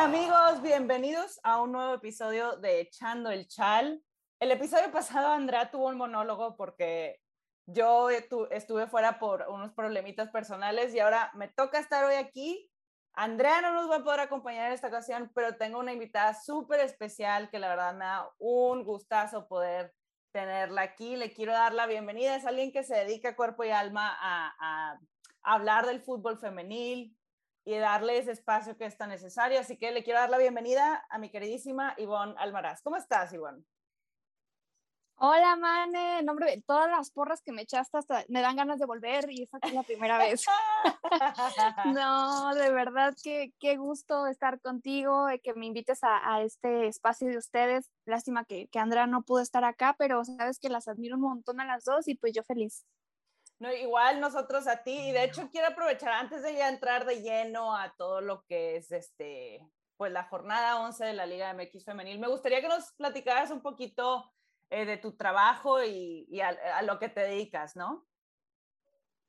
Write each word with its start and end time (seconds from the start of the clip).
Hola 0.00 0.08
amigos, 0.08 0.62
bienvenidos 0.62 1.38
a 1.42 1.60
un 1.60 1.72
nuevo 1.72 1.92
episodio 1.92 2.56
de 2.56 2.80
Echando 2.80 3.28
el 3.28 3.46
Chal. 3.48 4.02
El 4.40 4.50
episodio 4.50 4.90
pasado 4.90 5.28
Andrea 5.28 5.70
tuvo 5.70 5.88
un 5.88 5.98
monólogo 5.98 6.56
porque 6.56 7.20
yo 7.66 8.08
estuve 8.08 8.86
fuera 8.86 9.18
por 9.18 9.44
unos 9.50 9.74
problemitas 9.74 10.30
personales 10.30 10.94
y 10.94 11.00
ahora 11.00 11.30
me 11.34 11.48
toca 11.48 11.78
estar 11.78 12.02
hoy 12.06 12.14
aquí. 12.14 12.72
Andrea 13.12 13.60
no 13.60 13.74
nos 13.74 13.90
va 13.90 13.96
a 13.96 14.02
poder 14.02 14.20
acompañar 14.20 14.68
en 14.68 14.72
esta 14.72 14.88
ocasión, 14.88 15.30
pero 15.34 15.58
tengo 15.58 15.78
una 15.78 15.92
invitada 15.92 16.32
súper 16.32 16.80
especial 16.80 17.50
que 17.50 17.58
la 17.58 17.68
verdad 17.68 17.92
me 17.92 18.06
da 18.06 18.30
un 18.38 18.84
gustazo 18.84 19.48
poder 19.48 19.92
tenerla 20.32 20.80
aquí. 20.80 21.16
Le 21.16 21.34
quiero 21.34 21.52
dar 21.52 21.74
la 21.74 21.86
bienvenida. 21.86 22.36
Es 22.36 22.46
alguien 22.46 22.72
que 22.72 22.84
se 22.84 22.96
dedica 22.96 23.36
cuerpo 23.36 23.64
y 23.64 23.70
alma 23.70 24.16
a, 24.18 24.54
a 24.58 24.98
hablar 25.42 25.84
del 25.84 26.00
fútbol 26.00 26.38
femenil, 26.38 27.14
y 27.64 27.76
darle 27.76 28.18
ese 28.18 28.32
espacio 28.32 28.76
que 28.76 28.86
es 28.86 28.96
tan 28.96 29.10
necesario. 29.10 29.60
Así 29.60 29.76
que 29.76 29.92
le 29.92 30.02
quiero 30.02 30.20
dar 30.20 30.30
la 30.30 30.38
bienvenida 30.38 31.04
a 31.08 31.18
mi 31.18 31.30
queridísima 31.30 31.94
Ivonne 31.98 32.34
Almaraz. 32.38 32.82
¿Cómo 32.82 32.96
estás, 32.96 33.32
Ivonne? 33.32 33.64
Hola, 35.22 35.54
Mane. 35.54 36.22
nombre, 36.22 36.64
todas 36.66 36.90
las 36.90 37.10
porras 37.10 37.42
que 37.42 37.52
me 37.52 37.60
echaste 37.60 37.98
hasta 37.98 38.24
me 38.28 38.40
dan 38.40 38.56
ganas 38.56 38.78
de 38.78 38.86
volver 38.86 39.30
y 39.30 39.42
esa 39.42 39.58
es 39.60 39.74
la 39.74 39.82
primera 39.82 40.16
vez. 40.16 40.46
no, 41.94 42.54
de 42.54 42.72
verdad 42.72 43.14
que 43.22 43.52
qué 43.60 43.76
gusto 43.76 44.26
estar 44.26 44.62
contigo, 44.62 45.30
y 45.30 45.38
que 45.40 45.52
me 45.52 45.66
invites 45.66 45.98
a, 46.02 46.40
este 46.40 46.86
espacio 46.86 47.28
de 47.28 47.36
ustedes. 47.36 47.90
Lástima 48.06 48.46
que, 48.46 48.68
que 48.68 48.78
Andrea 48.78 49.06
no 49.06 49.20
pudo 49.20 49.42
estar 49.42 49.62
acá, 49.62 49.94
pero 49.98 50.24
sabes 50.24 50.58
que 50.58 50.70
las 50.70 50.88
admiro 50.88 51.16
un 51.16 51.22
montón 51.22 51.60
a 51.60 51.66
las 51.66 51.84
dos 51.84 52.08
y 52.08 52.14
pues 52.14 52.32
yo 52.32 52.42
feliz. 52.42 52.86
No, 53.60 53.70
igual 53.74 54.20
nosotros 54.20 54.66
a 54.66 54.82
ti, 54.82 55.08
y 55.10 55.12
de 55.12 55.24
hecho 55.24 55.50
quiero 55.52 55.68
aprovechar 55.68 56.12
antes 56.12 56.42
de 56.42 56.54
ya 56.54 56.70
entrar 56.70 57.04
de 57.04 57.20
lleno 57.20 57.76
a 57.76 57.94
todo 57.94 58.22
lo 58.22 58.42
que 58.46 58.76
es 58.76 58.90
este, 58.90 59.60
pues 59.98 60.10
la 60.12 60.24
jornada 60.24 60.80
11 60.80 61.04
de 61.04 61.12
la 61.12 61.26
Liga 61.26 61.52
MX 61.52 61.84
Femenil, 61.84 62.18
me 62.18 62.28
gustaría 62.28 62.62
que 62.62 62.68
nos 62.68 62.90
platicaras 62.94 63.50
un 63.50 63.60
poquito 63.60 64.32
eh, 64.70 64.86
de 64.86 64.96
tu 64.96 65.12
trabajo 65.14 65.84
y, 65.84 66.40
a, 66.40 66.80
lo 66.84 66.98
que 66.98 67.10
te 67.10 67.20
dedicas, 67.20 67.76
¿no? 67.76 68.06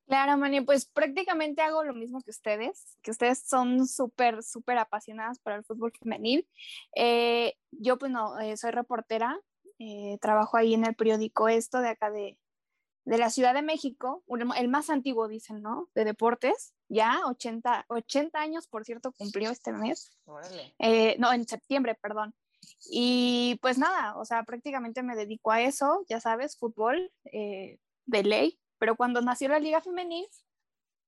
Claro, 0.06 0.38
Mani, 0.38 0.62
pues 0.62 0.86
prácticamente 0.86 1.60
hago 1.60 1.84
lo 1.84 1.92
mismo 1.92 2.22
que 2.22 2.30
ustedes, 2.30 2.96
que 3.02 3.10
ustedes 3.10 3.46
son 3.46 3.86
súper, 3.86 4.42
súper 4.42 4.78
apasionadas 4.78 5.40
por 5.40 5.52
el 5.52 5.62
fútbol 5.62 5.92
femenil. 5.92 6.48
Eh, 6.96 7.54
yo, 7.70 7.98
pues 7.98 8.10
no, 8.10 8.40
eh, 8.40 8.56
soy 8.56 8.70
reportera, 8.70 9.38
trabajo 10.20 10.56
ahí 10.56 10.74
en 10.74 10.86
el 10.86 10.94
periódico 10.94 11.48
Esto 11.48 11.80
de 11.80 11.88
acá 11.88 12.08
de, 12.10 12.38
de 13.04 13.18
la 13.18 13.30
Ciudad 13.30 13.54
de 13.54 13.62
México, 13.62 14.22
el 14.56 14.68
más 14.68 14.90
antiguo, 14.90 15.28
dicen, 15.28 15.60
¿no? 15.60 15.88
De 15.94 16.04
deportes, 16.04 16.74
ya 16.88 17.20
80, 17.26 17.86
80 17.88 18.40
años, 18.40 18.68
por 18.68 18.84
cierto, 18.84 19.12
cumplió 19.12 19.50
este 19.50 19.72
mes. 19.72 20.16
Eh, 20.78 21.16
no, 21.18 21.32
en 21.32 21.46
septiembre, 21.46 21.96
perdón. 22.00 22.34
Y 22.90 23.58
pues 23.60 23.78
nada, 23.78 24.16
o 24.16 24.24
sea, 24.24 24.44
prácticamente 24.44 25.02
me 25.02 25.16
dedico 25.16 25.50
a 25.50 25.60
eso, 25.60 26.04
ya 26.08 26.20
sabes, 26.20 26.56
fútbol 26.56 27.12
eh, 27.32 27.78
de 28.06 28.22
ley, 28.22 28.60
pero 28.78 28.96
cuando 28.96 29.20
nació 29.20 29.48
la 29.48 29.58
Liga 29.58 29.80
Femenil, 29.80 30.26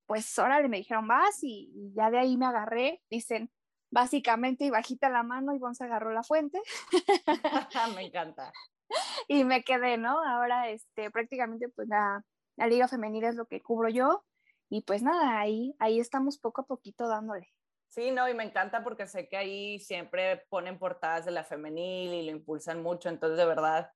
pues 0.06 0.38
ahora 0.38 0.66
me 0.68 0.78
dijeron, 0.78 1.06
vas 1.06 1.42
y, 1.42 1.92
ya 1.94 2.10
de 2.10 2.18
ahí 2.18 2.36
me 2.36 2.46
agarré, 2.46 3.02
dicen, 3.08 3.50
básicamente 3.90 4.64
y 4.64 4.70
bajita 4.70 5.08
la 5.08 5.22
mano 5.22 5.54
y 5.54 5.60
se 5.74 5.84
agarró 5.84 6.12
la 6.12 6.24
fuente. 6.24 6.60
me 7.96 8.06
encanta. 8.06 8.52
y 9.28 9.44
me 9.44 9.62
quedé, 9.62 9.96
¿no? 9.96 10.22
Ahora, 10.22 10.68
este, 10.70 11.10
prácticamente, 11.10 11.68
pues 11.68 11.88
la, 11.88 12.24
la 12.56 12.66
Liga 12.66 12.88
Femenil 12.88 13.24
es 13.24 13.34
lo 13.34 13.46
que 13.46 13.62
cubro 13.62 13.88
yo 13.88 14.24
y 14.68 14.82
pues 14.82 15.02
nada, 15.02 15.38
ahí, 15.38 15.74
ahí 15.78 16.00
estamos 16.00 16.38
poco 16.38 16.62
a 16.62 16.66
poquito 16.66 17.08
dándole. 17.08 17.48
Sí, 17.88 18.10
no, 18.10 18.28
y 18.28 18.34
me 18.34 18.44
encanta 18.44 18.82
porque 18.82 19.06
sé 19.06 19.28
que 19.28 19.36
ahí 19.36 19.78
siempre 19.78 20.44
ponen 20.48 20.78
portadas 20.78 21.24
de 21.24 21.30
la 21.30 21.44
femenil 21.44 22.12
y 22.12 22.24
lo 22.24 22.32
impulsan 22.32 22.82
mucho, 22.82 23.08
entonces 23.08 23.38
de 23.38 23.46
verdad, 23.46 23.92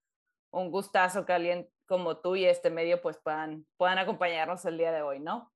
un 0.52 0.70
gustazo 0.70 1.26
que 1.26 1.32
alguien 1.32 1.68
como 1.86 2.18
tú 2.18 2.36
y 2.36 2.44
este 2.44 2.70
medio 2.70 3.00
pues 3.02 3.18
puedan, 3.18 3.66
puedan 3.76 3.98
acompañarnos 3.98 4.64
el 4.66 4.78
día 4.78 4.92
de 4.92 5.02
hoy, 5.02 5.20
¿no? 5.20 5.52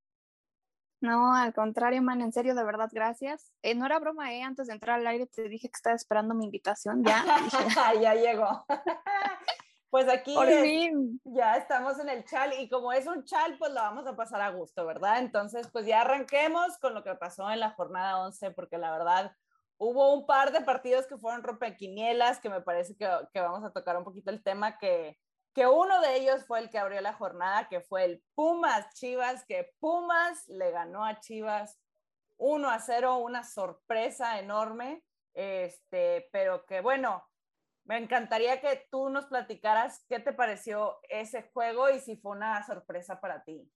No, 1.02 1.34
al 1.34 1.52
contrario, 1.52 2.00
man, 2.00 2.20
en 2.20 2.32
serio, 2.32 2.54
de 2.54 2.62
verdad, 2.62 2.88
gracias. 2.92 3.52
Eh, 3.62 3.74
no 3.74 3.86
era 3.86 3.98
broma, 3.98 4.32
¿eh? 4.32 4.42
Antes 4.42 4.68
de 4.68 4.74
entrar 4.74 5.00
al 5.00 5.06
aire 5.08 5.26
te 5.26 5.48
dije 5.48 5.68
que 5.68 5.74
estaba 5.74 5.96
esperando 5.96 6.32
mi 6.32 6.44
invitación, 6.44 7.02
ya. 7.02 7.24
ya 8.00 8.14
llegó. 8.14 8.64
pues 9.90 10.08
aquí 10.08 10.32
ya 11.24 11.56
estamos 11.56 11.98
en 11.98 12.08
el 12.08 12.24
chal 12.24 12.52
y 12.56 12.68
como 12.68 12.92
es 12.92 13.08
un 13.08 13.24
chal, 13.24 13.58
pues 13.58 13.72
lo 13.72 13.80
vamos 13.80 14.06
a 14.06 14.14
pasar 14.14 14.42
a 14.42 14.50
gusto, 14.50 14.86
¿verdad? 14.86 15.18
Entonces, 15.18 15.68
pues 15.72 15.86
ya 15.86 16.02
arranquemos 16.02 16.78
con 16.78 16.94
lo 16.94 17.02
que 17.02 17.16
pasó 17.16 17.50
en 17.50 17.58
la 17.58 17.72
jornada 17.72 18.20
11, 18.20 18.52
porque 18.52 18.78
la 18.78 18.92
verdad 18.92 19.36
hubo 19.78 20.14
un 20.14 20.24
par 20.24 20.52
de 20.52 20.60
partidos 20.60 21.08
que 21.08 21.18
fueron 21.18 21.42
rompequinielas, 21.42 22.38
que 22.38 22.48
me 22.48 22.60
parece 22.60 22.94
que, 22.94 23.10
que 23.32 23.40
vamos 23.40 23.64
a 23.64 23.72
tocar 23.72 23.96
un 23.96 24.04
poquito 24.04 24.30
el 24.30 24.40
tema 24.40 24.78
que 24.78 25.18
que 25.54 25.66
uno 25.66 26.00
de 26.00 26.16
ellos 26.16 26.44
fue 26.46 26.60
el 26.60 26.70
que 26.70 26.78
abrió 26.78 27.00
la 27.00 27.12
jornada, 27.12 27.68
que 27.68 27.80
fue 27.80 28.04
el 28.04 28.22
Pumas 28.34 28.94
Chivas, 28.94 29.44
que 29.44 29.74
Pumas 29.80 30.48
le 30.48 30.70
ganó 30.70 31.04
a 31.04 31.20
Chivas 31.20 31.78
1 32.38 32.70
a 32.70 32.78
0, 32.80 33.18
una 33.18 33.44
sorpresa 33.44 34.38
enorme, 34.38 35.04
este, 35.34 36.28
pero 36.32 36.64
que 36.66 36.80
bueno, 36.80 37.24
me 37.84 37.98
encantaría 37.98 38.60
que 38.60 38.86
tú 38.90 39.10
nos 39.10 39.26
platicaras 39.26 40.04
qué 40.08 40.20
te 40.20 40.32
pareció 40.32 40.98
ese 41.08 41.42
juego 41.52 41.90
y 41.90 42.00
si 42.00 42.16
fue 42.16 42.32
una 42.32 42.64
sorpresa 42.66 43.20
para 43.20 43.44
ti. 43.44 43.70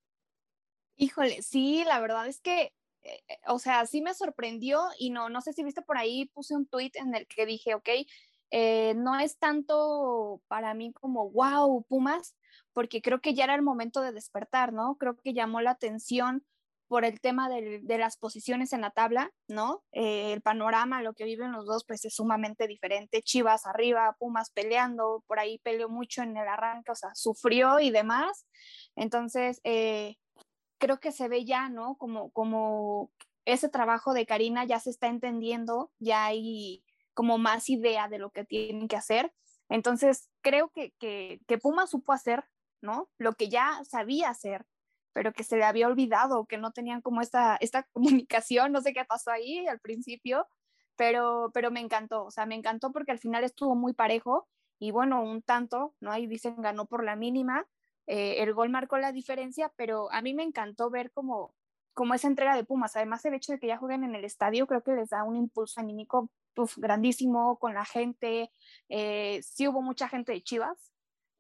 Híjole, 0.97 1.43
sí, 1.43 1.84
la 1.84 2.00
verdad 2.00 2.26
es 2.26 2.41
que, 2.41 2.75
eh, 3.03 3.22
eh, 3.28 3.38
o 3.48 3.58
sea, 3.58 3.84
sí 3.87 4.00
me 4.00 4.14
sorprendió 4.14 4.88
y 4.98 5.10
no, 5.10 5.28
no 5.28 5.41
sé 5.43 5.53
si 5.53 5.62
viste 5.62 5.82
por 5.82 5.98
ahí, 5.98 6.26
puse 6.26 6.54
un 6.54 6.66
tweet 6.66 6.93
en 6.94 7.14
el 7.14 7.26
que 7.26 7.44
dije, 7.44 7.75
ok, 7.75 7.88
eh, 8.50 8.94
no 8.96 9.18
es 9.18 9.38
tanto 9.38 10.40
para 10.48 10.74
mí 10.74 10.92
como, 10.92 11.30
wow, 11.30 11.84
Pumas, 11.88 12.36
porque 12.72 13.02
creo 13.02 13.20
que 13.20 13.34
ya 13.34 13.44
era 13.44 13.54
el 13.54 13.62
momento 13.62 14.00
de 14.00 14.12
despertar, 14.12 14.72
¿no? 14.72 14.96
Creo 14.96 15.16
que 15.16 15.34
llamó 15.34 15.60
la 15.60 15.72
atención 15.72 16.44
por 16.88 17.04
el 17.04 17.20
tema 17.20 17.48
de, 17.48 17.82
las 17.98 18.16
posiciones 18.16 18.72
en 18.72 18.80
la 18.80 18.90
tabla, 18.90 19.32
¿no? 19.48 19.82
Eh, 19.92 20.32
el 20.32 20.40
panorama, 20.40 21.02
lo 21.02 21.14
que 21.14 21.24
viven 21.24 21.52
los 21.52 21.66
dos, 21.66 21.84
pues 21.84 22.04
es 22.04 22.14
sumamente 22.14 22.68
diferente. 22.68 23.22
Chivas 23.22 23.66
arriba, 23.66 24.14
Pumas 24.18 24.50
peleando, 24.50 25.24
por 25.26 25.40
ahí 25.40 25.58
peleó 25.58 25.88
mucho 25.88 26.22
en 26.22 26.36
el 26.36 26.46
arranque, 26.46 26.92
o 26.92 26.94
sea, 26.94 27.10
sufrió 27.14 27.80
y 27.80 27.90
demás. 27.90 28.46
Entonces, 28.94 29.60
eh, 29.64 30.16
creo 30.78 31.00
que 31.00 31.10
se 31.10 31.28
ve 31.28 31.44
ya, 31.44 31.68
¿no? 31.68 31.96
Como, 31.96 32.30
como 32.30 33.10
ese 33.44 33.68
trabajo 33.68 34.12
de 34.14 34.26
Karina 34.26 34.64
ya 34.64 34.78
se 34.78 34.90
está 34.90 35.08
entendiendo, 35.08 35.90
ya 35.98 36.26
hay 36.26 36.84
como 37.16 37.38
más 37.38 37.71
idea 37.71 38.09
de 38.09 38.19
lo 38.19 38.31
que 38.31 38.44
tienen 38.44 38.88
que 38.88 38.97
hacer. 38.97 39.32
Entonces, 39.71 40.28
creo 40.43 40.69
que, 40.69 40.93
que, 41.00 41.41
que 41.49 41.59
Puma 41.59 41.87
supo 41.87 42.12
hacer, 42.12 42.44
¿no? 42.82 43.09
Lo 43.19 43.32
que 43.32 43.49
ya 43.49 43.81
sabía 43.84 44.28
hacer, 44.28 44.66
pero 45.15 45.32
que 45.32 45.43
se 45.43 45.56
le 45.56 45.65
había 45.65 45.88
olvidado, 45.88 46.44
que 46.44 46.59
no 46.59 46.72
tenían 46.72 47.00
como 47.00 47.22
esta, 47.22 47.56
esta 47.60 47.84
comunicación, 47.93 48.71
no 48.71 48.82
sé 48.82 48.93
qué 48.93 49.05
pasó 49.06 49.31
ahí 49.31 49.66
al 49.66 49.81
principio, 49.81 50.47
pero, 50.94 51.50
pero 51.55 51.71
me 51.71 51.81
encantó, 51.81 52.26
o 52.26 52.31
sea, 52.31 52.44
me 52.44 52.55
encantó 52.55 52.93
porque 52.93 53.12
al 53.12 53.19
final 53.19 53.43
estuvo 53.43 53.75
muy 53.75 53.94
parejo 53.94 54.47
y 54.78 54.91
bueno, 54.91 55.22
un 55.22 55.41
tanto, 55.41 55.94
¿no? 56.00 56.12
Ahí 56.12 56.26
dicen 56.26 56.60
ganó 56.60 56.84
por 56.84 57.03
la 57.03 57.16
mínima, 57.16 57.66
eh, 58.06 58.43
el 58.43 58.53
gol 58.53 58.69
marcó 58.69 58.99
la 58.99 59.10
diferencia, 59.12 59.72
pero 59.76 60.12
a 60.12 60.21
mí 60.21 60.34
me 60.34 60.43
encantó 60.43 60.91
ver 60.91 61.10
como, 61.12 61.55
como 61.94 62.12
esa 62.12 62.28
entrega 62.28 62.55
de 62.55 62.65
Pumas, 62.65 62.94
además 62.94 63.25
el 63.25 63.34
hecho 63.34 63.53
de 63.53 63.59
que 63.59 63.69
ya 63.69 63.78
jueguen 63.78 64.05
en 64.05 64.15
el 64.15 64.25
estadio 64.26 64.66
creo 64.66 64.82
que 64.82 64.93
les 64.93 65.09
da 65.09 65.25
un 65.25 65.37
impulso 65.37 65.81
anímico 65.81 66.31
grandísimo 66.77 67.59
con 67.59 67.75
la 67.75 67.84
gente. 67.84 68.53
Eh, 68.89 69.41
sí 69.43 69.69
hubo 69.69 69.83
mucha 69.83 70.09
gente 70.09 70.33
de 70.33 70.43
Chivas 70.43 70.93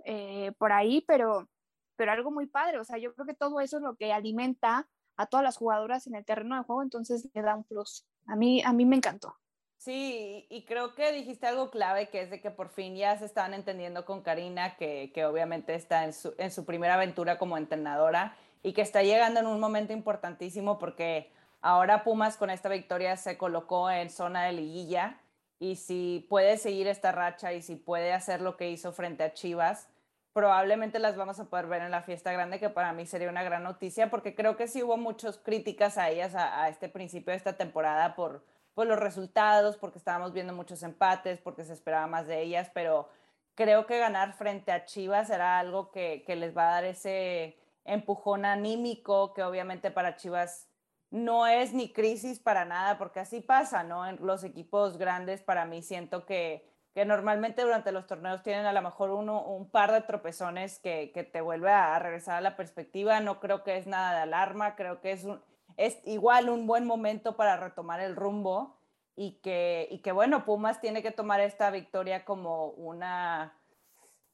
eh, 0.04 0.52
por 0.58 0.72
ahí, 0.72 1.02
pero, 1.06 1.48
pero 1.96 2.12
algo 2.12 2.30
muy 2.30 2.46
padre. 2.46 2.78
O 2.78 2.84
sea, 2.84 2.98
yo 2.98 3.14
creo 3.14 3.26
que 3.26 3.34
todo 3.34 3.60
eso 3.60 3.78
es 3.78 3.82
lo 3.82 3.96
que 3.96 4.12
alimenta 4.12 4.88
a 5.16 5.26
todas 5.26 5.44
las 5.44 5.56
jugadoras 5.56 6.06
en 6.06 6.14
el 6.14 6.24
terreno 6.24 6.56
de 6.56 6.62
juego, 6.62 6.82
entonces 6.82 7.28
le 7.32 7.42
da 7.42 7.56
un 7.56 7.64
plus. 7.64 8.06
A 8.26 8.36
mí, 8.36 8.62
a 8.62 8.72
mí 8.72 8.84
me 8.84 8.96
encantó. 8.96 9.34
Sí, 9.78 10.46
y 10.50 10.64
creo 10.64 10.94
que 10.94 11.12
dijiste 11.12 11.46
algo 11.46 11.70
clave, 11.70 12.08
que 12.08 12.22
es 12.22 12.30
de 12.30 12.40
que 12.40 12.50
por 12.50 12.70
fin 12.70 12.96
ya 12.96 13.16
se 13.18 13.24
estaban 13.24 13.54
entendiendo 13.54 14.04
con 14.04 14.22
Karina, 14.22 14.76
que, 14.76 15.12
que 15.14 15.24
obviamente 15.24 15.74
está 15.74 16.04
en 16.04 16.12
su, 16.12 16.34
en 16.38 16.50
su 16.50 16.64
primera 16.64 16.94
aventura 16.94 17.38
como 17.38 17.56
entrenadora 17.56 18.36
y 18.62 18.72
que 18.72 18.82
está 18.82 19.02
llegando 19.02 19.40
en 19.40 19.46
un 19.46 19.60
momento 19.60 19.92
importantísimo 19.92 20.78
porque 20.78 21.30
Ahora 21.68 22.04
Pumas 22.04 22.36
con 22.36 22.50
esta 22.50 22.68
victoria 22.68 23.16
se 23.16 23.36
colocó 23.36 23.90
en 23.90 24.08
zona 24.08 24.44
de 24.44 24.52
liguilla 24.52 25.18
y 25.58 25.74
si 25.74 26.24
puede 26.30 26.58
seguir 26.58 26.86
esta 26.86 27.10
racha 27.10 27.54
y 27.54 27.60
si 27.60 27.74
puede 27.74 28.12
hacer 28.12 28.40
lo 28.40 28.56
que 28.56 28.70
hizo 28.70 28.92
frente 28.92 29.24
a 29.24 29.34
Chivas, 29.34 29.88
probablemente 30.32 31.00
las 31.00 31.16
vamos 31.16 31.40
a 31.40 31.46
poder 31.46 31.66
ver 31.66 31.82
en 31.82 31.90
la 31.90 32.02
fiesta 32.02 32.30
grande, 32.30 32.60
que 32.60 32.70
para 32.70 32.92
mí 32.92 33.04
sería 33.04 33.28
una 33.28 33.42
gran 33.42 33.64
noticia, 33.64 34.10
porque 34.10 34.36
creo 34.36 34.56
que 34.56 34.68
sí 34.68 34.84
hubo 34.84 34.96
muchas 34.96 35.38
críticas 35.38 35.98
a 35.98 36.08
ellas 36.08 36.36
a, 36.36 36.68
este 36.68 36.88
principio 36.88 37.32
de 37.32 37.38
esta 37.38 37.54
temporada 37.54 38.14
por, 38.14 38.44
por 38.72 38.86
los 38.86 39.00
resultados, 39.00 39.76
porque 39.76 39.98
estábamos 39.98 40.32
viendo 40.32 40.52
muchos 40.52 40.84
empates, 40.84 41.40
porque 41.40 41.64
se 41.64 41.72
esperaba 41.72 42.06
más 42.06 42.28
de 42.28 42.42
ellas, 42.42 42.70
pero 42.74 43.08
creo 43.56 43.86
que 43.86 43.98
ganar 43.98 44.34
frente 44.34 44.70
a 44.70 44.84
Chivas 44.84 45.26
será 45.26 45.58
algo 45.58 45.90
que, 45.90 46.22
que 46.24 46.36
les 46.36 46.56
va 46.56 46.68
a 46.68 46.72
dar 46.74 46.84
ese 46.84 47.58
empujón 47.84 48.44
anímico, 48.44 49.34
que 49.34 49.42
obviamente 49.42 49.90
para 49.90 50.14
Chivas 50.14 50.68
no 51.10 51.46
es 51.46 51.72
ni 51.72 51.92
crisis 51.92 52.40
para 52.40 52.64
nada, 52.64 52.98
porque 52.98 53.20
así 53.20 53.40
pasa, 53.40 53.82
¿no? 53.82 54.06
En 54.06 54.18
los 54.24 54.44
equipos 54.44 54.98
grandes, 54.98 55.42
para 55.42 55.64
mí 55.64 55.82
siento 55.82 56.26
que, 56.26 56.68
que 56.94 57.04
normalmente 57.04 57.62
durante 57.62 57.92
los 57.92 58.06
torneos 58.06 58.42
tienen 58.42 58.66
a 58.66 58.72
lo 58.72 58.82
mejor 58.82 59.10
uno, 59.10 59.42
un 59.42 59.70
par 59.70 59.92
de 59.92 60.00
tropezones 60.00 60.78
que, 60.78 61.12
que 61.12 61.24
te 61.24 61.40
vuelve 61.40 61.70
a, 61.70 61.98
regresar 61.98 62.36
a 62.36 62.40
la 62.40 62.56
perspectiva. 62.56 63.20
No 63.20 63.38
creo 63.40 63.62
que 63.62 63.76
es 63.76 63.86
nada 63.86 64.14
de 64.14 64.22
alarma, 64.22 64.76
creo 64.76 65.00
que 65.00 65.12
es, 65.12 65.24
un, 65.24 65.40
es 65.76 65.98
igual 66.04 66.48
un 66.48 66.66
buen 66.66 66.86
momento 66.86 67.36
para 67.36 67.56
retomar 67.56 68.00
el 68.00 68.16
rumbo 68.16 68.78
y 69.14 69.40
que, 69.42 69.88
y 69.90 69.98
que, 70.00 70.12
bueno, 70.12 70.44
Pumas 70.44 70.80
tiene 70.80 71.02
que 71.02 71.10
tomar 71.10 71.40
esta 71.40 71.70
victoria 71.70 72.24
como 72.24 72.68
una, 72.70 73.58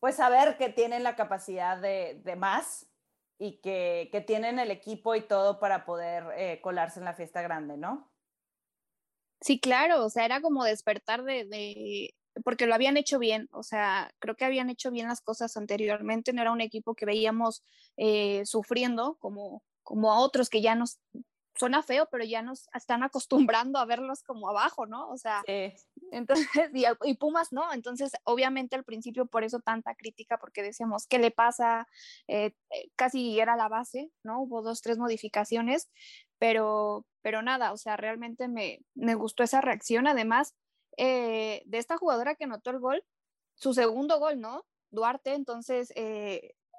pues 0.01 0.17
saber 0.17 0.57
que 0.57 0.69
tienen 0.69 1.03
la 1.05 1.17
capacidad 1.17 1.79
de, 1.79 2.21
de 2.25 2.37
más 2.37 2.92
y 3.43 3.59
que, 3.61 4.09
que, 4.13 4.21
tienen 4.21 4.61
el 4.61 4.71
equipo 4.71 5.17
y 5.17 5.21
todo 5.21 5.59
para 5.59 5.85
poder 5.85 6.25
eh, 6.37 6.61
colarse 6.63 7.01
en 7.01 7.07
la 7.07 7.15
fiesta 7.15 7.43
grande, 7.43 7.77
¿no? 7.77 8.09
Sí, 9.41 9.59
claro, 9.59 10.05
o 10.05 10.11
sea, 10.11 10.25
era 10.25 10.41
como 10.41 10.63
despertar 10.63 11.25
de, 11.25 11.45
de, 11.47 12.15
porque 12.45 12.67
lo 12.67 12.75
habían 12.77 12.97
hecho 12.97 13.19
bien, 13.19 13.49
o 13.51 13.65
sea, 13.65 14.15
creo 14.21 14.37
que 14.37 14.45
habían 14.45 14.71
hecho 14.71 14.93
bien 14.93 15.09
las 15.09 15.21
cosas 15.21 15.57
anteriormente, 15.57 16.33
no 16.33 16.41
era 16.41 16.53
un 16.53 16.61
equipo 16.61 16.95
que 16.95 17.05
veíamos 17.05 17.65
eh, 17.97 18.47
sufriendo 18.47 19.17
como, 19.19 19.65
como 19.83 20.13
a 20.13 20.21
otros 20.21 20.49
que 20.49 20.63
ya 20.63 20.77
nos, 20.77 21.01
suena 21.57 21.83
feo, 21.83 22.09
pero 22.11 22.25
ya 22.25 22.43
nos 22.43 22.69
están 22.75 23.03
acostumbrando 23.03 23.79
a 23.79 23.85
verlos 23.85 24.23
como 24.23 24.49
abajo, 24.49 24.87
¿no? 24.87 25.09
O 25.11 25.19
sea, 25.19 25.43
entonces, 26.13 26.47
y, 27.05 27.15
Pumas 27.15 27.53
no, 27.53 27.73
entonces 27.73 28.13
obviamente 28.25 28.77
al 28.77 28.85
principio 28.85 29.27
por 29.27 29.45
eso 29.45 29.61
tanta 29.61 29.95
crítica, 29.95 30.39
porque 30.39 30.63
decíamos, 30.63 31.07
¿qué 31.07 31.19
le 31.19 31.31
pasa? 31.31 31.89
Eh, 32.29 32.55
eh, 32.71 32.91
casi 32.97 33.41
era 33.41 33.57
la 33.57 33.69
base, 33.69 34.11
¿no? 34.23 34.43
Hubo 34.43 34.63
dos, 34.63 34.83
tres 34.83 34.99
modificaciones, 34.99 35.91
pero, 36.39 37.07
pero 37.23 37.43
nada, 37.43 37.73
o 37.73 37.77
sea, 37.77 37.97
realmente 37.97 38.47
me, 38.49 38.81
me 38.95 39.15
gustó 39.15 39.43
esa 39.43 39.61
reacción, 39.61 40.07
además 40.07 40.55
eh, 40.99 41.63
de 41.67 41.79
esta 41.79 41.97
jugadora 41.97 42.35
que 42.35 42.45
anotó 42.45 42.71
el 42.71 42.79
gol, 42.79 43.05
su 43.55 43.75
segundo 43.75 44.19
gol, 44.19 44.41
¿no? 44.41 44.65
Duarte, 44.91 45.35
entonces... 45.35 45.93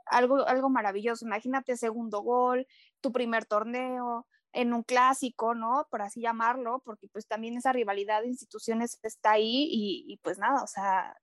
algo, 0.05 0.45
algo 0.47 0.69
maravilloso, 0.69 1.25
imagínate 1.25 1.77
segundo 1.77 2.21
gol, 2.21 2.67
tu 3.01 3.11
primer 3.11 3.45
torneo, 3.45 4.27
en 4.53 4.73
un 4.73 4.83
clásico, 4.83 5.55
¿no? 5.55 5.87
Por 5.89 6.01
así 6.01 6.21
llamarlo, 6.21 6.81
porque 6.85 7.07
pues 7.07 7.27
también 7.27 7.57
esa 7.57 7.73
rivalidad 7.73 8.21
de 8.21 8.27
instituciones 8.27 8.99
está 9.01 9.31
ahí 9.31 9.67
y, 9.69 10.17
pues 10.23 10.37
nada, 10.37 10.63
o 10.63 10.67
sea, 10.67 11.17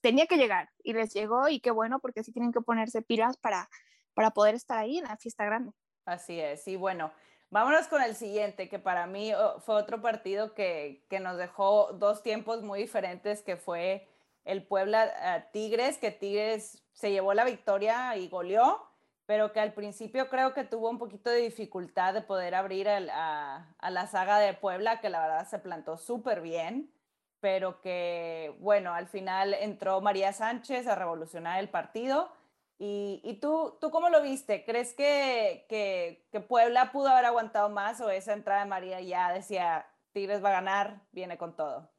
tenía 0.00 0.26
que 0.26 0.36
llegar 0.36 0.68
y 0.82 0.92
les 0.92 1.14
llegó 1.14 1.48
y 1.48 1.60
qué 1.60 1.70
bueno 1.70 2.00
porque 2.00 2.24
sí 2.24 2.32
tienen 2.32 2.52
que 2.52 2.60
ponerse 2.60 3.02
pilas 3.02 3.36
para, 3.36 3.68
para 4.14 4.32
poder 4.32 4.54
estar 4.56 4.78
ahí 4.78 4.98
en 4.98 5.04
la 5.04 5.16
fiesta 5.16 5.44
grande. 5.44 5.72
Así 6.04 6.40
es, 6.40 6.66
y 6.68 6.76
bueno, 6.76 7.12
vámonos 7.50 7.86
con 7.88 8.02
el 8.02 8.16
siguiente, 8.16 8.68
que 8.68 8.78
para 8.78 9.06
mí 9.06 9.32
oh, 9.32 9.60
fue 9.60 9.76
otro 9.76 10.02
partido 10.02 10.54
que, 10.54 11.06
que 11.08 11.20
nos 11.20 11.36
dejó 11.36 11.92
dos 11.92 12.22
tiempos 12.22 12.62
muy 12.62 12.80
diferentes, 12.80 13.42
que 13.42 13.56
fue 13.56 14.08
el 14.44 14.66
Puebla 14.66 15.06
eh, 15.06 15.44
Tigres, 15.52 15.98
que 15.98 16.10
Tigres 16.10 16.82
se 16.92 17.10
llevó 17.10 17.34
la 17.34 17.44
victoria 17.44 18.16
y 18.16 18.28
goleó 18.28 18.95
pero 19.26 19.52
que 19.52 19.60
al 19.60 19.74
principio 19.74 20.28
creo 20.28 20.54
que 20.54 20.64
tuvo 20.64 20.88
un 20.88 20.98
poquito 20.98 21.30
de 21.30 21.38
dificultad 21.38 22.14
de 22.14 22.22
poder 22.22 22.54
abrir 22.54 22.88
a, 22.88 23.74
la 23.90 24.06
saga 24.06 24.38
de 24.38 24.54
Puebla, 24.54 25.00
que 25.00 25.10
la 25.10 25.20
verdad 25.20 25.48
se 25.48 25.58
plantó 25.58 25.98
súper 25.98 26.40
bien, 26.40 26.92
pero 27.40 27.80
que, 27.80 28.56
bueno, 28.60 28.94
al 28.94 29.08
final 29.08 29.52
entró 29.54 30.00
María 30.00 30.32
Sánchez 30.32 30.86
a 30.86 30.94
revolucionar 30.94 31.58
el 31.58 31.68
partido. 31.68 32.32
¿Y, 32.78 33.38
tú, 33.40 33.78
tú 33.80 33.90
cómo 33.90 34.10
lo 34.10 34.22
viste? 34.22 34.64
¿Crees 34.64 34.94
que, 34.94 35.66
que, 35.68 36.40
Puebla 36.40 36.92
pudo 36.92 37.08
haber 37.08 37.24
aguantado 37.24 37.68
más 37.68 38.00
o 38.00 38.10
esa 38.10 38.32
entrada 38.32 38.60
de 38.60 38.68
María 38.68 39.00
ya 39.00 39.32
decía, 39.32 39.86
Tigres 40.12 40.44
va 40.44 40.50
a 40.50 40.60
ganar, 40.60 41.00
viene 41.10 41.36
con 41.36 41.56
todo? 41.56 41.90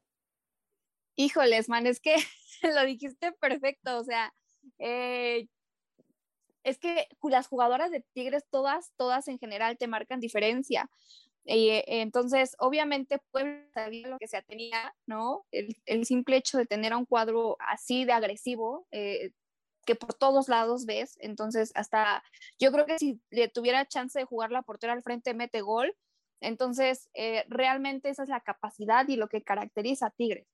Híjoles, 1.15 1.67
man, 1.67 1.87
es 1.87 1.99
que 1.99 2.15
lo 2.61 2.85
dijiste 2.85 3.31
perfecto, 3.33 3.97
o 3.97 4.03
sea, 4.03 4.31
eh, 4.77 5.47
es 6.67 6.77
que 6.79 7.07
las 7.23 7.47
jugadoras 7.47 7.91
de 7.91 8.01
Tigres, 8.13 8.43
todas, 8.49 8.91
todas 8.97 9.29
en 9.29 9.39
general 9.39 9.77
te 9.77 9.87
marcan 9.87 10.19
diferencia. 10.19 10.89
Eh, 11.45 11.85
entonces, 11.87 12.57
obviamente, 12.59 13.19
Puebla 13.31 13.65
sabía 13.73 14.09
lo 14.09 14.17
que 14.19 14.27
se 14.27 14.41
tenía, 14.41 14.93
¿no? 15.05 15.45
El, 15.51 16.05
simple 16.05 16.35
hecho 16.35 16.57
de 16.57 16.65
tener 16.65 16.91
a 16.91 16.97
un 16.97 17.05
cuadro 17.05 17.55
así 17.59 18.03
de 18.03 18.11
agresivo, 18.11 18.85
eh, 18.91 19.31
que 19.85 19.95
por 19.95 20.13
todos 20.13 20.49
lados 20.49 20.85
ves, 20.85 21.17
entonces 21.21 21.71
hasta 21.73 22.21
yo 22.59 22.73
creo 22.73 22.85
que 22.85 22.99
si 22.99 23.21
le 23.29 23.47
tuviera 23.47 23.87
chance 23.87 24.19
de 24.19 24.25
jugar 24.25 24.51
la 24.51 24.61
portera 24.61 24.91
al 24.91 25.03
frente, 25.03 25.33
mete 25.33 25.61
gol. 25.61 25.95
Entonces, 26.41 27.09
eh, 27.13 27.45
realmente 27.47 28.09
esa 28.09 28.23
es 28.23 28.29
la 28.29 28.41
capacidad 28.41 29.07
y 29.07 29.15
lo 29.15 29.29
que 29.29 29.41
caracteriza 29.41 30.07
a 30.07 30.11
Tigres. 30.11 30.47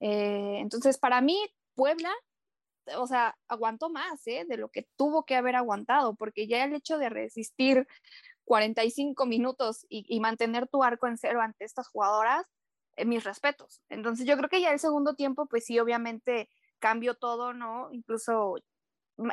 entonces, 0.00 0.98
para 0.98 1.20
mí, 1.20 1.38
Puebla 1.76 2.12
o 2.96 3.06
sea, 3.06 3.36
aguantó 3.48 3.90
más 3.90 4.26
¿eh? 4.26 4.44
de 4.48 4.56
lo 4.56 4.70
que 4.70 4.88
tuvo 4.96 5.24
que 5.24 5.36
haber 5.36 5.56
aguantado, 5.56 6.14
porque 6.14 6.46
ya 6.46 6.64
el 6.64 6.74
hecho 6.74 6.98
de 6.98 7.08
resistir 7.08 7.86
45 8.44 9.26
minutos 9.26 9.86
y, 9.88 10.18
mantener 10.20 10.68
tu 10.68 10.82
arco 10.82 11.06
en 11.06 11.18
cero 11.18 11.40
ante 11.40 11.64
estas 11.64 11.88
jugadoras, 11.88 12.46
eh, 12.96 13.04
mis 13.04 13.24
respetos. 13.24 13.82
Entonces 13.88 14.26
yo 14.26 14.36
creo 14.36 14.48
que 14.48 14.60
ya 14.60 14.72
el 14.72 14.80
segundo 14.80 15.14
tiempo, 15.14 15.46
pues 15.46 15.64
sí, 15.64 15.78
obviamente 15.78 16.48
cambió 16.78 17.14
todo, 17.14 17.52
¿no? 17.54 17.92
Incluso 17.92 18.56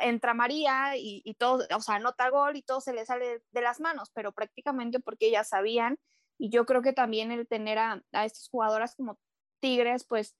entra 0.02 0.34
María 0.34 0.92
y, 0.96 1.34
todo, 1.38 1.64
o 1.74 1.80
sea, 1.80 1.96
anota 1.96 2.28
gol 2.30 2.56
y 2.56 2.62
todo 2.62 2.80
se 2.80 2.92
le 2.92 3.06
sale 3.06 3.42
de 3.50 3.62
las 3.62 3.80
manos, 3.80 4.10
pero 4.14 4.32
prácticamente 4.32 5.00
porque 5.00 5.28
ellas 5.28 5.48
sabían, 5.48 5.98
y 6.38 6.50
yo 6.50 6.66
creo 6.66 6.82
que 6.82 6.92
también 6.92 7.32
el 7.32 7.48
tener 7.48 7.78
a, 7.78 8.02
a 8.12 8.24
estas 8.24 8.48
jugadoras 8.50 8.94
como 8.94 9.18
Tigres, 9.60 10.04
pues 10.06 10.36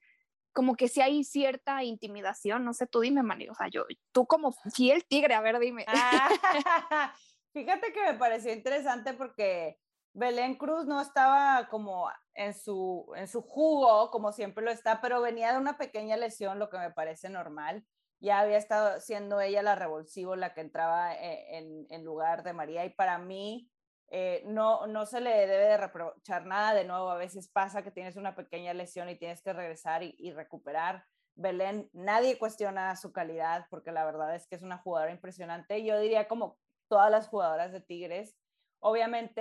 como 0.58 0.74
que 0.74 0.88
si 0.88 1.00
hay 1.00 1.22
cierta 1.22 1.84
intimidación, 1.84 2.64
no 2.64 2.74
sé, 2.74 2.88
tú 2.88 2.98
dime, 2.98 3.22
Mani, 3.22 3.48
o 3.48 3.54
sea, 3.54 3.68
yo, 3.68 3.84
tú 4.10 4.26
como 4.26 4.50
fiel 4.74 5.04
tigre, 5.06 5.34
a 5.34 5.40
ver, 5.40 5.60
dime. 5.60 5.84
Ah, 5.86 6.28
fíjate 7.52 7.92
que 7.92 8.02
me 8.02 8.14
pareció 8.14 8.52
interesante 8.52 9.12
porque 9.12 9.78
Belén 10.14 10.56
Cruz 10.56 10.84
no 10.84 11.00
estaba 11.00 11.68
como 11.68 12.10
en 12.34 12.54
su, 12.54 13.06
en 13.14 13.28
su 13.28 13.40
jugo, 13.40 14.10
como 14.10 14.32
siempre 14.32 14.64
lo 14.64 14.72
está, 14.72 15.00
pero 15.00 15.20
venía 15.20 15.52
de 15.52 15.58
una 15.58 15.78
pequeña 15.78 16.16
lesión, 16.16 16.58
lo 16.58 16.70
que 16.70 16.78
me 16.78 16.90
parece 16.90 17.28
normal. 17.28 17.86
Ya 18.18 18.40
había 18.40 18.58
estado 18.58 18.98
siendo 18.98 19.40
ella 19.40 19.62
la 19.62 19.76
revulsivo, 19.76 20.34
la 20.34 20.54
que 20.54 20.62
entraba 20.62 21.14
eh, 21.14 21.56
en, 21.56 21.86
en 21.88 22.04
lugar 22.04 22.42
de 22.42 22.52
María, 22.52 22.84
y 22.84 22.90
para 22.90 23.18
mí 23.18 23.70
eh, 24.10 24.42
no, 24.46 24.86
no 24.86 25.04
se 25.04 25.20
le 25.20 25.30
debe 25.30 25.64
de 25.64 25.76
reprochar 25.76 26.46
nada. 26.46 26.74
De 26.74 26.84
nuevo, 26.84 27.10
a 27.10 27.16
veces 27.16 27.48
pasa 27.48 27.82
que 27.82 27.90
tienes 27.90 28.16
una 28.16 28.34
pequeña 28.34 28.72
lesión 28.74 29.08
y 29.08 29.18
tienes 29.18 29.42
que 29.42 29.52
regresar 29.52 30.02
y, 30.02 30.32
recuperar. 30.32 31.04
Belén, 31.34 31.88
nadie 31.92 32.38
cuestiona 32.38 32.96
su 32.96 33.12
calidad 33.12 33.66
porque 33.70 33.92
la 33.92 34.04
verdad 34.04 34.34
es 34.34 34.46
que 34.46 34.56
es 34.56 34.62
una 34.62 34.78
jugadora 34.78 35.12
impresionante. 35.12 35.84
Yo 35.84 35.98
diría 36.00 36.26
como 36.26 36.58
todas 36.88 37.10
las 37.10 37.28
jugadoras 37.28 37.72
de 37.72 37.80
Tigres. 37.80 38.36
Obviamente 38.80 39.40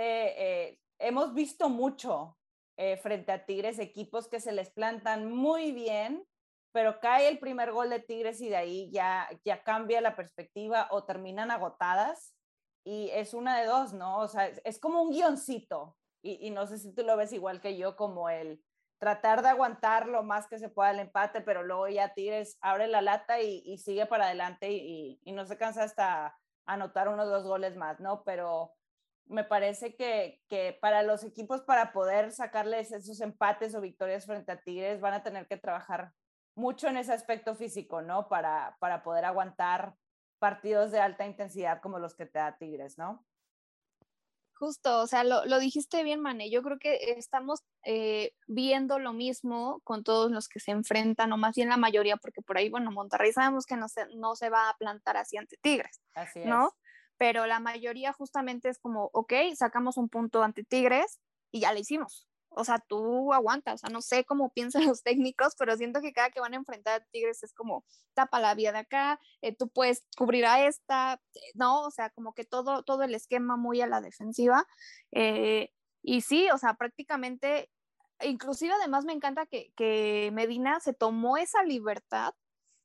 eh, 0.70 0.80
hemos 1.00 1.34
visto 1.34 1.70
mucho 1.70 2.38
eh, 2.76 2.98
frente 2.98 3.32
a 3.32 3.46
Tigres, 3.46 3.80
equipos 3.80 4.28
que 4.28 4.40
se 4.40 4.52
les 4.52 4.70
plantan 4.70 5.32
muy 5.32 5.72
bien, 5.72 6.24
pero 6.72 7.00
cae 7.00 7.30
el 7.30 7.40
primer 7.40 7.72
gol 7.72 7.90
de 7.90 8.00
Tigres 8.00 8.42
y 8.42 8.50
de 8.50 8.58
ahí 8.58 8.92
ya, 8.92 9.28
ya 9.44 9.64
cambia 9.64 10.02
la 10.02 10.16
perspectiva 10.16 10.88
o 10.92 11.04
terminan 11.04 11.50
agotadas 11.50 12.37
y 12.88 13.10
es 13.12 13.34
una 13.34 13.60
de 13.60 13.66
dos, 13.66 13.92
¿no? 13.92 14.20
O 14.20 14.30
sea, 14.30 14.48
es, 14.48 14.80
como 14.80 15.02
un 15.02 15.12
guioncito 15.12 15.98
y, 16.22 16.52
no 16.52 16.68
sé 16.68 16.78
si 16.78 16.96
tú 16.96 17.04
lo 17.04 17.18
ves 17.18 17.34
igual 17.34 17.60
que 17.60 17.76
yo, 17.78 17.98
como 17.98 18.30
el 18.30 18.64
tratar 18.98 19.42
de 19.42 19.50
aguantar 19.50 20.08
lo 20.08 20.24
más 20.24 20.48
que 20.48 20.58
se 20.58 20.70
pueda 20.70 20.92
el 20.92 21.00
empate, 21.00 21.42
pero 21.42 21.64
luego 21.64 21.90
ya 21.90 22.14
tires, 22.14 22.58
abre 22.62 22.88
la 22.88 23.02
lata 23.02 23.42
y, 23.42 23.78
sigue 23.78 24.06
para 24.06 24.28
adelante 24.28 24.72
y, 24.72 25.20
no 25.34 25.46
se 25.46 25.58
cansa 25.58 25.84
hasta 25.84 26.38
anotar 26.66 27.10
unos 27.10 27.28
dos 27.28 27.44
goles 27.44 27.76
más, 27.76 28.00
¿no? 28.00 28.24
Pero 28.24 28.72
me 29.26 29.44
parece 29.44 29.98
que, 29.98 30.42
que, 30.48 30.78
para 30.80 31.04
los 31.04 31.26
equipos, 31.26 31.64
para 31.64 31.92
poder 31.92 32.32
sacarles 32.32 32.94
esos 32.94 33.20
empates 33.20 33.76
o 33.76 33.82
victorias 33.82 34.26
frente 34.26 34.54
a 34.54 34.62
Tigres, 34.62 35.02
van 35.02 35.14
a 35.14 35.24
tener 35.24 35.46
que 35.48 35.58
trabajar 35.58 36.14
mucho 36.56 36.88
en 36.88 36.96
ese 36.96 37.12
aspecto 37.12 37.54
físico, 37.54 38.02
¿no? 38.02 38.30
Para, 38.30 38.78
para 38.80 39.04
poder 39.04 39.26
aguantar 39.26 39.94
partidos 40.40 40.92
de 40.92 41.00
alta 41.00 41.26
intensidad 41.26 41.82
como 41.82 42.00
los 42.00 42.16
que 42.16 42.26
te 42.26 42.40
da 42.40 42.58
Tigres, 42.58 42.98
¿no? 42.98 43.26
Justo, 44.54 45.02
o 45.02 45.08
sea, 45.08 45.24
lo, 45.24 45.46
lo 45.46 45.60
dijiste 45.60 46.04
bien, 46.04 46.20
Mane. 46.20 46.50
Yo 46.50 46.64
creo 46.64 46.80
que 46.80 47.12
estamos 47.12 47.64
eh, 47.84 48.32
viendo 48.48 48.98
lo 48.98 49.14
mismo 49.14 49.82
con 49.84 50.04
todos 50.04 50.32
los 50.32 50.50
que 50.50 50.60
se 50.60 50.72
enfrentan, 50.72 51.32
o 51.32 51.38
más 51.38 51.56
bien 51.56 51.70
la 51.70 51.78
mayoría, 51.78 52.18
porque 52.18 52.42
por 52.42 52.58
ahí, 52.58 52.70
bueno, 52.70 52.92
Monterrey 52.92 53.32
sabemos 53.32 53.66
que 53.68 53.76
no 53.76 53.88
se, 53.88 54.08
no 54.16 54.36
se 54.36 54.50
va 54.50 54.70
a 54.70 54.78
plantar 54.78 55.16
así 55.16 55.38
ante 55.38 55.58
Tigres, 55.58 56.02
así 56.16 56.40
¿no? 56.44 56.72
Pero 57.18 57.46
la 57.46 57.60
mayoría 57.60 58.14
justamente 58.14 58.70
es 58.70 58.80
como, 58.80 59.12
ok, 59.14 59.34
sacamos 59.56 59.98
un 59.98 60.10
punto 60.10 60.42
ante 60.42 60.64
Tigres 60.64 61.20
y 61.52 61.62
ya 61.62 61.72
lo 61.72 61.80
hicimos 61.80 62.28
o 62.58 62.64
sea, 62.66 62.80
tú 62.80 63.34
aguantas, 63.34 63.76
o 63.76 63.78
sea, 63.78 63.90
no 63.90 64.02
sé 64.02 64.26
cómo 64.26 64.50
piensan 64.52 64.82
los 64.98 65.04
técnicos, 65.04 65.56
pero 65.58 65.78
siento 65.78 66.02
que 66.02 66.14
cada 66.14 66.30
que 66.32 66.40
van 66.40 66.54
a 66.54 66.58
enfrentar 66.58 67.02
a 67.02 67.06
Tigres 67.12 67.44
es 67.44 67.54
como, 67.54 67.86
tapa 68.14 68.40
la 68.40 68.56
vía 68.56 68.72
de 68.72 68.80
acá, 68.80 69.20
eh, 69.42 69.56
tú 69.56 69.70
puedes 69.70 70.06
cubrir 70.18 70.46
a 70.46 70.66
esta, 70.66 71.22
eh, 71.36 71.40
no, 71.54 71.82
o 71.82 71.92
sea, 71.92 72.10
como 72.10 72.34
que 72.34 72.46
todo, 72.46 72.84
todo 72.84 73.04
el 73.04 73.16
esquema 73.16 73.58
muy 73.58 73.82
a 73.82 73.88
la 73.88 74.02
defensiva. 74.02 74.66
Eh, 75.12 75.70
Y 76.02 76.22
sí, 76.22 76.50
o 76.52 76.58
sea, 76.58 76.76
prácticamente, 76.76 77.70
inclusive 78.22 78.74
además 78.74 79.04
me 79.06 79.14
encanta 79.14 79.46
que, 79.46 79.74
que 79.76 80.30
Medina 80.34 80.80
se 80.80 80.94
tomó 80.94 81.38
esa 81.38 81.64
libertad 81.64 82.34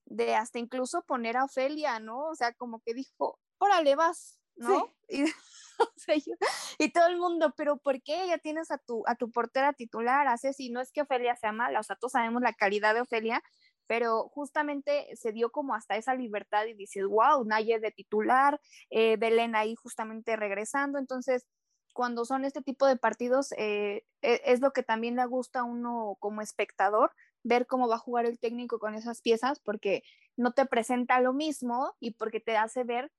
de 0.07 0.35
hasta 0.35 0.59
incluso 0.59 1.03
poner 1.03 1.37
a 1.37 1.45
Ofelia, 1.45 2.01
¿no? 2.01 2.27
O 2.29 2.35
sea, 2.35 2.53
como 2.55 2.81
que 2.81 2.95
dijo, 2.95 3.39
órale, 3.59 3.95
vas, 3.95 4.41
¿no? 4.57 4.93
Y, 5.09 5.25
y, 6.79 6.93
todo 6.93 7.07
el 7.07 7.17
mundo, 7.17 7.55
pero 7.57 7.77
¿por 7.77 8.03
qué 8.03 8.27
ya 8.29 8.39
tienes 8.39 8.71
a 8.71 8.79
tu, 8.79 9.03
a 9.07 9.15
tu 9.15 9.31
portera 9.31 9.73
titular? 9.73 10.27
Hace 10.29 10.53
si 10.53 10.71
no 10.71 10.81
es 10.81 10.93
que 10.93 11.03
Ofelia 11.03 11.37
sea 11.37 11.53
mala, 11.53 11.81
o 11.81 11.83
sea, 11.83 11.97
todos 11.97 12.13
sabemos 12.13 12.43
la 12.43 12.53
calidad 12.53 12.95
de 12.95 13.03
Ofelia, 13.03 13.43
pero 13.87 14.29
justamente 14.29 15.09
se 15.17 15.33
dio 15.33 15.51
como 15.51 15.75
hasta 15.75 15.97
esa 15.97 16.15
libertad 16.15 16.67
y 16.67 16.75
dices, 16.75 17.05
wow, 17.05 17.45
Naye 17.45 17.79
de 17.79 17.91
titular, 17.91 18.61
eh, 18.91 19.17
Belén 19.19 19.55
ahí 19.55 19.75
justamente 19.75 20.37
regresando, 20.37 20.99
entonces 20.99 21.47
cuando 21.93 22.25
son 22.25 22.45
este 22.45 22.63
tipo 22.63 22.87
de 22.87 22.97
partidos 22.97 23.53
eh, 23.59 24.05
e, 24.23 24.41
es 24.45 24.61
lo 24.61 24.73
que 24.73 24.83
también 24.83 25.17
le 25.17 25.27
gusta 25.27 25.61
a 25.61 25.65
uno 25.65 26.17
como 26.21 26.41
espectador, 26.41 27.13
ver 27.43 27.67
cómo 27.67 27.89
va 27.89 27.97
a 27.97 27.99
jugar 27.99 28.27
el 28.27 28.39
técnico 28.39 28.79
con 28.79 28.95
esas 28.95 29.21
piezas, 29.21 29.61
porque 29.61 30.03
no 30.37 30.53
te 30.53 30.67
presenta 30.67 31.21
lo 31.21 31.33
mismo 31.33 31.95
y 32.01 32.13
porque 32.13 32.41
te 32.41 32.57
hace 32.57 32.85
ver 32.85 33.13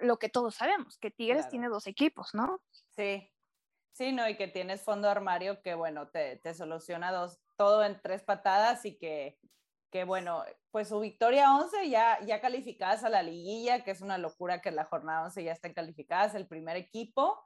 lo 0.00 0.18
que 0.18 0.28
todos 0.28 0.54
sabemos, 0.54 0.98
que 0.98 1.10
Tigres 1.10 1.48
tiene 1.48 1.68
dos 1.68 1.86
equipos, 1.86 2.34
¿no? 2.34 2.60
Sí, 2.96 3.30
sí, 3.92 4.12
no, 4.12 4.28
y 4.28 4.36
que 4.36 4.48
tienes 4.48 4.82
fondo 4.82 5.08
armario 5.08 5.62
que, 5.62 5.74
bueno, 5.74 6.08
te, 6.08 6.36
te 6.36 6.54
soluciona 6.54 7.12
dos, 7.12 7.38
todo 7.56 7.84
en 7.84 8.00
tres 8.00 8.22
patadas 8.22 8.84
y 8.84 8.98
que, 8.98 9.38
que, 9.90 10.04
bueno, 10.04 10.44
pues 10.70 10.88
su 10.88 10.98
victoria 11.00 11.54
11 11.54 11.88
ya, 11.88 12.18
ya 12.26 12.40
calificadas 12.40 13.04
a 13.04 13.08
la 13.08 13.22
liguilla, 13.22 13.84
que 13.84 13.92
es 13.92 14.00
una 14.00 14.18
locura 14.18 14.60
que 14.60 14.70
la 14.70 14.84
jornada 14.84 15.24
11 15.24 15.44
ya 15.44 15.52
estén 15.52 15.72
calificadas, 15.72 16.34
el 16.34 16.48
primer 16.48 16.76
equipo. 16.76 17.40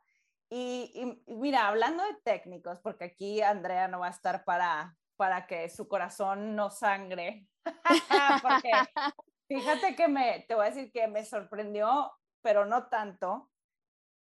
Y, 0.51 0.91
y, 1.27 1.35
mira, 1.35 1.69
hablando 1.69 2.03
de 2.05 2.15
técnicos, 2.25 2.81
porque 2.81 3.05
aquí 3.05 3.43
Andrea 3.43 3.87
no 3.89 4.01
va 4.01 4.07
a 4.07 4.13
estar 4.13 4.45
para, 4.45 4.97
para 5.17 5.47
que 5.47 5.69
su 5.69 5.89
corazón 5.89 6.57
no 6.57 6.71
sangre, 6.71 7.47
porque 8.43 8.71
fíjate 9.49 9.95
que 9.95 10.09
me, 10.09 10.47
te 10.49 10.55
voy 10.55 10.65
a 10.65 10.71
decir 10.71 10.91
que 10.91 11.07
me 11.07 11.25
sorprendió 11.25 12.11
pero 12.43 12.67
no 12.67 12.89
tanto, 12.89 13.51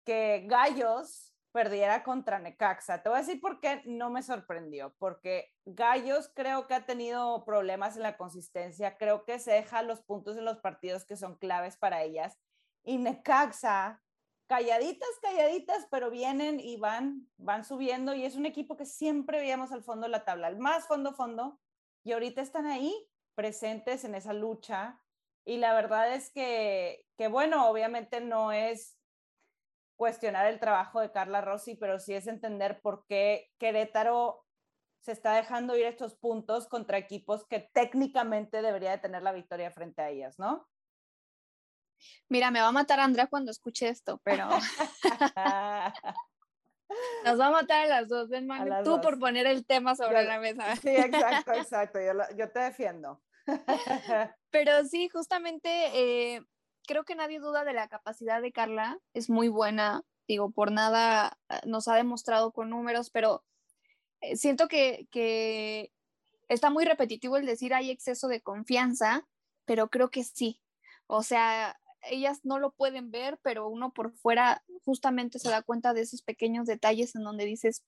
que 0.05 0.45
Gallos 0.47 1.35
perdiera 1.52 2.02
contra 2.05 2.38
Necaxa. 2.38 3.02
Te 3.02 3.09
voy 3.09 3.19
a 3.19 3.23
decir 3.23 3.40
por 3.40 3.61
qué 3.61 3.83
no 3.85 4.11
me 4.11 4.23
sorprendió, 4.23 4.95
porque 4.99 5.52
Gallos 5.64 6.31
creo 6.35 6.67
que 6.67 6.75
ha 6.75 6.87
tenido 6.87 7.45
problemas 7.45 7.97
en 7.97 8.02
la 8.02 8.17
consistencia, 8.17 8.97
creo 8.97 9.25
que 9.25 9.38
se 9.38 9.52
deja 9.52 9.83
los 9.83 10.02
puntos 10.02 10.37
en 10.37 10.45
los 10.45 10.59
partidos 10.59 11.05
que 11.05 11.17
son 11.17 11.37
claves 11.37 11.76
para 11.76 12.02
ellas. 12.02 12.38
Y 12.85 12.99
Necaxa, 12.99 14.00
calladitas, 14.47 15.09
calladitas, 15.21 15.87
pero 15.90 16.11
vienen 16.11 16.61
y 16.61 16.76
van, 16.76 17.29
van 17.37 17.64
subiendo 17.64 18.14
y 18.14 18.25
es 18.25 18.37
un 18.37 18.47
equipo 18.47 18.76
que 18.76 18.87
siempre 18.87 19.38
veíamos 19.38 19.73
al 19.73 19.83
fondo 19.83 20.07
de 20.07 20.11
la 20.11 20.25
tabla, 20.25 20.47
al 20.47 20.59
más 20.59 20.87
fondo, 20.87 21.12
fondo, 21.12 21.61
y 22.05 22.12
ahorita 22.12 22.40
están 22.40 22.67
ahí 22.67 22.95
presentes 23.35 24.05
en 24.05 24.14
esa 24.14 24.33
lucha 24.33 25.00
y 25.50 25.57
la 25.57 25.75
verdad 25.75 26.14
es 26.14 26.30
que, 26.30 27.04
que, 27.19 27.26
bueno, 27.26 27.69
obviamente 27.69 28.21
no 28.21 28.52
es 28.52 28.97
cuestionar 29.97 30.47
el 30.47 30.61
trabajo 30.61 31.00
de 31.00 31.11
Carla 31.11 31.40
Rossi, 31.40 31.75
pero 31.75 31.99
sí 31.99 32.14
es 32.14 32.28
entender 32.28 32.80
por 32.80 33.04
qué 33.09 33.50
Querétaro 33.59 34.47
se 35.00 35.11
está 35.11 35.35
dejando 35.35 35.76
ir 35.76 35.87
estos 35.87 36.14
puntos 36.14 36.69
contra 36.69 36.99
equipos 36.99 37.49
que 37.49 37.69
técnicamente 37.73 38.62
debería 38.62 38.92
de 38.92 38.99
tener 38.99 39.25
la 39.25 39.33
victoria 39.33 39.73
frente 39.73 40.00
a 40.00 40.11
ellas, 40.11 40.38
¿no? 40.38 40.69
Mira, 42.28 42.52
me 42.52 42.61
va 42.61 42.69
a 42.69 42.73
matar 42.73 43.00
Andrea 43.00 43.26
cuando 43.26 43.50
escuche 43.50 43.88
esto, 43.88 44.21
pero 44.23 44.47
nos 47.25 47.40
va 47.40 47.47
a 47.49 47.50
matar 47.50 47.87
a 47.87 47.88
las 47.88 48.09
dos, 48.09 48.28
ven, 48.28 48.49
tú 48.85 49.00
por 49.00 49.19
poner 49.19 49.49
el 49.49 49.66
tema 49.66 49.97
sobre 49.97 50.23
la 50.23 50.38
mesa. 50.38 50.76
Sí, 50.76 50.90
exacto, 50.90 51.54
exacto, 51.54 51.99
yo, 52.00 52.12
yo 52.37 52.52
te 52.52 52.61
defiendo. 52.61 53.21
Pero 54.50 54.85
sí, 54.85 55.09
justamente 55.09 55.69
eh, 56.35 56.42
creo 56.87 57.04
que 57.04 57.14
nadie 57.14 57.38
duda 57.38 57.64
de 57.64 57.73
la 57.73 57.88
capacidad 57.88 58.42
de 58.42 58.52
Carla, 58.52 58.99
es 59.14 59.30
muy 59.30 59.49
buena, 59.49 60.02
digo, 60.26 60.50
por 60.50 60.73
nada 60.73 61.38
ah, 61.49 61.61
nos 61.66 61.88
ha 61.88 61.95
demostrado 61.95 62.52
con 62.52 62.71
números, 62.71 63.11
pero 63.11 63.45
eh, 64.21 64.37
siento 64.37 64.69
que, 64.69 65.07
que 65.11 65.92
está 66.49 66.71
muy 66.71 66.85
repetitivo 66.85 67.37
el 67.37 67.47
decir 67.47 67.75
hay 67.75 67.90
exceso 67.90 68.28
de 68.28 68.40
confianza, 68.40 69.26
pero 69.64 69.88
creo 69.88 70.11
que 70.11 70.25
sí. 70.25 70.61
O 71.07 71.23
sea, 71.23 71.78
ellas 72.02 72.40
no 72.45 72.59
lo 72.59 72.73
pueden 72.73 73.11
ver, 73.11 73.38
pero 73.42 73.69
uno 73.69 73.92
por 73.92 74.12
fuera 74.12 74.64
justamente 74.85 75.38
se 75.38 75.50
da 75.50 75.62
cuenta 75.62 75.92
de 75.95 76.02
esos 76.02 76.23
pequeños 76.23 76.66
detalles 76.66 77.14
en 77.14 77.23
donde 77.23 77.45
dices, 77.45 77.85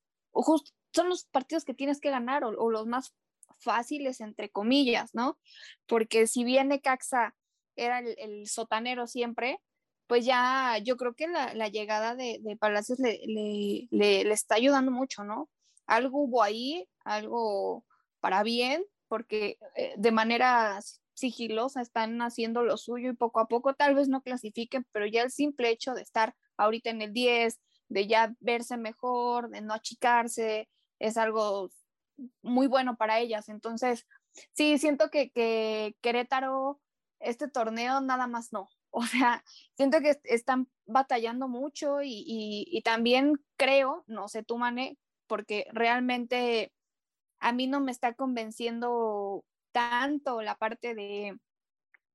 son 0.92 1.08
los 1.08 1.24
partidos 1.24 1.64
que 1.64 1.74
tienes 1.74 2.00
que 2.00 2.10
ganar 2.10 2.44
o, 2.44 2.50
o, 2.50 2.70
los 2.70 2.86
más 2.86 3.14
fáciles, 3.58 4.20
entre 4.20 4.50
comillas, 4.50 5.14
¿no? 5.14 5.38
Porque 5.86 6.26
si 6.26 6.44
bien 6.44 6.68
Necaxa 6.68 7.34
era 7.76 8.00
el, 8.00 8.46
sotanero 8.46 9.06
siempre, 9.06 9.60
pues 10.06 10.24
ya 10.24 10.78
yo 10.84 10.96
creo 10.96 11.14
que 11.14 11.28
la, 11.28 11.68
llegada 11.68 12.14
de, 12.14 12.40
Palacios 12.60 12.98
le, 12.98 13.20
le, 13.90 14.32
está 14.32 14.56
ayudando 14.56 14.90
mucho, 14.90 15.24
¿no? 15.24 15.48
Algo 15.86 16.22
hubo 16.22 16.42
ahí, 16.42 16.88
algo 17.04 17.84
para 18.20 18.42
bien, 18.42 18.84
porque 19.08 19.58
eh, 19.76 19.94
de 19.96 20.12
manera 20.12 20.80
sigilosa 21.14 21.80
están 21.82 22.20
haciendo 22.22 22.62
lo 22.62 22.76
suyo 22.76 23.10
y 23.10 23.14
poco 23.14 23.40
a 23.40 23.46
poco 23.46 23.74
tal 23.74 23.94
vez 23.94 24.08
no 24.08 24.22
clasifiquen, 24.22 24.86
pero 24.92 25.06
ya 25.06 25.22
el 25.22 25.30
simple 25.30 25.70
hecho 25.70 25.94
de 25.94 26.02
estar 26.02 26.34
ahorita 26.56 26.90
en 26.90 27.02
el 27.02 27.12
10, 27.12 27.60
de 27.88 28.06
ya 28.06 28.34
verse 28.40 28.76
mejor, 28.76 29.50
de 29.50 29.60
no 29.60 29.74
achicarse, 29.74 30.68
es 30.98 31.16
algo 31.16 31.70
muy 32.42 32.66
bueno 32.66 32.96
para 32.96 33.18
ellas. 33.18 33.48
Entonces, 33.48 34.06
sí, 34.52 34.78
siento 34.78 35.10
que, 35.10 35.30
que 35.30 35.96
Querétaro, 36.00 36.80
este 37.20 37.48
torneo 37.48 38.00
nada 38.00 38.26
más 38.26 38.52
no. 38.52 38.68
O 38.94 39.06
sea, 39.06 39.42
siento 39.74 40.00
que 40.00 40.20
están 40.24 40.68
batallando 40.84 41.48
mucho 41.48 42.02
y, 42.02 42.24
y, 42.26 42.82
también 42.82 43.42
creo, 43.56 44.04
no 44.06 44.28
sé 44.28 44.42
tú, 44.42 44.58
Mane, 44.58 44.98
porque 45.26 45.66
realmente 45.72 46.74
a 47.40 47.52
mí 47.52 47.66
no 47.66 47.80
me 47.80 47.90
está 47.90 48.12
convenciendo 48.12 49.46
tanto 49.72 50.42
la 50.42 50.56
parte 50.56 50.94
de, 50.94 51.38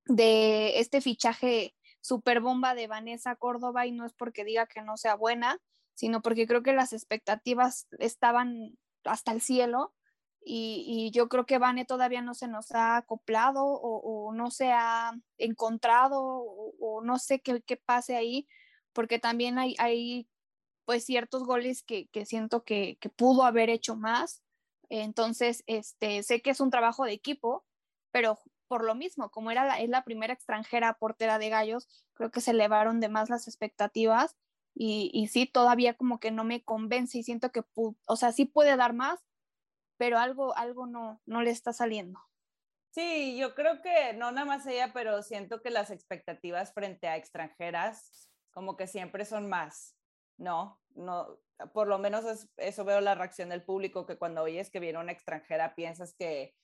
de 0.06 0.78
este 0.78 1.02
fichaje 1.02 1.74
super 2.02 2.42
bomba 2.42 2.76
de 2.76 2.86
Vanessa 2.86 3.36
Córdoba 3.36 3.88
y 3.88 3.92
no 3.92 4.06
es 4.06 4.14
porque 4.14 4.46
diga 4.46 4.68
que 4.68 4.84
no 4.84 4.98
sea 4.98 5.16
buena, 5.16 5.60
sino 5.96 6.22
porque 6.22 6.46
creo 6.46 6.62
que 6.62 6.74
las 6.74 6.94
expectativas 6.94 7.88
estaban 7.98 8.78
hasta 9.04 9.32
el 9.32 9.42
cielo 9.42 9.96
y, 10.50 11.12
yo 11.12 11.28
creo 11.28 11.46
que 11.46 11.58
Vane 11.58 11.86
todavía 11.86 12.22
no 12.22 12.34
se 12.34 12.48
nos 12.48 12.72
ha 12.72 12.98
acoplado 12.98 13.66
o, 13.66 14.34
no 14.34 14.50
se 14.50 14.72
ha 14.72 15.12
encontrado 15.38 16.22
o, 16.22 17.02
no 17.04 17.20
sé 17.20 17.42
qué, 17.42 17.62
qué, 17.62 17.76
pase 17.78 18.16
ahí, 18.16 18.48
porque 18.94 19.20
también 19.20 19.58
hay, 19.60 20.30
pues 20.86 21.06
ciertos 21.06 21.44
goles 21.44 21.84
que, 21.84 22.10
siento 22.26 22.64
que, 22.64 22.98
que, 23.02 23.10
pudo 23.10 23.44
haber 23.44 23.70
hecho 23.70 23.96
más. 23.96 24.42
Entonces, 24.90 25.64
este, 25.68 26.24
sé 26.24 26.42
que 26.42 26.52
es 26.52 26.62
un 26.62 26.72
trabajo 26.72 27.04
de 27.04 27.12
equipo, 27.12 27.66
pero 28.12 28.40
por 28.70 28.86
lo 28.86 28.96
mismo, 28.96 29.30
como 29.32 29.52
era 29.52 29.66
la, 29.66 29.80
es 29.82 29.90
la 29.90 30.04
primera 30.04 30.34
extranjera 30.34 30.94
portera 30.94 31.40
de 31.40 31.50
gallos, 31.50 31.88
creo 32.14 32.32
que 32.32 32.42
se 32.42 32.52
elevaron 32.52 33.00
de 33.02 33.10
más 33.10 33.30
las 33.30 33.48
expectativas 33.48 34.38
y, 34.74 35.12
y 35.14 35.28
sí, 35.28 35.46
todavía 35.46 35.96
como 35.96 36.20
que 36.20 36.32
no 36.32 36.44
me 36.44 36.64
convence 36.64 37.18
y 37.18 37.24
siento 37.24 37.52
que, 37.52 37.64
o 37.76 38.16
sea, 38.16 38.32
sí 38.32 38.46
puede 38.46 38.76
dar 38.78 38.94
más, 38.94 39.20
pero 39.98 40.18
algo, 40.18 40.56
algo 40.56 40.88
no, 40.88 41.22
no 41.26 41.42
le 41.42 41.52
está 41.52 41.74
saliendo. 41.74 42.20
Sí, 42.92 43.38
yo 43.38 43.54
creo 43.54 43.82
que 43.82 44.14
no 44.14 44.32
nada 44.32 44.46
más 44.46 44.66
ella, 44.66 44.92
pero 44.94 45.22
siento 45.22 45.62
que 45.62 45.70
las 45.70 45.92
expectativas 45.92 46.74
frente 46.74 47.08
a 47.08 47.18
extranjeras 47.18 48.32
como 48.52 48.76
que 48.76 48.88
siempre 48.88 49.24
son 49.24 49.48
más, 49.48 49.96
¿no? 50.38 50.82
No, 50.96 51.40
por 51.74 51.88
lo 51.88 52.00
menos 52.00 52.50
eso 52.58 52.86
veo 52.86 53.02
la 53.02 53.14
reacción 53.14 53.50
del 53.50 53.64
público, 53.64 54.08
que 54.08 54.18
cuando 54.18 54.42
oyes 54.42 54.72
que 54.72 54.80
viene 54.80 54.98
una 54.98 55.12
extranjera 55.12 55.76
piensas 55.76 56.16
que, 56.16 56.56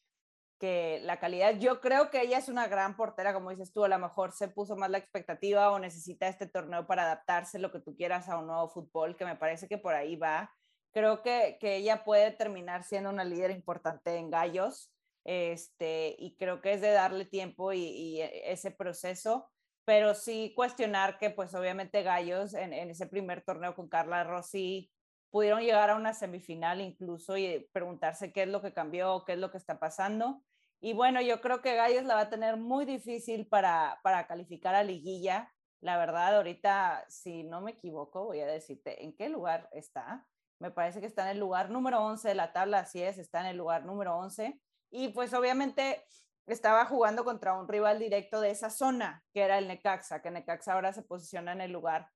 que 0.60 1.02
la 1.04 1.20
calidad, 1.20 1.60
yo 1.60 1.82
creo 1.82 2.10
que 2.10 2.22
ella 2.22 2.40
es 2.40 2.50
una 2.50 2.68
gran 2.68 2.96
portera, 2.96 3.34
como 3.34 3.52
dices 3.52 3.72
tú, 3.72 3.84
a 3.84 3.90
lo 3.90 4.00
mejor 4.00 4.32
se 4.32 4.48
puso 4.48 4.75
más 4.75 4.90
la 4.90 4.98
expectativa 4.98 5.72
o 5.72 5.78
necesita 5.78 6.28
este 6.28 6.48
torneo 6.48 6.88
para 6.88 7.04
adaptarse, 7.04 7.60
lo 7.60 7.72
que 7.72 7.80
tú 7.80 7.96
quieras, 7.96 8.28
a 8.28 8.40
un 8.40 8.48
nuevo 8.48 8.70
fútbol, 8.70 9.16
que 9.16 9.25
me 9.25 9.36
parece 9.36 9.68
que 9.68 9.78
por 9.78 9.94
ahí 9.94 10.16
va 10.16 10.52
creo 10.94 11.22
que, 11.22 11.58
que, 11.60 11.76
ella 11.78 12.04
puede 12.06 12.32
terminar 12.32 12.84
siendo 12.84 13.10
una 13.10 13.26
líder 13.26 13.52
importante 13.52 14.16
en 14.16 14.30
Gallos, 14.30 14.94
este, 15.26 16.16
y 16.20 16.36
creo 16.38 16.62
que 16.62 16.74
es 16.74 16.82
de 16.82 16.92
darle 16.92 17.26
tiempo 17.26 17.74
y, 17.74 17.80
y 17.80 18.22
ese 18.22 18.72
proceso, 18.72 19.50
pero 19.86 20.14
sí 20.16 20.54
cuestionar 20.56 21.18
que 21.18 21.30
pues 21.30 21.54
obviamente 21.56 22.04
Gallos 22.04 22.54
en, 22.54 22.74
en, 22.74 22.90
ese 22.90 23.08
primer 23.08 23.42
torneo 23.44 23.76
con 23.76 23.90
Carla 23.90 24.24
Rossi 24.24 24.92
pudieron 25.30 25.62
llegar 25.62 25.90
a 25.90 25.96
una 25.96 26.14
semifinal 26.14 26.80
incluso 26.80 27.38
y 27.38 27.68
preguntarse 27.74 28.32
qué 28.32 28.44
es 28.44 28.50
lo 28.50 28.62
que 28.62 28.74
cambió, 28.74 29.24
qué 29.26 29.34
es 29.34 29.40
lo 29.40 29.52
que 29.52 29.58
está 29.58 29.80
pasando. 29.80 30.44
Y 30.80 30.94
bueno, 30.94 31.22
yo 31.22 31.42
creo 31.42 31.62
que 31.62 31.76
Gallos 31.76 32.04
la 32.06 32.16
va 32.16 32.22
a 32.22 32.30
tener 32.30 32.58
muy 32.58 32.86
difícil 32.86 33.48
para, 33.48 34.00
para 34.04 34.28
calificar 34.28 34.76
a 34.76 34.84
liguilla. 34.84 35.52
La 35.82 35.98
verdad, 35.98 36.36
ahorita, 36.36 37.06
si 37.10 37.44
no 37.44 37.62
me 37.62 37.72
equivoco, 37.72 38.26
voy 38.26 38.42
a 38.42 38.46
decirte 38.46 39.04
en 39.04 39.16
qué 39.16 39.30
lugar 39.30 39.70
está 39.72 40.28
me 40.60 40.72
parece 40.72 41.00
que 41.00 41.08
está 41.08 41.24
en 41.24 41.30
el 41.30 41.40
lugar 41.40 41.70
número 41.70 42.04
11 42.04 42.28
de 42.28 42.36
la 42.36 42.54
tabla, 42.54 42.80
así 42.80 43.02
es, 43.02 43.18
está 43.18 43.42
en 43.42 43.48
el 43.48 43.58
lugar 43.58 43.86
número 43.86 44.18
11. 44.18 44.60
Y 44.92 45.10
pues 45.10 45.34
obviamente 45.34 46.06
estaba 46.46 46.86
jugando 46.86 47.24
contra 47.24 47.54
un 47.54 47.68
rival 47.68 48.00
directo 48.00 48.42
de 48.42 48.52
esa 48.52 48.70
zona, 48.70 49.24
que 49.34 49.42
era 49.42 49.58
el 49.58 49.68
Necaxa, 49.68 50.22
que 50.22 50.32
Necaxa 50.32 50.74
ahora 50.74 50.94
se 50.94 51.04
posiciona 51.04 51.52
en 51.52 51.62
el 51.62 51.72
lugar 51.72 52.10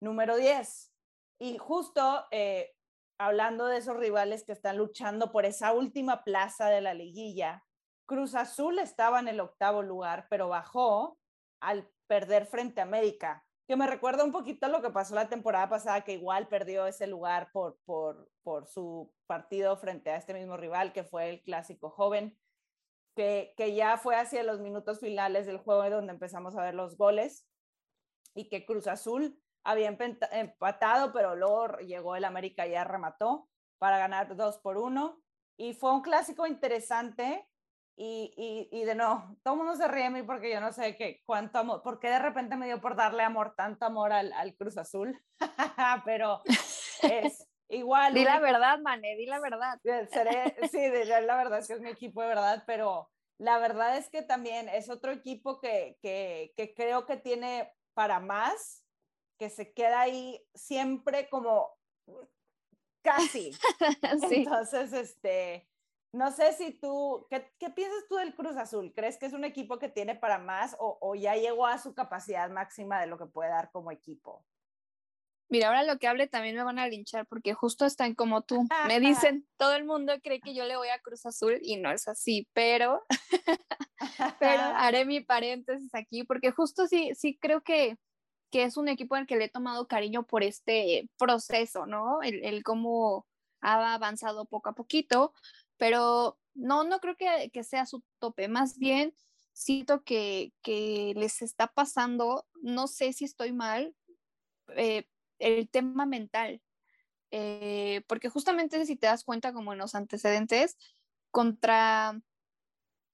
número 0.00 0.36
10. 0.36 0.92
Y 1.40 1.58
justo 1.58 2.26
eh, 2.30 2.72
hablando 3.18 3.66
de 3.66 3.78
esos 3.78 3.96
rivales 3.96 4.44
que 4.44 4.52
están 4.52 4.76
luchando 4.76 5.32
por 5.32 5.44
esa 5.44 5.72
última 5.72 6.24
plaza 6.24 6.68
de 6.68 6.80
la 6.80 6.94
liguilla, 6.94 7.64
Cruz 8.06 8.34
Azul 8.34 8.78
estaba 8.78 9.20
en 9.20 9.28
el 9.28 9.40
octavo 9.40 9.82
lugar, 9.82 10.26
pero 10.28 10.48
bajó 10.48 11.18
al 11.60 11.88
perder 12.06 12.46
frente 12.46 12.80
a 12.80 12.84
América, 12.84 13.44
que 13.70 13.76
me 13.76 13.86
recuerda 13.86 14.24
un 14.24 14.32
poquito 14.32 14.66
lo 14.66 14.82
que 14.82 14.90
pasó 14.90 15.14
la 15.14 15.28
temporada 15.28 15.68
pasada, 15.68 16.00
que 16.00 16.14
igual 16.14 16.48
perdió 16.48 16.88
ese 16.88 17.06
lugar 17.06 17.52
por, 17.52 17.78
por, 17.84 18.28
por 18.42 18.66
su 18.66 19.14
partido 19.28 19.76
frente 19.76 20.10
a 20.10 20.16
este 20.16 20.34
mismo 20.34 20.56
rival, 20.56 20.92
que 20.92 21.04
fue 21.04 21.30
el 21.30 21.40
clásico 21.40 21.88
joven, 21.88 22.36
que, 23.14 23.54
que 23.56 23.76
ya 23.76 23.96
fue 23.96 24.16
hacia 24.16 24.42
los 24.42 24.58
minutos 24.58 24.98
finales 24.98 25.46
del 25.46 25.58
juego 25.58 25.88
donde 25.88 26.12
empezamos 26.12 26.56
a 26.56 26.64
ver 26.64 26.74
los 26.74 26.96
goles 26.96 27.46
y 28.34 28.48
que 28.48 28.66
Cruz 28.66 28.88
Azul 28.88 29.40
había 29.62 29.96
empatado, 30.32 31.12
pero 31.12 31.36
luego 31.36 31.78
llegó 31.78 32.16
el 32.16 32.24
América 32.24 32.66
y 32.66 32.72
ya 32.72 32.82
remató 32.82 33.48
para 33.78 33.98
ganar 33.98 34.34
dos 34.34 34.58
por 34.58 34.78
uno. 34.78 35.22
Y 35.56 35.74
fue 35.74 35.92
un 35.92 36.02
clásico 36.02 36.44
interesante 36.48 37.48
y, 38.02 38.68
y, 38.72 38.84
de 38.84 38.94
no, 38.94 39.36
todo 39.42 39.54
el 39.54 39.58
mundo 39.58 39.76
se 39.76 39.86
ríe 39.86 40.04
de 40.04 40.10
mí 40.10 40.22
porque 40.22 40.50
yo 40.50 40.58
no 40.58 40.72
sé 40.72 40.96
qué, 40.96 41.20
cuánto 41.26 41.58
amor, 41.58 41.82
porque 41.84 42.08
de 42.08 42.18
repente 42.18 42.56
me 42.56 42.64
dio 42.64 42.80
por 42.80 42.96
darle 42.96 43.22
amor, 43.22 43.54
tanto 43.54 43.84
amor 43.84 44.10
al, 44.10 44.32
al 44.32 44.56
Cruz 44.56 44.78
Azul, 44.78 45.20
pero 46.06 46.40
es 47.02 47.46
igual. 47.68 48.14
di 48.14 48.24
la 48.24 48.40
verdad, 48.40 48.78
Mané, 48.78 49.16
di 49.16 49.26
la 49.26 49.38
verdad. 49.38 49.78
Seré, 49.82 50.56
sí, 50.70 50.80
la 51.06 51.36
verdad 51.36 51.58
es 51.58 51.66
que 51.66 51.74
es 51.74 51.80
mi 51.82 51.90
equipo 51.90 52.22
de 52.22 52.28
verdad, 52.28 52.64
pero 52.66 53.10
la 53.38 53.58
verdad 53.58 53.98
es 53.98 54.08
que 54.08 54.22
también 54.22 54.70
es 54.70 54.88
otro 54.88 55.12
equipo 55.12 55.60
que, 55.60 55.98
que, 56.00 56.54
que 56.56 56.72
creo 56.72 57.04
que 57.04 57.18
tiene 57.18 57.70
para 57.92 58.18
más, 58.18 58.82
que 59.38 59.50
se 59.50 59.74
queda 59.74 60.00
ahí 60.00 60.42
siempre 60.54 61.28
como 61.28 61.70
casi. 63.02 63.50
Entonces, 64.30 64.94
este, 64.94 65.69
no 66.12 66.30
sé 66.32 66.52
si 66.52 66.72
tú, 66.72 67.26
¿qué, 67.30 67.52
¿qué, 67.58 67.70
piensas 67.70 68.04
tú 68.08 68.16
del 68.16 68.34
Cruz 68.34 68.56
Azul? 68.56 68.92
¿Crees 68.94 69.16
que 69.16 69.26
es 69.26 69.32
un 69.32 69.44
equipo 69.44 69.78
que 69.78 69.88
tiene 69.88 70.16
para 70.16 70.38
más 70.38 70.76
o, 70.78 70.98
o, 71.00 71.14
ya 71.14 71.36
llegó 71.36 71.66
a 71.66 71.78
su 71.78 71.94
capacidad 71.94 72.50
máxima 72.50 73.00
de 73.00 73.06
lo 73.06 73.16
que 73.16 73.26
puede 73.26 73.50
dar 73.50 73.70
como 73.70 73.92
equipo? 73.92 74.44
Mira, 75.48 75.66
ahora 75.66 75.82
lo 75.82 75.98
que 75.98 76.06
hable 76.06 76.28
también 76.28 76.54
me 76.54 76.62
van 76.62 76.78
a 76.78 76.86
linchar 76.86 77.26
porque 77.26 77.54
justo 77.54 77.84
están 77.84 78.14
como 78.14 78.42
tú. 78.42 78.66
Me 78.86 79.00
dicen, 79.34 79.46
todo 79.56 79.74
el 79.74 79.84
mundo 79.84 80.12
cree 80.22 80.40
que 80.40 80.54
yo 80.54 80.64
le 80.64 80.76
voy 80.76 80.88
a 80.88 81.00
Cruz 81.00 81.26
Azul 81.26 81.58
y 81.62 81.76
no 81.76 81.90
es 81.90 82.06
así, 82.08 82.48
pero, 82.52 83.02
pero 84.40 84.62
haré 84.76 85.04
mi 85.04 85.20
paréntesis 85.20 85.94
aquí 85.94 86.24
porque 86.24 86.52
justo 86.52 86.86
sí, 86.86 87.12
sí 87.14 87.36
creo 87.40 87.62
que, 87.62 87.96
que 88.50 88.64
es 88.64 88.76
un 88.76 88.88
equipo 88.88 89.16
al 89.16 89.26
que 89.26 89.36
le 89.36 89.46
he 89.46 89.48
tomado 89.48 89.88
cariño 89.88 90.24
por 90.24 90.44
este 90.44 91.08
proceso, 91.18 91.86
¿no? 91.86 92.22
El, 92.22 92.44
el 92.44 92.62
cómo 92.62 93.26
ha 93.60 93.94
avanzado 93.94 94.44
poco 94.44 94.70
a 94.70 94.72
poquito, 94.72 95.34
pero 95.80 96.38
no, 96.52 96.84
no 96.84 97.00
creo 97.00 97.16
que, 97.16 97.50
que 97.54 97.64
sea 97.64 97.86
su 97.86 98.04
tope, 98.18 98.48
más 98.48 98.76
bien 98.76 99.14
siento 99.54 100.04
que, 100.04 100.52
que, 100.60 101.14
les 101.16 101.40
está 101.40 101.68
pasando, 101.68 102.46
no 102.60 102.86
sé 102.86 103.14
si 103.14 103.24
estoy 103.24 103.52
mal, 103.52 103.96
eh, 104.76 105.08
el 105.38 105.70
tema 105.70 106.04
mental, 106.04 106.60
eh, 107.30 108.02
porque 108.08 108.28
justamente 108.28 108.84
si 108.84 108.94
te 108.96 109.06
das 109.06 109.24
cuenta 109.24 109.54
como 109.54 109.72
en 109.72 109.78
los 109.78 109.94
antecedentes, 109.94 110.76
contra, 111.30 112.20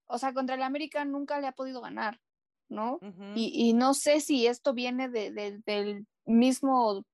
o 0.06 0.18
sea, 0.18 0.34
contra 0.34 0.56
el 0.56 0.62
América 0.62 1.04
nunca 1.04 1.38
le 1.38 1.46
ha 1.46 1.52
podido 1.52 1.80
ganar, 1.80 2.20
¿no? 2.68 2.98
y, 3.36 3.52
y, 3.54 3.74
no 3.74 3.94
sé 3.94 4.20
si 4.20 4.48
esto 4.48 4.74
viene 4.74 5.08
de, 5.08 5.30
de, 5.30 5.62
del 5.64 6.08
mismo 6.24 7.04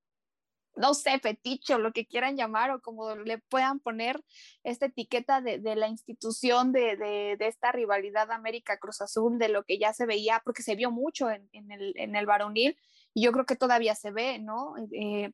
no 0.75 0.93
sé, 0.93 1.19
fetiche 1.19 1.75
o 1.75 1.79
lo 1.79 1.91
que 1.91 2.05
quieran 2.05 2.35
llamar 2.35 2.71
o 2.71 2.81
como 2.81 3.15
le 3.15 3.37
puedan 3.37 3.79
poner 3.79 4.23
esta 4.63 4.87
etiqueta 4.87 5.41
de, 5.41 5.59
de 5.59 5.75
la 5.75 5.87
institución 5.87 6.71
de, 6.71 6.97
de, 6.97 7.37
esta 7.39 7.71
rivalidad 7.71 8.31
América-Cruz 8.31 9.01
Azul, 9.01 9.37
de 9.37 9.49
lo 9.49 9.63
que 9.63 9.77
ya 9.77 9.93
se 9.93 10.05
veía, 10.05 10.41
porque 10.43 10.63
se 10.63 10.75
vio 10.75 10.91
mucho 10.91 11.29
en, 11.29 11.47
en, 11.51 11.71
el, 11.71 11.93
en 11.97 12.15
el 12.15 12.25
varonil 12.25 12.77
y 13.13 13.23
yo 13.23 13.31
creo 13.31 13.45
que 13.45 13.55
todavía 13.55 13.95
se 13.95 14.11
ve, 14.11 14.39
¿no? 14.39 14.75
Eh, 14.91 15.31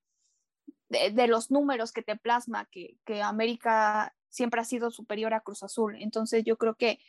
de, 0.89 1.27
los 1.27 1.51
números 1.51 1.91
que 1.91 2.01
te 2.01 2.15
plasma, 2.15 2.65
que, 2.65 2.97
que 3.05 3.21
América 3.21 4.15
siempre 4.27 4.59
ha 4.61 4.65
sido 4.65 4.91
superior 4.91 5.33
a 5.33 5.41
Cruz 5.41 5.63
Azul. 5.63 5.95
Entonces 6.01 6.43
yo 6.43 6.57
creo 6.57 6.75
que 6.75 6.99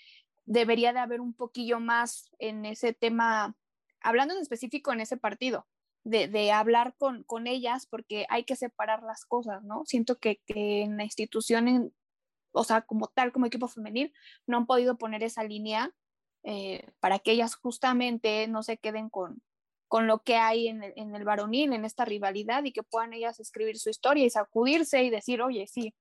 debería 0.45 0.93
de 0.93 1.01
haber 1.01 1.21
un 1.21 1.35
poquillo 1.35 1.81
más 1.81 2.31
en 2.39 2.67
ese 2.67 2.93
tema, 2.93 3.57
hablando 4.01 4.35
en 4.35 4.41
específico 4.41 4.93
en 4.93 5.01
ese 5.01 5.17
partido, 5.17 5.67
de, 6.05 6.29
de 6.29 6.53
hablar 6.53 6.95
con, 6.99 7.25
con, 7.25 7.47
ellas 7.47 7.87
porque 7.87 8.27
hay 8.31 8.45
que 8.45 8.57
separar 8.57 9.03
las 9.03 9.25
cosas, 9.25 9.63
¿no? 9.63 9.85
Siento 9.85 10.19
que, 10.19 10.41
que 10.47 10.83
en 10.83 10.97
la 10.97 11.05
institución, 11.05 11.93
o 12.53 12.65
sea, 12.65 12.83
como 12.83 13.09
tal, 13.09 13.33
como 13.33 13.47
equipo 13.47 13.69
femenil, 13.69 14.13
no 14.47 14.59
han 14.59 14.67
podido 14.67 14.97
poner 14.97 15.23
esa 15.23 15.45
línea 15.45 15.95
eh, 16.43 16.89
para 17.01 17.19
que 17.19 17.33
ellas 17.33 17.55
justamente 17.55 18.49
no 18.49 18.63
se 18.63 18.79
queden 18.79 19.11
con, 19.11 19.43
con 19.89 20.07
lo 20.07 20.23
que 20.23 20.37
hay 20.37 20.69
en 20.69 20.83
el, 20.83 20.93
en 20.97 21.15
el 21.15 21.25
varonil, 21.25 21.73
en 21.73 21.85
esta 21.85 22.05
rivalidad 22.05 22.65
y 22.65 22.73
que 22.73 22.83
puedan 22.83 23.13
ellas 23.13 23.41
escribir 23.41 23.79
su 23.79 23.91
historia 23.91 24.25
y 24.25 24.31
sacudirse 24.31 25.03
y 25.03 25.11
decir, 25.11 25.43
oye, 25.43 25.67
sí, 25.67 25.95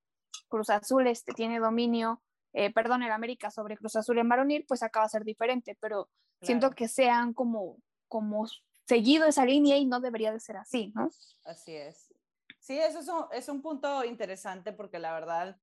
Cruz 0.47 0.69
Azul 0.69 1.07
este, 1.07 1.33
tiene 1.33 1.59
dominio, 1.59 2.21
eh, 2.53 2.71
perdón, 2.71 3.03
el 3.03 3.11
América 3.11 3.51
sobre 3.51 3.77
Cruz 3.77 3.95
Azul 3.95 4.17
en 4.17 4.29
varonil, 4.29 4.65
pues 4.67 4.81
acaba 4.81 5.05
a 5.05 5.09
ser 5.09 5.23
diferente, 5.23 5.77
pero 5.81 6.05
claro. 6.05 6.11
siento 6.41 6.71
que 6.71 6.87
sean 6.87 7.33
como, 7.33 7.77
como 8.07 8.45
seguido 8.89 9.27
esa 9.27 9.45
línea 9.45 9.77
y 9.77 9.85
no 9.85 9.99
debería 9.99 10.31
de 10.31 10.39
ser 10.39 10.57
así, 10.57 10.91
¿no? 10.95 11.11
Así 11.45 11.75
es. 11.75 12.11
Sí, 12.59 12.79
eso 12.79 13.29
es 13.31 13.47
un, 13.47 13.61
punto 13.61 14.03
interesante 14.03 14.73
porque 14.73 14.97
la 14.97 15.13
verdad, 15.13 15.57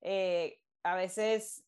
eh, 0.00 0.58
a 0.82 0.96
veces 0.96 1.64